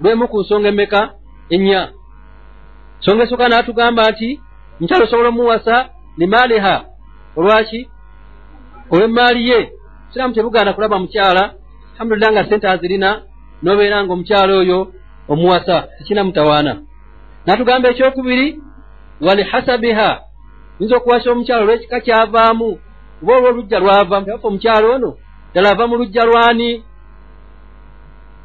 lwemu 0.00 0.28
ku 0.28 0.40
nsonga 0.40 0.68
emeka 0.68 1.00
ennya. 1.54 1.82
Nsonga 3.00 3.22
esooka 3.24 3.48
n'atugamba 3.48 4.02
nti 4.12 4.28
mukyala 4.80 5.04
osobola 5.04 5.28
omuwasa 5.28 5.74
limaaliha 6.18 6.74
olwaki? 7.36 7.80
Olw'emaali 8.90 9.48
ye 9.50 9.58
siraamu 10.10 10.34
tebugaana 10.34 10.72
kulaba 10.72 10.98
mukyala 10.98 11.42
alhamdulillah 11.92 12.32
nga 12.32 12.44
sente 12.48 12.66
azirina 12.68 13.10
n'obeera 13.62 14.04
nga 14.04 14.12
omukyala 14.12 14.52
oyo 14.62 14.78
omuwasa 15.32 15.76
tekina 15.98 16.24
mutawaana 16.24 16.72
n'atugamba 17.46 17.86
ekyokubiri 17.88 18.46
walihasabiha. 19.20 20.20
Yinza 20.78 20.96
okuwasa 20.96 21.30
omukyalo 21.32 21.62
olw'ekika 21.62 22.00
kyavaamu 22.00 22.78
oba 23.22 23.32
olw'olujja 23.36 23.78
lwavaamu 23.78 24.26
tebafa 24.26 24.48
omukyalo 24.48 24.86
ono? 24.94 25.10
Ddala 25.50 25.70
ava 25.70 25.86
mu 25.86 25.96
lujja 25.96 26.24
lwani? 26.24 26.84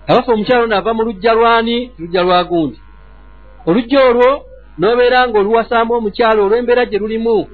Abafa 0.07 0.33
omukyalo 0.33 0.63
ono 0.63 0.75
ava 0.75 0.93
mu 0.93 1.03
lujja 1.03 1.33
lwani? 1.33 1.91
Lujja 1.99 2.21
lwa 2.23 2.43
gundi. 2.43 2.79
Olujja 3.65 3.99
olwo 4.09 4.45
n'obeera 4.79 5.27
nga 5.27 5.39
oluwasaamu 5.39 5.93
omukyalo 5.93 6.45
olw'embeera 6.45 6.85
gye 6.85 6.99
lulimu. 6.99 7.47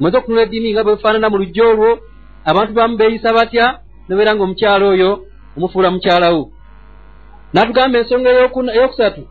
Omaze 0.00 0.16
okunula 0.16 0.42
eddiini 0.42 0.72
nga 0.72 0.84
bwefaanana 0.84 1.30
mu 1.30 1.38
lujja 1.38 1.64
olwo 1.64 1.98
abantu 2.44 2.72
bamu 2.72 2.96
beeyisa 2.96 3.32
batya? 3.32 3.66
N'obeera 4.08 4.34
nga 4.34 4.44
omukyalo 4.44 4.88
oyo 4.88 5.10
omufuula 5.56 5.90
mukyalawo 5.90 6.56
n'atugamba 7.52 7.98
ensonga 7.98 8.30
eyokusatu. 8.30 9.22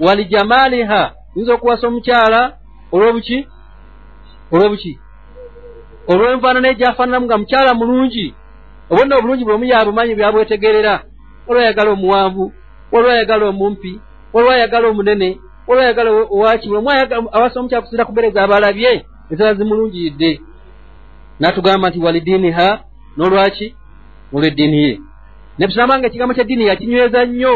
Walijamaaliha 0.00 1.02
yinza 1.34 1.54
okuwasa 1.54 1.86
omukyala 1.88 2.40
olw'obuki? 2.92 3.38
Olw'obuki? 4.52 4.92
Olw'enfaanana 6.10 6.68
egyafaananamu 6.72 7.26
nga 7.26 7.38
mukyala 7.38 7.74
mulungi 7.74 8.34
obonna 8.90 9.16
obulungi 9.16 9.44
bwe 9.44 9.54
omu 9.54 9.64
yabumanyi 9.64 10.14
byabwetegerera 10.14 10.94
waliwo 11.46 11.64
ayagala 11.64 11.90
omuwanvu 11.90 12.44
waliwo 12.92 13.12
ayagala 13.12 13.44
omumpi 13.46 13.92
waliwo 14.32 14.52
ayagala 14.52 14.88
omunene 14.88 15.28
waliwo 15.66 15.84
ayagala 15.84 16.10
owakibwe 16.34 16.78
omu 16.78 16.88
awasa 17.36 17.60
omukyala 17.60 17.82
kusinza 17.82 18.04
kubeereza 18.04 18.42
abalabye 18.42 19.04
ezala 19.30 19.54
zimulungiyidde 19.54 20.40
n'atugamba 21.40 21.88
nti 21.88 21.98
walidiiniha 22.04 22.68
n'olwaki? 23.16 23.74
Olw'eddiini 24.34 24.82
ye. 24.82 25.00
Ne 25.58 25.66
tusalamba 25.66 25.98
nga 25.98 26.06
ekigambo 26.06 26.34
ky'eddiini 26.34 26.66
yakinyweza 26.66 27.24
nnyo. 27.24 27.54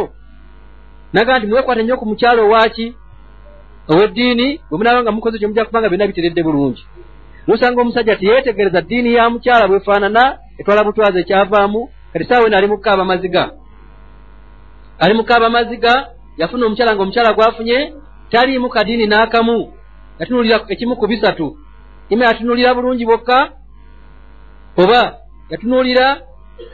Nagaa 1.12 1.38
nti 1.38 1.46
mwekwata 1.46 1.82
nnyo 1.82 1.96
ku 1.96 2.06
mukyalo 2.06 2.40
owaki 2.46 2.86
ow'eddiini 3.88 4.60
bwe 4.68 4.78
munaaba 4.78 5.02
nga 5.02 5.12
mukoze 5.12 5.38
kyo 5.38 5.48
mujja 5.48 5.64
kubanga 5.64 5.88
byonna 5.88 6.06
biteredde 6.06 6.42
bulungi. 6.42 6.82
Nosanga 7.46 7.80
omusajja 7.80 8.16
teyeetegereza 8.16 8.80
ddiini 8.80 9.14
ya 9.14 9.30
mukyala 9.30 9.68
bwefaanana 9.68 10.38
etwala 10.58 10.84
butwazi 10.84 11.18
ekyavaamu 11.20 11.88
kati 12.12 12.24
saawa 12.24 12.46
eno 12.46 12.56
ali 12.56 12.66
mukaaba 12.66 13.04
maziga. 13.04 13.50
Ali 14.98 15.14
mukaaba 15.14 15.50
maziga 15.50 15.92
yafuna 16.36 16.66
omukyala 16.66 16.94
nga 16.94 17.02
omukyala 17.02 17.32
gwafunye 17.32 17.92
taliimu 18.30 18.68
kadiini 18.68 19.06
n'akamu. 19.06 19.72
Yatunulira 20.18 20.64
ekimu 20.68 20.96
ku 20.96 21.06
bisatu. 21.06 21.56
Ima 22.08 22.24
yatunulira 22.24 22.74
bulungi 22.74 23.04
bwokka 23.06 23.52
oba 24.76 25.18
yatunulira 25.50 26.20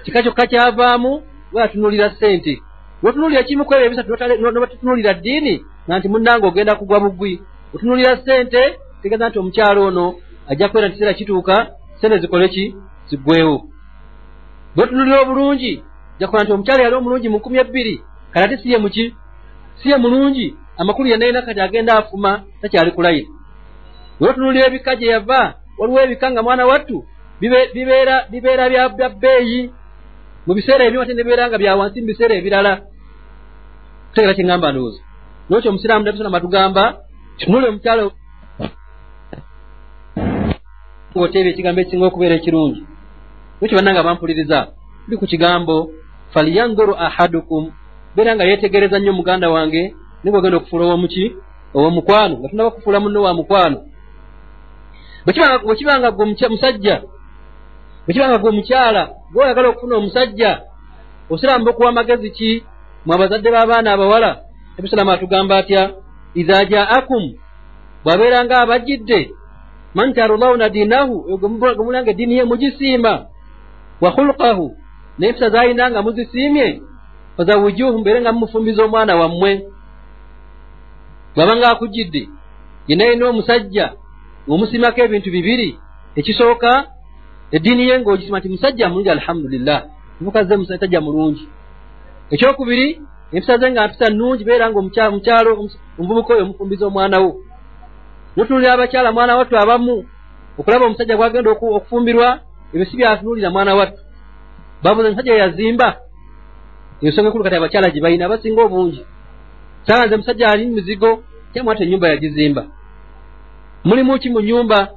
kika 0.05 0.23
kyokka 0.23 0.47
kyavaamu 0.47 1.23
oba 1.53 1.61
yatunulira 1.63 2.11
ssente 2.11 2.63
wetunulira 3.03 3.43
kimu 3.43 3.65
ku 3.65 3.75
ebyo 3.75 3.87
ebisatu 3.87 4.11
nobatutunulira 4.41 5.13
ddiini 5.15 5.55
nga 5.87 5.99
nti 5.99 6.09
munnanga 6.09 6.47
ogenda 6.47 6.75
kugwa 6.75 7.01
bugwi 7.01 7.41
otunulira 7.75 8.17
ssente 8.17 8.63
tegeeza 9.03 9.29
nti 9.29 9.39
omukyalo 9.39 9.81
ono 9.89 10.07
ajja 10.51 10.69
kubeera 10.69 10.89
nti 10.89 10.95
kiseera 10.95 11.19
kituuka 11.19 11.57
sente 12.01 12.19
zikole 12.19 12.49
ki? 12.49 12.65
Ziggwewo 13.09 13.57
bwetunulira 14.75 15.21
obulungi 15.21 15.83
jakuba 16.19 16.43
nti 16.43 16.53
omukyalo 16.53 16.83
yali 16.83 16.97
omulungi 16.97 17.29
mu 17.29 17.39
nkumi 17.39 17.59
ebbiri 17.59 17.95
kati 18.33 18.45
ate 18.45 18.57
siye 18.63 18.79
muki 18.79 19.15
siye 19.83 19.97
mulungi 19.97 20.55
amakulu 20.79 21.09
yenna 21.09 21.27
yina 21.27 21.43
kati 21.43 21.61
agenda 21.61 21.99
afuma 21.99 22.43
takyali 22.61 22.91
kulayira 22.91 23.29
weotunulira 24.21 24.67
ebika 24.67 24.97
gye 24.97 25.09
yava 25.15 25.55
waliwo 25.79 26.01
ebika 26.01 26.31
nga 26.31 26.43
mwana 26.43 26.67
wattu 26.67 27.05
bibeera 27.41 28.89
bya 28.97 29.09
bbeeyi 29.09 29.71
mu 30.49 30.55
biseera 30.57 30.85
ebimu 30.85 31.03
ate 31.03 31.13
nebibeera 31.15 31.49
nga 31.49 31.61
bya 31.61 31.77
wansi 31.77 32.01
mu 32.01 32.09
biseera 32.09 32.35
ebirala. 32.41 32.73
Kutegeera 34.09 34.37
kyeŋŋamba 34.37 34.73
ndowooza. 34.73 35.01
Nokyo 35.49 35.69
omusiraamu 35.71 36.05
nabisalama 36.05 36.41
tugamba 36.41 36.85
tunule 37.39 37.67
omukyalo 37.69 38.05
oteebya 41.25 41.53
ekigambo 41.53 41.81
ekisinga 41.81 42.07
okubeera 42.09 42.35
ekirungi? 42.41 42.81
Nokyo 43.61 43.77
bannanga 43.77 44.07
bampuliriza? 44.07 44.59
Tuli 45.05 45.17
ku 45.21 45.27
kigambo 45.33 45.77
falyanzuru 46.33 46.95
ahadukum. 47.07 47.63
Beera 48.17 48.33
nga 48.35 48.49
yeetegereza 48.49 48.99
nnyo 48.99 49.13
muganda 49.13 49.53
wange 49.55 49.83
ni 50.23 50.31
bwogenda 50.31 50.57
okufuula 50.57 50.85
owomuki 50.85 51.25
owomukwano 51.77 52.35
nga 52.39 52.49
tunaba 52.49 52.71
kufuula 52.71 53.01
munno 53.01 53.21
wa 53.23 53.35
mukwano. 53.39 53.79
Bwekibanga 55.65 56.09
gwe 56.11 56.27
musajja 56.53 56.97
bwekibanga 58.09 58.39
gwe 58.39 58.51
omukyala 58.51 59.03
gweoyagala 59.33 59.69
okufuna 59.69 59.97
omusajja 59.97 60.51
osiraamu 61.31 61.65
bokuwa 61.65 61.93
magezi 61.93 62.31
ki? 62.31 62.65
Mwe 63.07 63.15
abazadde 63.15 63.51
b'abaana 63.51 63.93
abawala 63.93 64.31
ebisalamu 64.79 65.11
atugamba 65.13 65.59
atya 65.59 65.83
iza 66.35 66.65
jaakum 66.65 67.23
bw'abeeranga 68.05 68.61
abajjidde 68.61 69.31
man 69.95 70.15
tarulauna 70.15 70.69
diinahu 70.69 71.39
gemulanga 71.77 72.11
eddiini 72.11 72.39
ye 72.39 72.45
mugisiima 72.45 73.27
wa 74.01 74.11
khulukahu 74.13 74.67
n'empisa 75.19 75.51
z'alina 75.51 75.91
nga 75.91 76.03
muzisiimye 76.03 76.81
fazawijuhu 77.37 77.99
mbeere 77.99 78.21
nga 78.21 78.33
mumufumbiza 78.33 78.85
omwana 78.85 79.17
wammwe. 79.17 79.53
Bw'abanga 81.35 81.69
akujjidde 81.71 82.23
yena 82.89 83.05
yina 83.05 83.29
omusajja 83.29 83.87
ng'omusiimako 84.47 85.01
ebintu 85.05 85.31
bibiri 85.31 85.71
ekisooka 86.17 86.73
eddiini 87.53 87.89
ye 87.89 88.01
ng'ogisima 88.01 88.39
nti 88.39 88.49
musajja 88.49 88.89
mulungi 88.89 89.11
alhamdulillah. 89.11 89.85
Mukaze 90.21 90.57
musajja 90.57 91.01
mulungi. 91.01 91.49
Ekyokubiri 92.31 93.01
empisa 93.33 93.59
ze 93.59 93.71
nga 93.71 93.89
mpisa 93.89 94.11
nnungi 94.11 94.45
beera 94.45 94.71
nga 94.71 94.79
omukyalo 94.79 95.71
omuvubuka 95.99 96.35
oyo 96.35 96.43
omufumbiza 96.45 96.87
omwana 96.87 97.19
wo. 97.21 97.31
Notunulira 98.37 98.73
abakyala 98.73 99.13
mwana 99.13 99.37
wattu 99.37 99.59
abamu 99.59 100.05
okulaba 100.59 100.87
omusajja 100.87 101.17
gwagenda 101.17 101.51
okufumbirwa 101.51 102.41
ebyo 102.73 102.87
si 102.87 102.97
byatunulira 102.97 103.51
mwana 103.51 103.75
wattu. 103.75 104.01
Babuza 104.83 105.09
omusajja 105.09 105.35
yazimba? 105.35 105.89
Ensonga 107.01 107.29
ekulu 107.29 107.45
kati 107.45 107.57
abakyala 107.57 107.91
gye 107.91 108.01
balina 108.01 108.25
abasinga 108.27 108.63
obungi. 108.63 109.03
Sanga 109.87 110.07
nze 110.07 110.17
musajja 110.17 110.49
ali 110.49 110.67
mumizigo 110.67 111.23
kyamwate 111.53 111.85
enyumba 111.85 112.09
yagizimba. 112.09 112.67
Mulimu 113.85 114.19
ki 114.19 114.31
mu 114.31 114.41
nyumba 114.41 114.89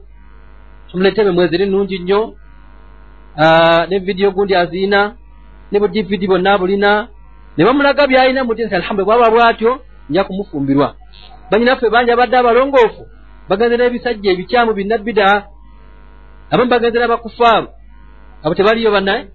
tumuletebe 0.92 1.32
mweziri 1.32 1.66
nnungi 1.66 2.00
nnyo 2.00 2.34
ne 3.90 4.00
vidiyo 4.00 4.32
gundi 4.32 4.56
aziina 4.56 5.16
ne 5.72 5.80
bu 5.80 5.88
dvd 5.88 6.28
bonna 6.28 6.58
bulina 6.58 7.08
ne 7.58 7.66
bamulaga 7.66 8.08
byalina 8.08 8.44
muti 8.44 8.66
nti 8.66 8.76
alhamdu 8.76 9.06
bwaba 9.06 9.30
bwatyo 9.32 9.80
nja 10.10 10.24
kumufumbirwa. 10.24 10.96
Banyinaffe 11.52 11.90
bangi 11.90 12.12
abadde 12.12 12.38
abalongoofu 12.38 13.04
bagenze 13.50 13.78
n'ebisajja 13.78 14.32
ebikyamu 14.32 14.74
binnabbida 14.74 15.48
abamu 16.52 16.70
bagenze 16.70 17.00
n'abakufaaru 17.00 17.68
abo 18.44 18.56
tebaliyo 18.56 18.92
bannaye 18.92 19.28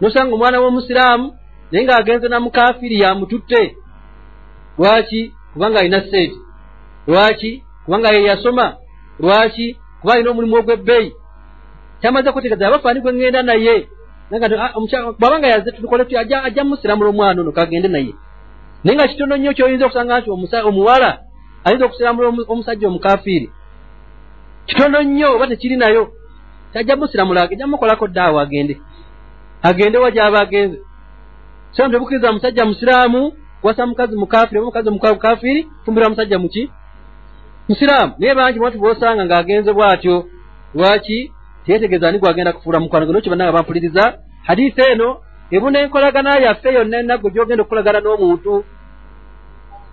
nosanga 0.00 0.34
omwana 0.34 0.60
w'omusiraamu 0.60 1.26
naye 1.70 1.84
ng'agenze 1.84 2.28
namukafiri 2.28 3.00
yamututte. 3.00 3.76
Lwaki? 4.78 5.32
Kubanga 5.52 5.80
alina 5.80 6.00
seeti 6.10 6.38
lwaki? 7.06 7.64
Kubanga 7.84 8.08
ye 8.14 8.24
yasoma. 8.24 8.76
Lwaki? 9.20 9.76
Kuba 10.00 10.12
alina 10.14 10.30
omulimu 10.30 10.56
ogw'ebbeeyi 10.56 11.12
kyamaze 12.00 12.32
kutegeeza 12.32 12.66
abafaani 12.66 13.00
gwe 13.00 13.12
ŋŋenda 13.12 13.42
naye. 13.42 13.88
Ah, 14.32 14.72
bwabanga 15.18 15.48
yaze 15.48 15.72
tukole 15.72 16.04
tu 16.04 16.18
ajja 16.18 16.64
musiramula 16.64 17.10
omwana 17.10 17.40
ono 17.40 17.52
kagende 17.52 17.88
naye. 17.88 18.14
Naye 18.84 18.96
nga 18.96 19.08
kitono 19.08 19.36
nnyo 19.36 19.52
kyoyinza 19.52 19.86
okusanga 19.86 20.20
nti 20.20 20.30
omuwala 20.68 21.18
ayinza 21.64 21.86
okusiramula 21.86 22.28
omusajja 22.48 22.88
omukafiiri. 22.88 23.50
Kitono 24.66 25.02
nnyo 25.02 25.34
oba 25.34 25.46
tekiri 25.46 25.76
nayo 25.76 26.12
tajja 26.72 26.96
musiramula 26.96 27.42
ajja 27.42 27.66
mukolako 27.66 28.06
ddaawo 28.08 28.40
agende. 28.40 28.80
Agende 29.62 29.98
wa 29.98 30.10
gyaba 30.10 30.40
agenze. 30.40 30.78
So 31.72 31.88
tebukkiriza 31.88 32.32
musajja 32.32 32.64
musiraamu 32.64 33.32
kuwasa 33.60 33.86
mukazi 33.86 34.16
mukafiri 34.16 34.58
oba 34.58 34.66
mukazi 34.66 34.90
mukafiri 34.90 35.66
fumbira 35.84 36.08
musajja 36.08 36.38
muki 36.38 36.70
musiraamu. 37.68 38.14
Naye 38.18 38.34
bangi 38.34 38.58
mwatu 38.58 38.78
bosanga 38.78 39.24
ng'agenze 39.26 39.72
bw'atyo 39.72 40.24
lwaki 40.74 41.32
teyetegeeza 41.66 42.08
ani 42.08 42.18
gwagenda 42.18 42.52
kufuula 42.52 42.80
mukwano 42.80 43.12
nokyo 43.12 43.30
bannanga 43.30 43.52
bampuliriza. 43.52 44.18
Hadiisi 44.42 44.80
eno 44.92 45.20
ebuna 45.50 45.80
enkolagana 45.80 46.38
yaffe 46.38 46.74
yonna 46.74 46.98
enaggo 46.98 47.30
gyogenda 47.30 47.62
okukolagana 47.62 48.00
n'omuntu. 48.00 48.64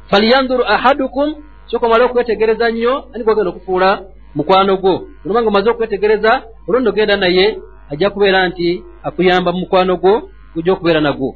Falyanzuru 0.10 0.64
ahadukum 0.64 1.36
soka 1.66 1.86
omale 1.86 2.04
okwetegereza 2.04 2.70
nnyo 2.70 2.94
ani 3.14 3.24
gwagenda 3.24 3.50
okufuula 3.50 3.90
mukwano 4.36 4.78
gwo. 4.78 5.08
Olobanga 5.26 5.50
omaze 5.50 5.70
okwetegereza 5.70 6.32
olwondo 6.68 6.90
ogenda 6.90 7.16
naye 7.18 7.60
ajja 7.92 8.10
kubeera 8.10 8.48
nti 8.48 8.84
akuyamba 9.04 9.52
mu 9.52 9.60
mukwano 9.60 9.96
gwo 9.98 10.30
gujja 10.54 10.74
okubeera 10.74 11.02
nagwo. 11.02 11.36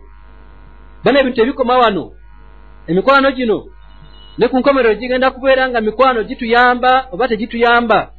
Bana 1.03 1.19
ebintu 1.19 1.41
ebikoma 1.41 1.77
wano 1.77 2.11
emikwano 2.87 3.31
gino 3.31 3.65
ne 4.37 4.47
ku 4.47 4.59
nkomerero 4.59 4.95
gigenda 4.95 5.31
kubeera 5.31 5.69
nga 5.69 5.81
mikwano 5.81 6.23
gituyamba 6.23 7.07
oba 7.11 7.27
tegituyamba 7.27 8.11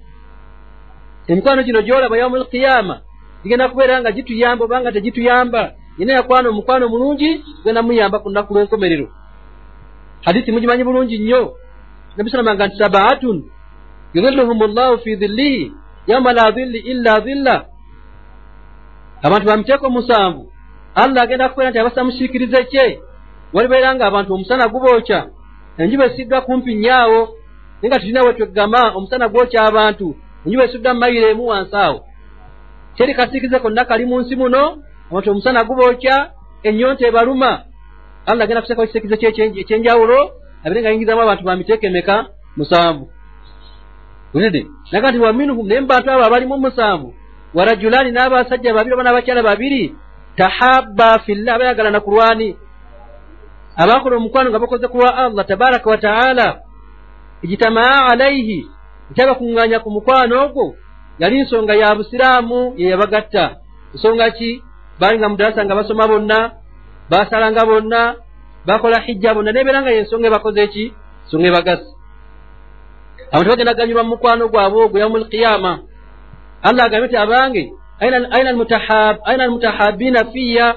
emikwano 1.29 1.63
gino 1.63 1.83
gyolaba 1.83 2.19
yaumu 2.19 2.37
alqiyama 2.37 3.01
gigenda 3.43 3.69
kubeera 3.69 4.01
nga 4.01 4.13
gituyamba 4.13 4.65
obanga 4.65 4.93
tegituyamba. 4.93 5.73
Yina 5.99 6.13
yakwana 6.13 6.49
omukwano 6.49 6.89
mulungi 6.89 7.45
genda 7.65 7.83
muyamba 7.83 8.19
ku 8.19 8.29
lunaku 8.29 8.55
lw'enkomerero. 8.55 9.09
Hadisi 10.25 10.53
mugimanyi 10.53 10.85
bulungi 10.85 11.19
nnyo. 11.19 11.55
Nabisalamanga 12.17 12.67
nti 12.67 12.77
sabaatun 12.77 13.45
yudhilluhum 14.15 14.59
llahu 14.73 14.99
fi 14.99 15.17
dhillihi 15.17 15.73
yauma 16.07 16.33
la 16.33 16.51
dhilli 16.51 16.79
illa 16.79 17.21
dhilla 17.21 17.67
abantu 19.23 19.47
bamiteeko 19.47 19.91
musanvu. 19.91 20.53
Allah 20.95 21.23
agenda 21.23 21.49
kubeera 21.49 21.71
nti 21.71 21.79
abasa 21.79 22.05
mukiikirize 22.05 22.65
kye. 22.65 23.01
Walibeera 23.53 23.95
nga 23.95 24.07
abantu 24.07 24.35
omusana 24.35 24.69
gubookya 24.69 25.27
enjuba 25.79 26.05
esiddwa 26.07 26.41
kumpi 26.41 26.75
nnyaawo 26.75 27.21
naye 27.81 27.89
nga 27.89 27.99
tulina 27.99 28.23
we 28.23 28.35
tweggama 28.35 28.93
omusana 28.97 29.29
gwokya 29.29 29.61
abantu 29.63 30.17
enjuba 30.47 30.65
esudda 30.65 30.95
mumayiro 30.95 31.29
emu 31.29 31.47
wansi 31.47 31.77
awo. 31.77 32.05
Teri 32.97 33.15
kasiikize 33.15 33.59
konna 33.59 33.85
kali 33.85 34.07
mu 34.07 34.21
nsi 34.21 34.37
muno 34.37 34.63
abantu 35.11 35.31
omusana 35.31 35.65
gubookya 35.65 36.31
ennyonta 36.63 37.07
ebaluma. 37.07 37.53
Allah 38.27 38.45
agenda 38.45 38.63
kuteekawo 38.63 38.85
ekisiikize 38.85 39.17
ekyenjawulo 39.63 40.19
abire 40.65 40.81
nga 40.81 40.91
yingizamu 40.91 41.23
abantu 41.23 41.45
bamiteeka 41.45 41.87
emeka 41.87 42.17
musanvu. 42.57 43.05
Ulide 44.35 44.67
naga 44.93 45.11
nti 45.11 45.19
waminhum 45.19 45.67
naye 45.69 45.81
mubantu 45.81 46.11
abo 46.11 46.25
abalimu 46.25 46.57
musanvu 46.59 47.15
warajulaani 47.55 48.11
n'abasajja 48.13 48.75
babiri 48.75 48.95
oba 48.95 49.03
n'abakyala 49.05 49.43
babiri 49.43 49.95
tahabba 50.37 51.19
fillah 51.19 51.55
abayagalana 51.55 52.01
ku 52.01 52.11
lwani 52.11 52.57
abakola 53.77 54.17
omukwano 54.17 54.51
nga 54.51 54.59
bakoze 54.59 54.89
ku 54.89 54.97
lwa 54.99 55.17
allah 55.17 55.45
tabaraka 55.47 55.91
wataala 55.91 56.61
ijitamaa 57.45 58.09
alaihi 58.13 58.67
ekyabakuŋŋaanya 59.13 59.79
ku 59.85 59.89
mukwano 59.93 60.35
ogwo 60.45 60.75
yali 61.21 61.45
nsonga 61.45 61.75
ya 61.77 61.95
busiraamu 61.95 62.75
ye 62.81 62.89
yabagatta. 62.91 63.61
Nsonga 63.95 64.31
ki? 64.33 64.65
Baali 65.01 65.21
nga 65.21 65.29
mudalasa 65.29 65.65
nga 65.65 65.77
basoma 65.77 66.09
bonna 66.09 66.39
basalanga 67.11 67.63
bonna 67.69 68.17
bakola 68.67 69.05
hijja 69.05 69.37
bonna 69.37 69.53
nebeera 69.53 69.85
nga 69.85 69.93
yensonga 69.93 70.27
ebakoze 70.29 70.61
eki 70.65 70.85
nsonga 71.29 71.47
ebagasa. 71.49 71.93
Abantu 73.33 73.49
bagenda 73.53 73.77
ganyulwa 73.77 74.05
mu 74.05 74.11
mukwano 74.17 74.49
gwabwe 74.49 74.81
ogwo 74.85 74.97
yaumu 74.99 75.19
lqiyama 75.25 75.93
allah 76.63 76.85
agambye 76.85 77.09
ti 77.09 77.17
abange 77.17 77.73
aina 78.01 79.45
almutahabina 79.45 80.25
fiya 80.33 80.75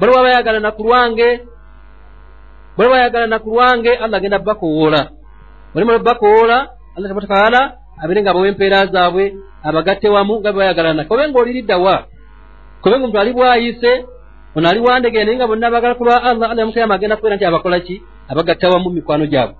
baliwo 0.00 0.18
abayagalana 0.20 0.70
ku 0.70 0.82
lwange 0.82 1.28
baliwo 2.76 2.94
bayagalana 2.94 3.38
ku 3.38 3.50
lwange 3.50 3.92
allah 3.94 4.18
agenda 4.18 4.38
bakowoola 4.38 5.10
balimu 5.74 5.98
bakowoola 5.98 6.75
allah 6.96 7.08
tabaraka 7.08 7.34
wataala 7.34 7.60
abeere 8.02 8.22
nga 8.22 8.34
bawa 8.34 8.48
empeera 8.48 8.86
zaabwe 8.86 9.24
abagatte 9.62 10.08
wamu 10.08 10.40
nga 10.40 10.52
bebayagalana 10.52 11.04
kobe 11.04 11.28
nga 11.28 11.38
oliriddawa 11.38 11.94
kobe 12.80 12.96
nga 12.96 13.04
omuntu 13.04 13.18
ali 13.20 13.32
bwayise 13.32 13.92
ono 14.56 14.68
ali 14.68 14.80
wandegere 14.80 15.24
naye 15.24 15.36
nga 15.36 15.46
bonna 15.46 15.70
bagala 15.70 15.94
kulwa 15.94 16.22
allah 16.22 16.50
allah 16.50 16.58
yamukayama 16.64 16.94
agenda 16.94 17.16
kubeera 17.16 17.36
nti 17.36 17.44
abakola 17.44 17.80
ki? 17.80 18.02
Abagatta 18.28 18.68
wamu 18.68 18.90
mikwano 18.90 19.26
gyabwe. 19.26 19.56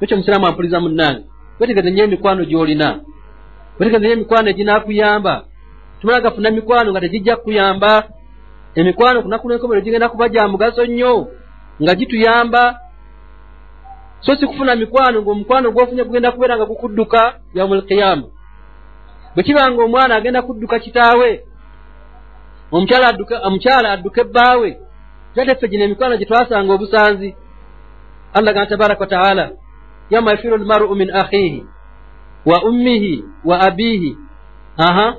Ekyo 0.00 0.16
musiraamu 0.16 0.46
ampuliza 0.46 0.80
munnange. 0.80 1.24
Wetegeze 1.60 1.90
nyo 1.90 2.04
emikwano 2.04 2.44
gy'olina. 2.44 2.88
Wetegeze 3.78 4.06
nyo 4.06 4.12
emikwano 4.12 4.50
eginaakuyamba. 4.50 5.44
Tumala 6.00 6.20
gafuna 6.20 6.50
mikwano 6.50 6.90
nga 6.90 7.00
tegijja 7.00 7.36
kukuyamba. 7.36 8.08
Emikwano 8.74 9.22
kunaku 9.22 9.48
lwenkomero 9.48 9.80
gigenda 9.80 10.08
kuba 10.08 10.28
gya 10.28 10.48
mugaso 10.48 10.86
nnyo 10.86 11.28
nga 11.82 11.94
gituyamba 11.94 12.80
so 14.20 14.36
si 14.36 14.46
kufuna 14.46 14.76
mikwano 14.76 15.22
ngaomukwano 15.22 15.70
gwofunye 15.70 16.04
gugenda 16.04 16.32
kubeera 16.32 16.56
nga 16.56 16.66
gukudduka 16.66 17.34
yaumu 17.54 17.74
alqiyama 17.74 18.26
bwe 19.34 19.42
kiba 19.44 19.70
nga 19.70 19.84
omwana 19.84 20.16
agenda 20.16 20.42
kudduka 20.42 20.78
kitaawe 20.78 21.44
omukyala 22.72 23.88
adduka 23.92 24.20
ebbaawe 24.20 24.70
kyateffe 25.34 25.68
gino 25.68 25.84
emikwano 25.84 26.16
gye 26.16 26.26
twasanga 26.26 26.72
obusanzi 26.72 27.34
allah 28.34 28.54
gana 28.54 28.66
tabaraka 28.66 29.00
wataala 29.00 29.50
yauma 30.10 30.30
yafiru 30.30 30.56
lmaru 30.56 30.94
min 30.94 31.10
akhihi 31.10 31.64
wa 32.46 32.62
ummihi 32.64 33.24
wa 33.44 33.60
abihi 33.60 34.16
aha 34.76 35.16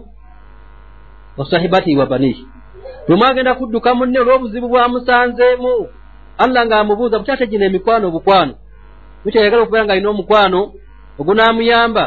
wa 1.37 1.45
sahibatihi 1.49 1.97
wa 1.97 2.05
banihi. 2.05 2.47
Lwemwagenda 3.07 3.55
kudduka 3.55 3.95
munne 3.95 4.19
olw'obuzibu 4.19 4.67
bwamusanzeemu 4.67 5.87
allah 6.37 6.65
ng'amubuuza 6.65 7.19
bukyate 7.19 7.47
gino 7.47 7.65
emikwano 7.65 8.07
obukwano 8.07 8.53
mukyayagala 9.25 9.63
okubeera 9.63 9.85
nga 9.85 9.93
alina 9.93 10.09
omukwano 10.09 10.59
ogunaamuyamba 11.19 12.05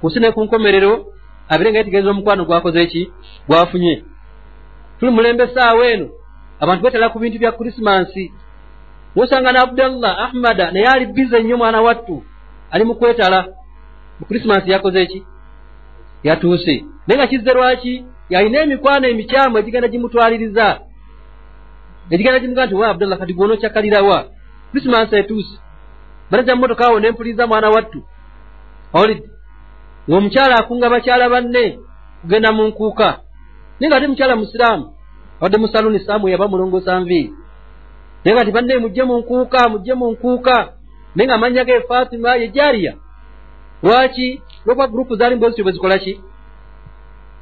ku 0.00 0.06
nsi 0.08 0.18
ne 0.20 0.32
ku 0.34 0.40
nkomerero 0.44 0.92
abire 1.48 1.70
nga 1.70 1.78
yetegereza 1.78 2.10
omukwano 2.10 2.44
gwakoze 2.44 2.78
eki 2.82 3.02
gwafunye. 3.48 3.94
Tuli 4.98 5.10
mulembe 5.12 5.44
essaawa 5.44 5.86
eno 5.92 6.06
abantu 6.62 6.82
betala 6.82 7.12
ku 7.12 7.18
bintu 7.18 7.38
bya 7.38 7.52
krisimansi 7.52 8.24
nosanga 9.14 9.52
ne 9.52 9.58
abdallah 9.58 10.12
ahmada 10.24 10.70
naye 10.70 10.86
ali 10.86 11.06
bize 11.06 11.38
nnyo 11.42 11.56
mwana 11.56 11.80
wattu 11.82 12.22
ali 12.70 12.84
mu 12.84 12.94
kwetala. 12.94 13.40
Mu 14.18 14.26
krisimansi 14.26 14.70
yakoze 14.70 15.02
eki 15.02 15.20
yatuuse. 16.22 16.84
Naye 17.06 17.18
nga 17.18 17.26
kizze 17.26 17.52
lwaki? 17.54 18.04
Yalina 18.30 18.62
emikwano 18.62 19.08
emikyamu 19.08 19.58
egigenda 19.58 19.88
gimutwaliriza. 19.88 20.80
Egigenda 22.10 22.40
gimuga 22.40 22.66
nti 22.66 22.74
wa 22.74 22.88
abdallah 22.88 23.18
kati 23.18 23.32
gwona 23.34 23.54
okyakkalirawa 23.54 24.18
krisimansi 24.70 25.16
etuuse 25.16 25.56
banaja 26.30 26.54
mumotoka 26.54 26.86
awo 26.86 27.00
nempuliriza 27.00 27.46
mwana 27.46 27.70
wattu. 27.70 28.02
Awulidde 28.92 29.28
ng'omukyala 30.08 30.54
akunga 30.58 30.90
bakyala 30.90 31.28
banne 31.28 31.78
kugenda 32.20 32.52
mu 32.52 32.68
nkuuka. 32.68 33.20
Naye 33.80 33.88
nga 33.88 33.96
ate 33.96 34.06
mukyala 34.06 34.36
musiraamu 34.36 34.86
abadde 35.38 35.58
mu 35.58 35.68
saluni 35.68 36.00
saamu 36.00 36.28
yaba 36.28 36.48
mulongosa 36.48 37.00
nviiri 37.00 37.34
naye 38.24 38.34
nga 38.34 38.44
ti 38.44 38.52
banne 38.52 38.78
mujje 38.78 39.02
mu 39.02 39.18
nkuuka 39.18 39.68
mujje 39.68 39.94
mu 39.94 40.10
nkuuka. 40.12 40.56
Naye 41.14 41.26
nga 41.26 41.34
amannya 41.34 41.64
ge 41.64 41.80
fatima 41.88 42.34
ye 42.36 42.48
jariya 42.48 42.94
lwaki? 43.82 44.42
Lwokuba 44.64 44.86
gurupu 44.86 45.16
zaali 45.16 45.36
mbozityo 45.36 45.64
bwe 45.64 45.72
zikola 45.72 45.98
ki? 45.98 46.20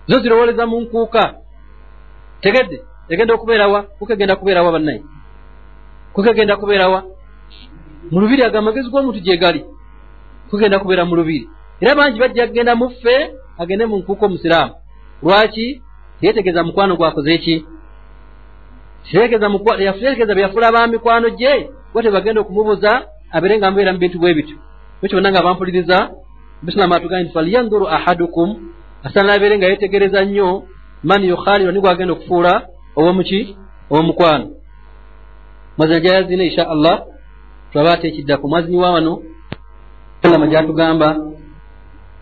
Zo 0.07 0.21
zirowoleza 0.21 0.67
mu 0.67 0.81
nkuuka. 0.81 1.35
Tegedde 2.41 2.83
egenda 3.09 3.35
okubeerawa 3.35 3.83
kuka 3.83 4.13
egenda 4.15 4.37
kubeerawa 4.37 4.73
bannaye 4.73 5.03
kuka 6.13 6.31
egenda 6.31 6.57
kubeerawa 6.57 7.05
mu 8.11 8.21
lubiri 8.21 8.43
ago 8.43 8.59
amagezi 8.59 8.91
g'omuntu 8.91 9.21
gye 9.21 9.37
gali 9.37 9.65
kugenda 10.51 10.79
kubeera 10.79 11.05
mu 11.05 11.17
lubiri. 11.17 11.49
Era 11.81 11.95
bangi 11.95 12.19
bajja 12.21 12.47
kugenda 12.47 12.75
muffe 12.75 13.15
agende 13.59 13.87
mu 13.87 13.97
nkuuka 13.99 14.27
omusiraamu. 14.27 14.75
Lwaki? 15.23 15.83
Teyetegeeza 16.21 16.65
mukwano 16.65 16.97
gwakoze 16.97 17.35
eki 17.35 17.65
yategeeza 19.13 20.35
byafula 20.35 20.73
ba 20.73 20.87
mikwano 20.87 21.31
gye 21.31 21.71
gwe 21.93 22.03
tebagenda 22.03 22.41
okumubuza 22.41 23.07
abeere 23.31 23.59
nga 23.59 23.71
mubeera 23.71 23.93
mu 23.93 23.99
bintu 23.99 24.19
bwe 24.19 24.35
bityo. 24.35 24.57
Ekyo 25.03 25.17
bonna 25.17 25.31
nga 25.31 25.43
bampuliriza 25.43 26.11
bisiramu 26.63 26.95
atugambye 26.95 27.25
nti 27.25 27.33
falyanduru 27.33 27.87
ahadukum 27.89 28.49
asaana 29.05 29.33
abeere 29.35 29.59
nga 29.59 29.67
yetegereza 29.67 30.25
nnyo 30.25 30.63
man 31.05 31.25
yukhalilu 31.25 31.73
ni 31.73 31.81
gwagenda 31.81 32.13
okufuula 32.13 32.67
owomuki 32.97 33.57
owomukwano 33.91 34.47
mazina 35.79 36.01
gyayazina 36.01 36.45
insha 36.45 36.69
allah 36.71 37.05
tulaba 37.73 37.93
ate 37.93 38.09
ekiddaku 38.09 38.49
mwazini 38.49 38.77
wa 38.77 38.91
wano. 38.91 39.23
Sallama 40.23 40.47
gyatugamba 40.47 41.17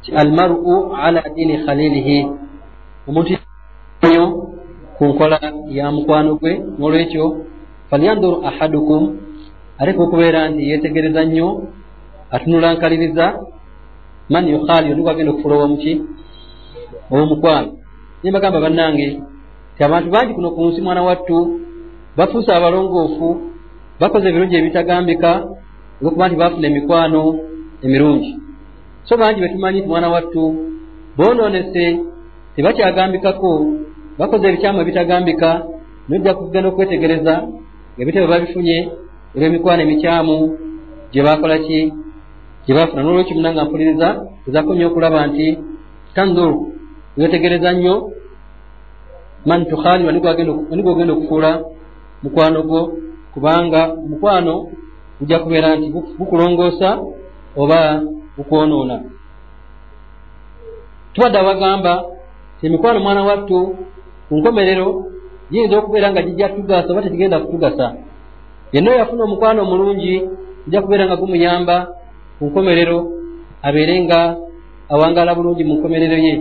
ti 0.02 0.12
almaru 0.12 0.96
ala 0.96 1.22
dini 1.34 1.58
khalilihi. 1.64 2.18
Omuntu 3.08 3.38
nyo 4.10 4.26
ku 4.98 5.04
nkola 5.04 5.40
ya 5.68 5.90
mukwano 5.90 6.34
gwe. 6.34 6.52
Nolwekyo 6.78 7.46
falyanduru 7.90 8.46
ahadukum. 8.46 9.16
Aleka 9.78 10.02
okubeera 10.02 10.48
nti 10.48 10.70
yetegereza 10.70 11.24
nnyo 11.24 11.48
atunula 12.30 12.74
nkaliriza 12.74 13.26
man 14.28 14.48
yukhaliyo 14.48 14.94
ni 14.94 15.02
gwagenda 15.02 15.32
okufuula 15.32 15.56
owomuki 15.56 16.02
owomukwano 17.10 17.72
naye 18.22 18.32
bagamba 18.32 18.60
bannange 18.60 19.22
ti 19.76 19.84
abantu 19.84 20.10
bangi 20.10 20.34
kuno 20.34 20.50
ku 20.50 20.66
nsi 20.66 20.80
mwana 20.80 21.02
wattu 21.02 21.60
bafuuse 22.16 22.50
abalongoofu 22.52 23.28
bakoze 24.00 24.28
ebirungi 24.28 24.56
ebitagambika 24.56 25.30
olwokuba 26.00 26.28
nti 26.28 26.36
bafuna 26.36 26.66
emikwano 26.68 27.22
emirungi. 27.84 28.32
So 29.06 29.16
bangi 29.16 29.40
betumanyi 29.40 29.78
nti 29.80 29.88
mwana 29.88 30.08
wattu 30.14 30.42
bonoonese 31.16 31.84
tebakyagambikako 32.54 33.50
bakoze 34.18 34.44
ebikyamu 34.48 34.80
ebitagambika 34.80 35.48
nojja 36.08 36.34
kugenda 36.34 36.68
okwetegereza 36.68 37.34
ngaebitabo 37.94 38.26
babifunye 38.32 38.78
olw'emikwano 39.34 39.80
emikyamu 39.82 40.36
gye 41.12 41.22
bakola 41.26 41.56
ki? 41.64 41.80
Gye 42.64 42.74
bafuna 42.76 43.02
nolwekyo 43.02 43.34
muna 43.36 43.52
nga 43.52 43.64
mpuliriza 43.64 44.08
ezako 44.48 44.70
nnyo 44.74 44.86
okulaba 44.88 45.26
nti 45.26 45.46
tandur 46.14 46.52
wetegereza 47.16 47.72
nnyo 47.72 47.94
man 49.48 49.60
tukhalirwa 49.70 50.12
nigwe 50.12 50.90
ogenda 50.92 51.12
okufuula 51.14 51.50
mukwano 52.22 52.62
gwo 52.68 52.80
kubanga 53.36 53.80
omukwano 54.04 54.54
gujja 55.20 55.38
kubeera 55.38 55.76
nti 55.76 55.86
bukulongoosa 56.18 56.88
oba 57.60 57.80
bukwonoona 58.36 58.96
tubadde 61.12 61.38
abagamba 61.38 61.92
emikwano 62.64 62.98
mwana 63.00 63.22
wattu 63.28 63.58
ku 64.28 64.32
nkomerero 64.38 64.88
giyinza 65.50 65.76
okubeera 65.78 66.10
nga 66.10 66.22
gijja 66.26 66.48
tugasa 66.48 66.88
oba 66.92 67.02
tegigenda 67.04 67.40
kutugasa. 67.40 67.86
Yenna 68.72 68.90
oyafuna 68.90 69.24
omukwano 69.24 69.58
omulungi 69.62 70.14
gujja 70.64 70.82
kubeera 70.82 71.04
nga 71.06 71.20
gumuyamba 71.20 71.76
ku 72.38 72.44
nkomerero 72.48 72.98
abeere 73.66 73.94
nga 74.04 74.20
awangaala 74.92 75.36
bulungi 75.36 75.64
mu 75.64 75.74
nkomerero 75.76 76.16
ye. 76.26 76.34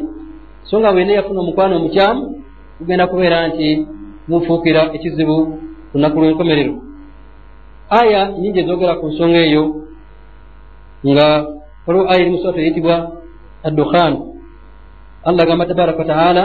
So 0.67 0.79
nga 0.79 0.95
wenna 0.95 1.13
yafuna 1.13 1.39
omukwano 1.41 1.73
omukyamu 1.75 2.23
gugenda 2.79 3.07
kubeera 3.07 3.47
nti 3.47 3.67
mufuukira 4.27 4.81
ekizibu 4.95 5.37
lunaku 5.95 6.19
lw'enkomerero 6.19 6.75
aya 7.89 8.35
nyingi 8.35 8.59
ezogera 8.59 8.99
ku 8.99 9.07
nsonga 9.15 9.39
eyo 9.47 9.63
nga 11.07 11.27
waliwo 11.87 12.03
aya 12.11 12.19
eri 12.21 12.31
musooto 12.35 12.59
eyitibwa 12.59 12.95
addukhan. 13.63 14.13
Allah 15.23 15.41
agamba 15.47 15.65
tabaraka 15.65 16.03
wataala 16.03 16.43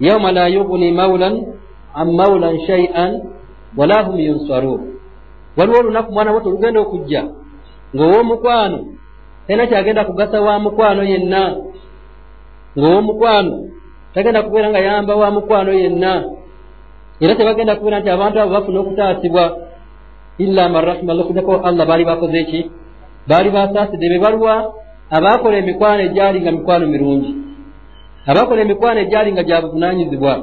yauma 0.00 0.32
la 0.32 0.48
yugni 0.48 0.96
maulan 0.96 1.34
an 1.92 2.08
maulan 2.16 2.56
shaian 2.66 3.12
wala 3.76 4.02
hum 4.08 4.16
yunsarun 4.18 4.80
waliwo 5.56 5.78
olunaku 5.78 6.08
mwana 6.12 6.32
muto 6.32 6.48
olugenda 6.48 6.80
okujja 6.80 7.22
ng'ow'omukwano 7.94 8.78
talina 9.46 9.68
kyagenda 9.68 10.08
kugasa 10.08 10.40
wa 10.40 10.56
mukwano 10.58 11.04
yenna. 11.04 11.42
Ng'ow'omukwano 12.78 13.54
tagenda 14.16 14.42
kubeera 14.42 14.72
nga 14.72 14.80
yamba 14.80 15.12
wa 15.14 15.28
mukwano 15.30 15.72
yenna 15.72 16.12
era 17.20 17.34
tebagenda 17.34 17.76
kubeera 17.76 18.00
nti 18.00 18.10
abantu 18.10 18.36
abo 18.40 18.50
bafuna 18.52 18.80
okutaasibwa 18.80 19.44
illa 20.38 20.68
man 20.68 20.84
rahima 20.84 21.12
allah. 21.12 21.86
Baali 21.86 22.04
bakoze 22.04 22.38
eki 22.38 22.70
baali 23.28 23.50
basaasidde 23.50 24.08
be 24.08 24.18
baluwa 24.18 24.74
abaakola 25.10 25.56
emikwano 25.56 26.02
egyali 26.02 26.40
nga 26.40 26.52
mikwano 26.52 26.86
mirungi 26.86 27.34
abaakola 28.26 28.60
emikwano 28.62 29.00
egyali 29.00 29.32
nga 29.32 29.42
gya 29.42 29.62
buvunanyizibwa 29.62 30.34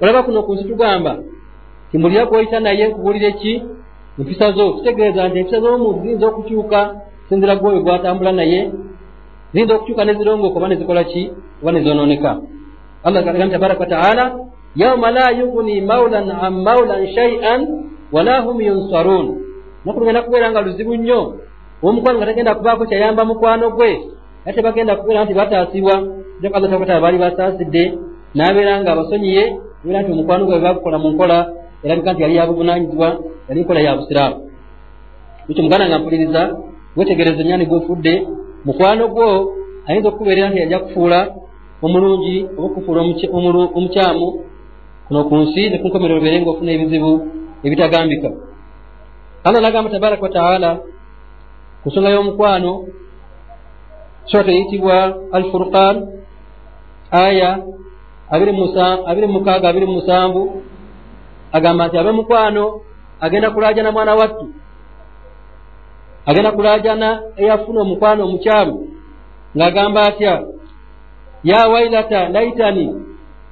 olaba 0.00 0.22
kuno 0.22 0.42
ku 0.42 0.54
nsi 0.54 0.64
tugamba 0.64 1.12
timbulira 1.90 2.26
kwoyita 2.26 2.60
naye 2.60 2.88
nkubuulira 2.88 3.28
eki 3.28 3.62
empisa 4.18 4.52
zo 4.52 4.72
kitegeeza 4.72 5.28
nti 5.28 5.38
empisa 5.38 5.60
z'omuntu 5.60 6.00
ziyinza 6.02 6.26
okukyuka 6.26 6.80
sinzira 7.28 7.56
gwoyo 7.56 7.80
gwatambula 7.84 8.32
naye 8.32 8.60
ziyinza 9.52 9.74
okukyuka 9.74 10.04
nezirongooka 10.04 10.58
oba 10.58 10.68
nezikola 10.68 11.04
ki 11.04 11.22
oba 11.62 11.72
nezonooneka 11.72 12.30
allah 13.04 13.24
gamba 13.24 13.48
tabaraka 13.52 13.80
wataala 13.80 14.24
yauma 14.76 15.10
la 15.10 15.30
yugni 15.30 15.80
maulan 15.80 16.30
an 16.30 16.54
maulan 16.62 17.06
shaian 17.14 17.60
wala 18.12 18.40
hum 18.40 18.60
yunsarun 18.60 19.26
naku 19.84 20.00
lugenda 20.00 20.22
kubeera 20.22 20.50
nga 20.50 20.60
luzibu 20.60 20.94
nnyo 20.94 21.34
omukwano 21.82 22.18
nga 22.18 22.26
tagenda 22.26 22.54
kubaako 22.54 22.86
kyayamba 22.86 23.24
mukwano 23.24 23.70
gwe 23.70 23.90
era 24.44 24.54
tebagenda 24.54 24.96
kubeera 24.96 25.24
nti 25.24 25.34
bataasibwa 25.34 25.94
allah 26.54 27.00
baali 27.00 27.18
basaasidde 27.18 27.84
n'abeera 28.34 28.80
nga 28.80 28.92
abasonyiye 28.92 29.44
beera 29.84 30.02
nti 30.02 30.12
omukwano 30.12 30.44
gwe 30.46 30.58
bagukola 30.58 30.98
mu 30.98 31.08
nkola 31.10 31.38
erabika 31.84 32.12
nti 32.12 32.22
yali 32.22 32.36
yabuvunanyizibwa 32.36 33.08
yali 33.48 33.60
nkola 33.60 33.80
ya 33.80 33.96
busiraamu 33.96 34.36
ekyo 35.48 35.62
muganda 35.62 35.88
nga 35.88 35.98
mpuliriza 35.98 36.42
wetegereza 36.96 37.40
ennyani 37.42 37.66
gwefudde 37.66 38.14
mukwano 38.64 39.08
gwo 39.08 39.28
ayinza 39.86 40.08
okukubeerera 40.08 40.48
nti 40.48 40.58
yajja 40.60 40.78
kufuula 40.78 41.18
omulungi 41.82 42.36
oba 42.56 42.66
okufuula 42.66 43.00
omukyamu 43.76 44.28
kuno 45.10 45.26
ku 45.26 45.34
nsi 45.42 45.62
ne 45.70 45.82
ku 45.82 45.90
nkomerero 45.90 46.22
obeere 46.22 46.38
nga 46.40 46.50
ofuna 46.54 46.70
ebizibu 46.70 47.12
ebitagambika. 47.66 48.30
Allah 49.42 49.58
nagamba 49.58 49.90
tabaraka 49.90 50.22
wataala 50.22 50.70
ku 51.82 51.90
nsonga 51.90 52.14
y'omukwano 52.14 52.72
surata 54.30 54.54
eyitibwa 54.54 54.96
al 55.34 55.44
furqan 55.50 55.96
aya 57.10 57.50
abiri 58.30 59.26
mukaaga 59.26 59.66
abiri 59.66 59.86
musanvu 59.90 60.62
agamba 61.50 61.90
nti 61.90 61.98
abemukwano 61.98 62.64
agenda 63.20 63.50
kulajana 63.50 63.90
mwana 63.92 64.14
wattu 64.14 64.46
agenda 66.26 66.52
kulajana 66.52 67.08
eyafuna 67.36 67.80
omukwano 67.82 68.20
omukyamu 68.24 68.76
ng'agamba 69.58 70.00
atya 70.02 70.34
ya 71.42 71.68
wailata 71.68 72.28
laitani 72.28 73.09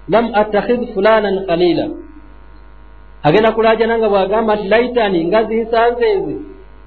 lam 0.08 0.26
attakhidh 0.34 0.94
fulanan 0.94 1.46
khalila 1.46 1.86
agenda 3.22 3.52
kulajana 3.52 3.98
nga 3.98 4.08
bwagamba 4.08 4.56
nti 4.56 4.68
laitani 4.68 5.20
nga 5.28 5.40
zinsanze 5.44 6.08
nze 6.16 6.36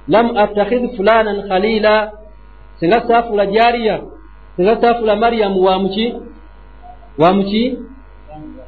lam 0.08 0.28
attakhidh 0.44 0.96
fulanan 0.98 1.38
khalila 1.50 2.12
singa 2.80 3.00
saafula 3.08 3.46
jariya 3.46 3.96
singa 4.56 4.76
saafula 4.82 5.16
mariyamu 5.16 5.64
wamuki 5.64 6.08
wamuki 7.18 7.78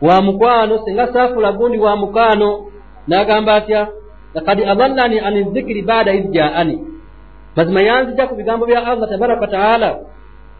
wa 0.03 0.21
mukwano. 0.21 0.79
Singa 0.85 1.13
saafula 1.13 1.51
gundi 1.51 1.77
wa 1.77 1.95
mukwano. 1.95 2.65
N'agamba 3.07 3.55
atya 3.55 3.87
lakad 4.33 4.59
adallani 4.63 5.19
an 5.19 5.53
dhikiri 5.53 5.81
baada 5.81 6.13
id 6.13 6.31
jaani. 6.31 6.79
Mazima 7.55 7.81
yanzija 7.81 8.27
ku 8.27 8.35
bigambo 8.35 8.65
bya 8.65 8.85
allah 8.87 9.09
tabaraka 9.09 9.41
wataala 9.41 9.99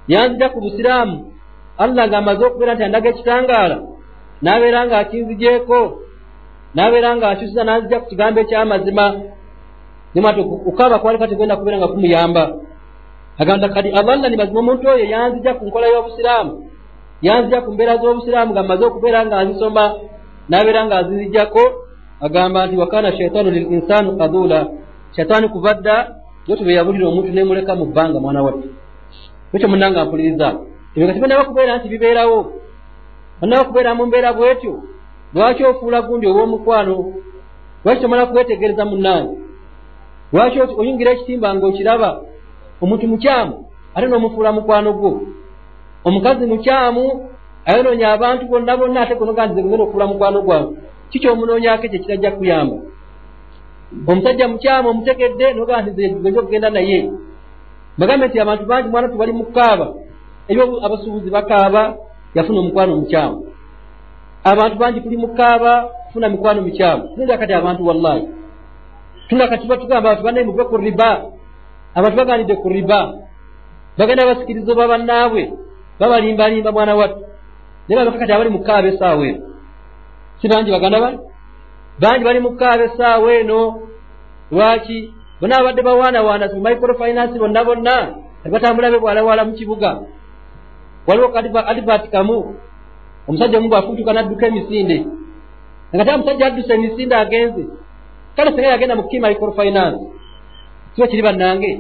yanzija 0.08 0.50
ku 0.50 0.62
busiraamu 0.62 1.33
allah 1.78 2.04
ng'amaze 2.08 2.44
okubeera 2.46 2.74
nti 2.76 2.84
andaga 2.84 3.10
ekitangaala 3.10 3.78
n'abeera 4.44 4.80
nga 4.86 4.98
akinzijeeko 4.98 5.80
n'abeera 6.76 7.10
nga 7.16 7.28
akyusiza 7.30 7.64
n'anzija 7.64 8.00
ku 8.00 8.08
kigambo 8.10 8.40
ekyamazima 8.40 9.06
nimati 10.14 10.40
ukaba 10.42 11.00
kwali 11.00 11.18
kategenda 11.20 11.58
kubeera 11.58 11.78
nga 11.78 11.88
kumuyamba. 11.88 12.44
Agamba 13.38 13.70
kadi 13.70 13.90
adallani 13.90 14.38
mazima 14.38 14.60
omuntu 14.60 14.86
oyo 14.90 15.06
yanzija 15.14 15.54
ku 15.58 15.66
nkola 15.66 15.88
y'obusiraamu 15.88 16.54
yanzija 17.22 17.62
ku 17.62 17.70
mbeera 17.74 17.98
z'obusiraamu 17.98 18.52
nga 18.54 18.64
mmaze 18.64 18.84
okubeera 18.86 19.26
nga 19.26 19.38
azisoma 19.42 19.86
n'abeera 20.50 20.86
nga 20.86 20.96
azizijjako 20.98 21.64
agamba 22.26 22.68
nti 22.68 22.76
wakana 22.78 23.18
shaitaanu 23.18 23.50
lil 23.50 23.66
insaanu 23.74 24.18
kadula 24.18 24.60
shaitaani 25.16 25.48
kuva 25.50 25.74
dda 25.74 25.96
yo 26.48 26.56
tube 26.56 26.74
yabulira 26.74 27.08
omuntu 27.08 27.32
nemuleka 27.34 27.76
mu 27.76 27.86
bbanga 27.86 28.20
mwana 28.20 28.44
wattu 28.44 28.70
ekyo 29.54 29.68
munanga 29.68 30.06
mpuliriza 30.06 30.50
ebyo 30.94 31.06
nga 31.06 31.14
tibannaba 31.14 31.46
kubeera 31.46 31.78
nti 31.78 31.88
bibeerawo 31.90 32.40
bannaba 33.40 33.64
kubeera 33.68 33.96
mu 33.98 34.06
mbeera 34.06 34.34
bwetyo. 34.34 34.74
Lwaki 35.34 35.64
ofuula 35.66 36.02
gundi 36.02 36.28
olw'omukwano? 36.28 36.96
Lwaki 37.84 38.02
tomala 38.02 38.26
kwetegereza 38.26 38.86
munnange 38.86 39.34
lwaki 40.34 40.58
oyingira 40.80 41.12
ekitimba 41.12 41.56
ng'okiraba 41.56 42.10
omuntu 42.82 43.06
mukyamu 43.08 43.56
ate 43.96 44.06
n'omufuula 44.08 44.52
mukwano 44.52 44.90
gwo. 44.94 45.12
Omukazi 46.08 46.46
mukyamu 46.46 47.04
ayonoonya 47.66 48.08
abantu 48.14 48.44
bonna 48.50 48.78
bonna 48.78 49.02
ate 49.02 49.16
gonoga 49.16 49.46
nti 49.46 49.56
zegenda 49.56 49.84
okufuula 49.84 50.08
mukwano 50.08 50.40
gwange 50.46 50.74
kikyomunoonyako 51.10 51.86
ekyo 51.86 52.00
kirajja 52.04 52.32
kuyamba 52.38 52.78
omusajja 54.10 54.48
mukyamu 54.48 54.90
omutegedde 54.90 55.54
nogaa 55.54 55.82
nti 55.82 55.92
genja 55.98 56.40
okugenda 56.40 56.70
naye. 56.70 57.00
Bagambe 57.98 58.28
nti 58.28 58.40
abantu 58.40 58.66
bangi 58.66 58.90
mwana 58.90 59.08
tubali 59.08 59.32
mukaaba 59.32 59.88
ebyo 59.88 60.13
abasuubuzi 60.86 61.30
bakaaba 61.30 61.96
yafuna 62.36 62.60
omukwano 62.60 62.94
omukyamu. 62.94 63.38
Abantu 64.44 64.76
bangi 64.78 65.02
tuli 65.02 65.18
mukaaba 65.18 65.90
kufuna 66.06 66.30
mikwano 66.30 66.62
mikyamu 66.62 67.16
tunda 67.16 67.38
kati 67.38 67.54
abantu 67.54 67.88
wallahi. 67.88 68.28
Tunda 69.30 69.48
kati 69.48 69.68
batugamba 69.68 70.10
abantu 70.10 70.24
bannaye 70.24 70.46
muve 70.46 70.64
ku 70.64 70.78
riba. 70.78 71.12
Abantu 71.96 72.18
baganidde 72.18 72.56
ku 72.56 72.70
riba. 72.70 73.14
Bagenda 73.98 74.26
basikiriza 74.26 74.72
oba 74.72 74.88
bannaabwe 74.88 75.54
babalimbalimba 76.00 76.72
mwana 76.72 76.96
wattu. 76.96 77.24
Naye 77.88 78.00
babaka 78.00 78.20
kati 78.20 78.32
abali 78.32 78.50
mukaaba 78.50 78.88
esaawa 78.88 79.28
eno. 79.28 79.42
Si 80.42 80.48
bangi 80.48 80.72
baganda 80.72 81.00
bali? 81.00 81.20
Bangi 82.00 82.24
bali 82.24 82.40
mukaaba 82.40 82.84
esaawa 82.84 83.34
eno. 83.34 83.80
Lwaki? 84.52 85.14
Bona 85.42 85.58
abadde 85.60 85.82
bawaanawaana 85.82 86.48
microfinance 86.48 87.40
bonna 87.40 87.64
bonna 87.64 87.96
batambula 88.52 88.92
be 88.92 89.00
bwalawala 89.00 89.46
mu 89.46 89.54
kibuga 89.54 90.04
waliwo 91.08 91.28
adivert 91.72 92.10
kamu. 92.12 92.56
Omusajja 93.28 93.58
omu 93.58 93.70
bwafuutuka 93.70 94.14
nadduka 94.14 94.48
emisinde 94.48 94.98
nga 95.96 96.06
ta 96.06 96.16
omusajja 96.16 96.46
adduse 96.48 96.74
emisinde 96.74 97.16
agenze 97.16 97.64
kale 98.36 98.50
singa 98.52 98.74
yagenda 98.74 98.96
mu 98.96 99.04
key 99.10 99.20
microfinance. 99.20 100.04
Kiba 100.96 101.08
kiri 101.08 101.22
bannange 101.22 101.72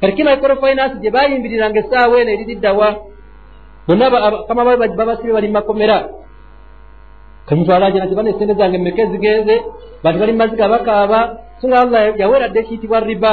kati 0.00 0.12
key 0.16 0.24
microfinance 0.24 1.00
gye 1.00 1.10
bayimbiriranga 1.10 1.78
essaawa 1.80 2.20
eno 2.20 2.30
eririddawa 2.30 2.88
bonna 3.86 4.10
kama 4.48 4.76
babasibe 4.98 5.32
bali 5.32 5.48
mumakomera 5.48 5.98
kamutwalajana 7.46 8.06
tibana 8.06 8.30
esente 8.30 8.54
zange 8.54 8.78
mmeka 8.78 9.02
ezigenze 9.02 9.62
bantu 10.02 10.18
bali 10.20 10.32
mumaziga 10.32 10.68
bakaaba 10.68 11.20
so 11.60 11.68
nga 11.68 11.80
allah 11.80 12.00
yaweeradde 12.18 12.58
ekiyitibwa 12.60 13.00
riba 13.00 13.32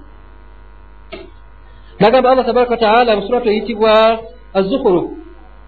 nagamba 2.01 2.27
allah 2.31 2.45
tabaraka 2.45 2.73
wataala 2.77 3.11
mu 3.15 3.21
suratu 3.29 3.47
eyitibwa 3.49 3.93
azzukhuruf 4.57 5.05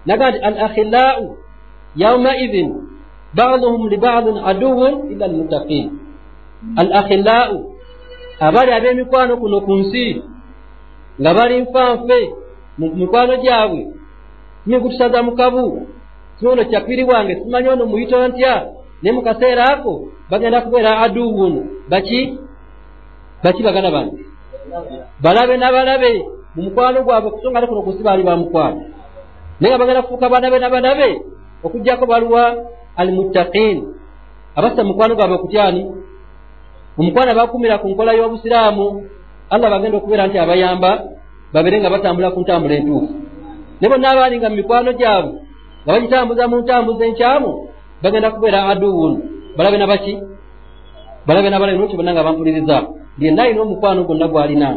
nagamba 0.06 0.30
nti 0.34 0.40
al 0.48 0.56
akhilau 0.66 1.22
yaumaidhin 2.02 2.68
baduhum 3.38 3.82
libadin 3.92 4.36
aduwun 4.50 4.92
illa 5.12 5.24
almuttaqin 5.30 5.86
al 6.82 6.90
akhilau 7.00 7.54
abaali 8.40 8.70
ab'emikwano 8.74 9.32
kuno 9.38 9.58
ku 9.66 9.72
nsi 9.80 10.06
nga 11.20 11.30
bali 11.34 11.54
nfanfe 11.62 12.20
mu 12.78 12.86
mikwano 12.98 13.34
gyabwe 13.38 13.82
mikutusaza 14.66 15.22
mukabu 15.22 15.86
kyono 16.38 16.64
kyapiri 16.64 17.04
wange 17.04 17.34
simanyi 17.38 17.68
ono 17.68 17.86
muyito 17.86 18.18
ntya 18.28 18.54
naye 19.02 19.12
mu 19.14 19.22
kaseera 19.22 19.64
ako 19.78 19.92
bagenda 20.30 20.60
kubeera 20.60 20.98
aduwun 21.04 21.54
baki 21.90 22.38
baki 23.44 23.62
bagana 23.62 23.90
bange 23.90 24.18
balabe 25.22 25.54
n'abalabe 25.56 26.12
mu 26.54 26.60
mukwano 26.62 27.02
gwabwe 27.02 27.30
kusonga 27.30 27.60
ne 27.60 27.66
kuno 27.66 27.82
kusi 27.82 28.02
baali 28.02 28.22
bamukwano 28.22 28.80
naye 29.60 29.70
nga 29.70 29.78
bagenda 29.78 30.02
kufuuka 30.02 30.28
balabe 30.28 30.58
n'abalabe 30.58 31.10
okugjako 31.64 32.06
baluwa 32.06 32.44
almuttaqin. 32.96 33.78
Abassa 34.56 34.84
mukwano 34.84 35.14
gwabwe 35.14 35.36
okutyani 35.36 35.82
omukwano 36.98 37.30
abakumira 37.32 37.78
ku 37.78 37.88
nkola 37.88 38.14
y'obusiraamu 38.14 38.86
allah 39.50 39.68
bagenda 39.70 39.96
okubeera 39.98 40.26
nti 40.26 40.38
abayamba 40.38 40.90
babeere 41.52 41.80
nga 41.80 41.90
batambula 41.90 42.30
ku 42.30 42.40
ntambula 42.40 42.74
entuufu. 42.74 43.14
Ne 43.80 43.86
bonna 43.88 44.10
abaali 44.10 44.38
nga 44.38 44.50
mu 44.50 44.56
mikwano 44.56 44.90
gyabwe 44.92 45.32
nga 45.84 45.92
bagitambuza 45.92 46.44
mu 46.48 46.56
ntambuza 46.62 47.04
enkyamu 47.04 47.50
bagenda 48.02 48.30
kubeera 48.30 48.70
aduwun 48.70 49.12
balabe 49.56 49.78
nabaki 49.78 50.14
balabe 51.26 51.48
nabalabe 51.50 51.78
nokyo 51.78 51.96
bonna 51.98 52.14
nga 52.14 52.26
bampuliriza 52.26 52.78
yenna 53.18 53.42
alina 53.42 53.62
omukwano 53.62 54.04
gwonna 54.04 54.28
gwalina 54.28 54.68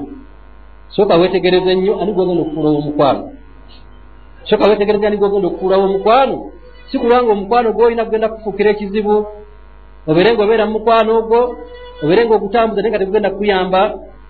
sooka 0.89 1.15
wetegereze 1.15 1.75
nnyo 1.75 2.01
ani 2.01 2.11
gwogenda 2.13 2.41
okufuula 2.41 2.69
owomukwano 2.69 3.21
sooka 4.43 4.69
wetegereze 4.69 5.07
ani 5.07 5.17
gwogenda 5.17 5.47
okufuulawo 5.47 5.83
omukwano 5.83 6.51
si 6.91 6.99
kulwanga 6.99 7.31
omukwano 7.31 7.71
gwolina 7.73 8.05
kugenda 8.05 8.29
kufuukira 8.29 8.69
ekizibu 8.69 9.25
obeere 10.07 10.33
nga 10.33 10.43
obeera 10.43 10.65
mu 10.65 10.71
mukwano 10.71 11.11
ogwo 11.19 11.39
obeere 12.03 12.25
nga 12.25 12.35
ogutambuza 12.35 12.81
naye 12.81 12.91
nga 12.91 12.99
tegugenda 12.99 13.29
kukuyamba 13.29 13.81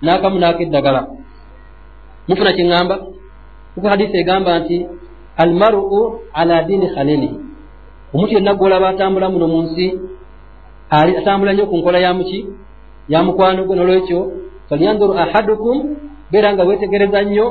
n'akamu 0.02 0.38
n'akeddagala 0.38 1.02
mufuna 2.28 2.52
kiŋŋamba 2.56 2.94
kuko 3.74 3.86
hadisi 3.88 4.16
egamba 4.18 4.58
nti 4.58 4.76
almaru 5.36 5.80
ala 6.32 6.62
diini 6.66 6.88
khalilihi 6.94 7.36
omuntu 8.14 8.34
yenna 8.34 8.54
gwolaba 8.54 8.88
atambula 8.88 9.30
muno 9.30 9.46
mu 9.48 9.58
nsi 9.62 9.86
atambula 10.90 11.52
nnyo 11.52 11.66
ku 11.66 11.76
nkola 11.78 11.98
ya 11.98 12.14
muki 12.14 12.46
ya 13.08 13.22
mukwano 13.22 13.64
gwe 13.64 13.76
nolwekyo 13.76 14.20
falyanzuru 14.68 15.12
ahadukum 15.22 15.76
beera 16.30 16.52
nga 16.54 16.64
weetegereza 16.64 17.22
nnyo 17.22 17.46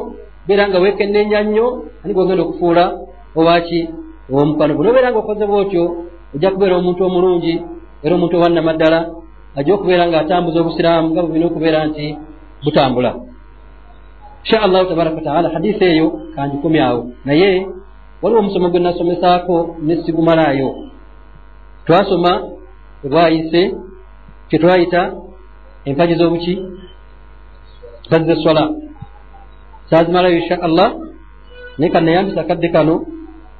beera 0.48 0.68
nga 0.68 0.80
weekenneenya 0.80 1.44
nnyo 1.44 1.68
ani 2.04 2.14
gwogenda 2.14 2.44
okufuula 2.44 2.84
owaki 3.36 3.80
owomukwano 4.32 4.74
gwe 4.74 4.86
nobeera 4.86 5.12
nga 5.12 5.20
okoze 5.20 5.46
bwotyo 5.46 5.84
ojja 6.36 6.52
kubeera 6.52 6.78
omuntu 6.78 7.02
omulungi 7.04 7.56
era 8.04 8.16
omuntu 8.16 8.36
owannamaddala 8.38 9.00
ajja 9.58 9.74
okubeera 9.74 10.08
nga 10.08 10.20
atambuza 10.20 10.62
obusiraamu 10.62 11.08
nga 11.10 11.22
bubina 11.24 11.46
okubeera 11.48 11.80
nti 11.90 12.06
butambula. 12.64 13.12
Insha 14.44 14.62
allahu 14.62 14.86
tabaraka 14.90 15.16
wataala 15.16 15.50
hadisi 15.50 15.84
eyo 15.84 16.08
kangikomyawo 16.36 17.02
naye 17.26 17.68
waliwo 18.22 18.40
omusomo 18.42 18.70
gwe 18.70 18.80
nasomesaako 18.80 19.76
nesigumalayo 19.86 20.70
twasoma 21.86 22.32
ebwayise 23.06 23.62
kyetwayita 24.50 25.02
empaji 25.90 26.14
z'obuki 26.20 26.54
empaji 28.06 28.26
zeswala 28.30 28.64
saazimalayo 29.90 30.36
insha 30.42 30.58
allah 30.68 30.88
naye 31.78 31.90
kanayambisa 31.96 32.44
kadde 32.50 32.68
kano 32.76 32.96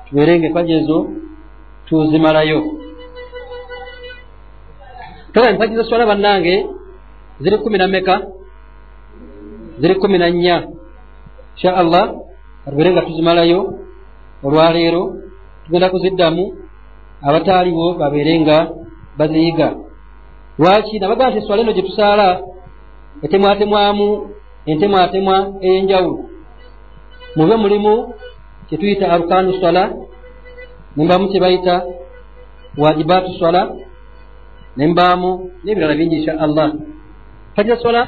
tubeere 0.06 0.34
nga 0.40 0.48
empaji 0.50 0.72
ezo 0.80 0.98
tuzimalayo 1.88 2.60
toba 5.34 5.48
empaji 5.54 5.74
zeswala 5.80 6.06
bannange 6.12 6.56
ziri 7.42 7.58
kumi 7.64 7.78
na 7.78 7.88
meka 7.88 8.16
ziri 9.80 9.96
kumi 10.02 10.18
na 10.22 10.28
nnya 10.30 10.58
insha 11.56 11.72
allah 11.82 12.04
katubeere 12.64 12.90
nga 12.92 13.06
tuzimalayo 13.08 13.60
olwaleero 14.46 15.04
tugenda 15.64 15.90
kuziddamu 15.94 16.44
abataaliwo 17.28 17.86
babeere 18.00 18.34
nga 18.44 18.58
baziyiga 19.18 19.87
lwaki 20.60 21.00
nabagaa 21.00 21.30
nti 21.30 21.38
eswala 21.42 21.62
eno 21.64 21.74
gye 21.76 21.82
tusaala 21.90 22.28
etemwatemwamu 23.26 24.08
entemwatemwa 24.72 25.36
ey'enjawulo. 25.66 26.24
Mube 27.36 27.56
mulimu 27.64 27.94
kyetuyita 28.68 29.06
arukanu 29.14 29.54
swala 29.60 29.84
nembaamu 30.98 31.26
kye 31.32 31.40
bayita 31.44 31.76
wajibaatu 32.82 33.30
swala 33.40 33.62
nembaamu 34.78 35.30
n'ebirala 35.64 35.94
bingi 36.00 36.16
insha 36.20 36.34
allah. 36.46 36.68
Fajira 37.56 37.78
swala 37.82 38.02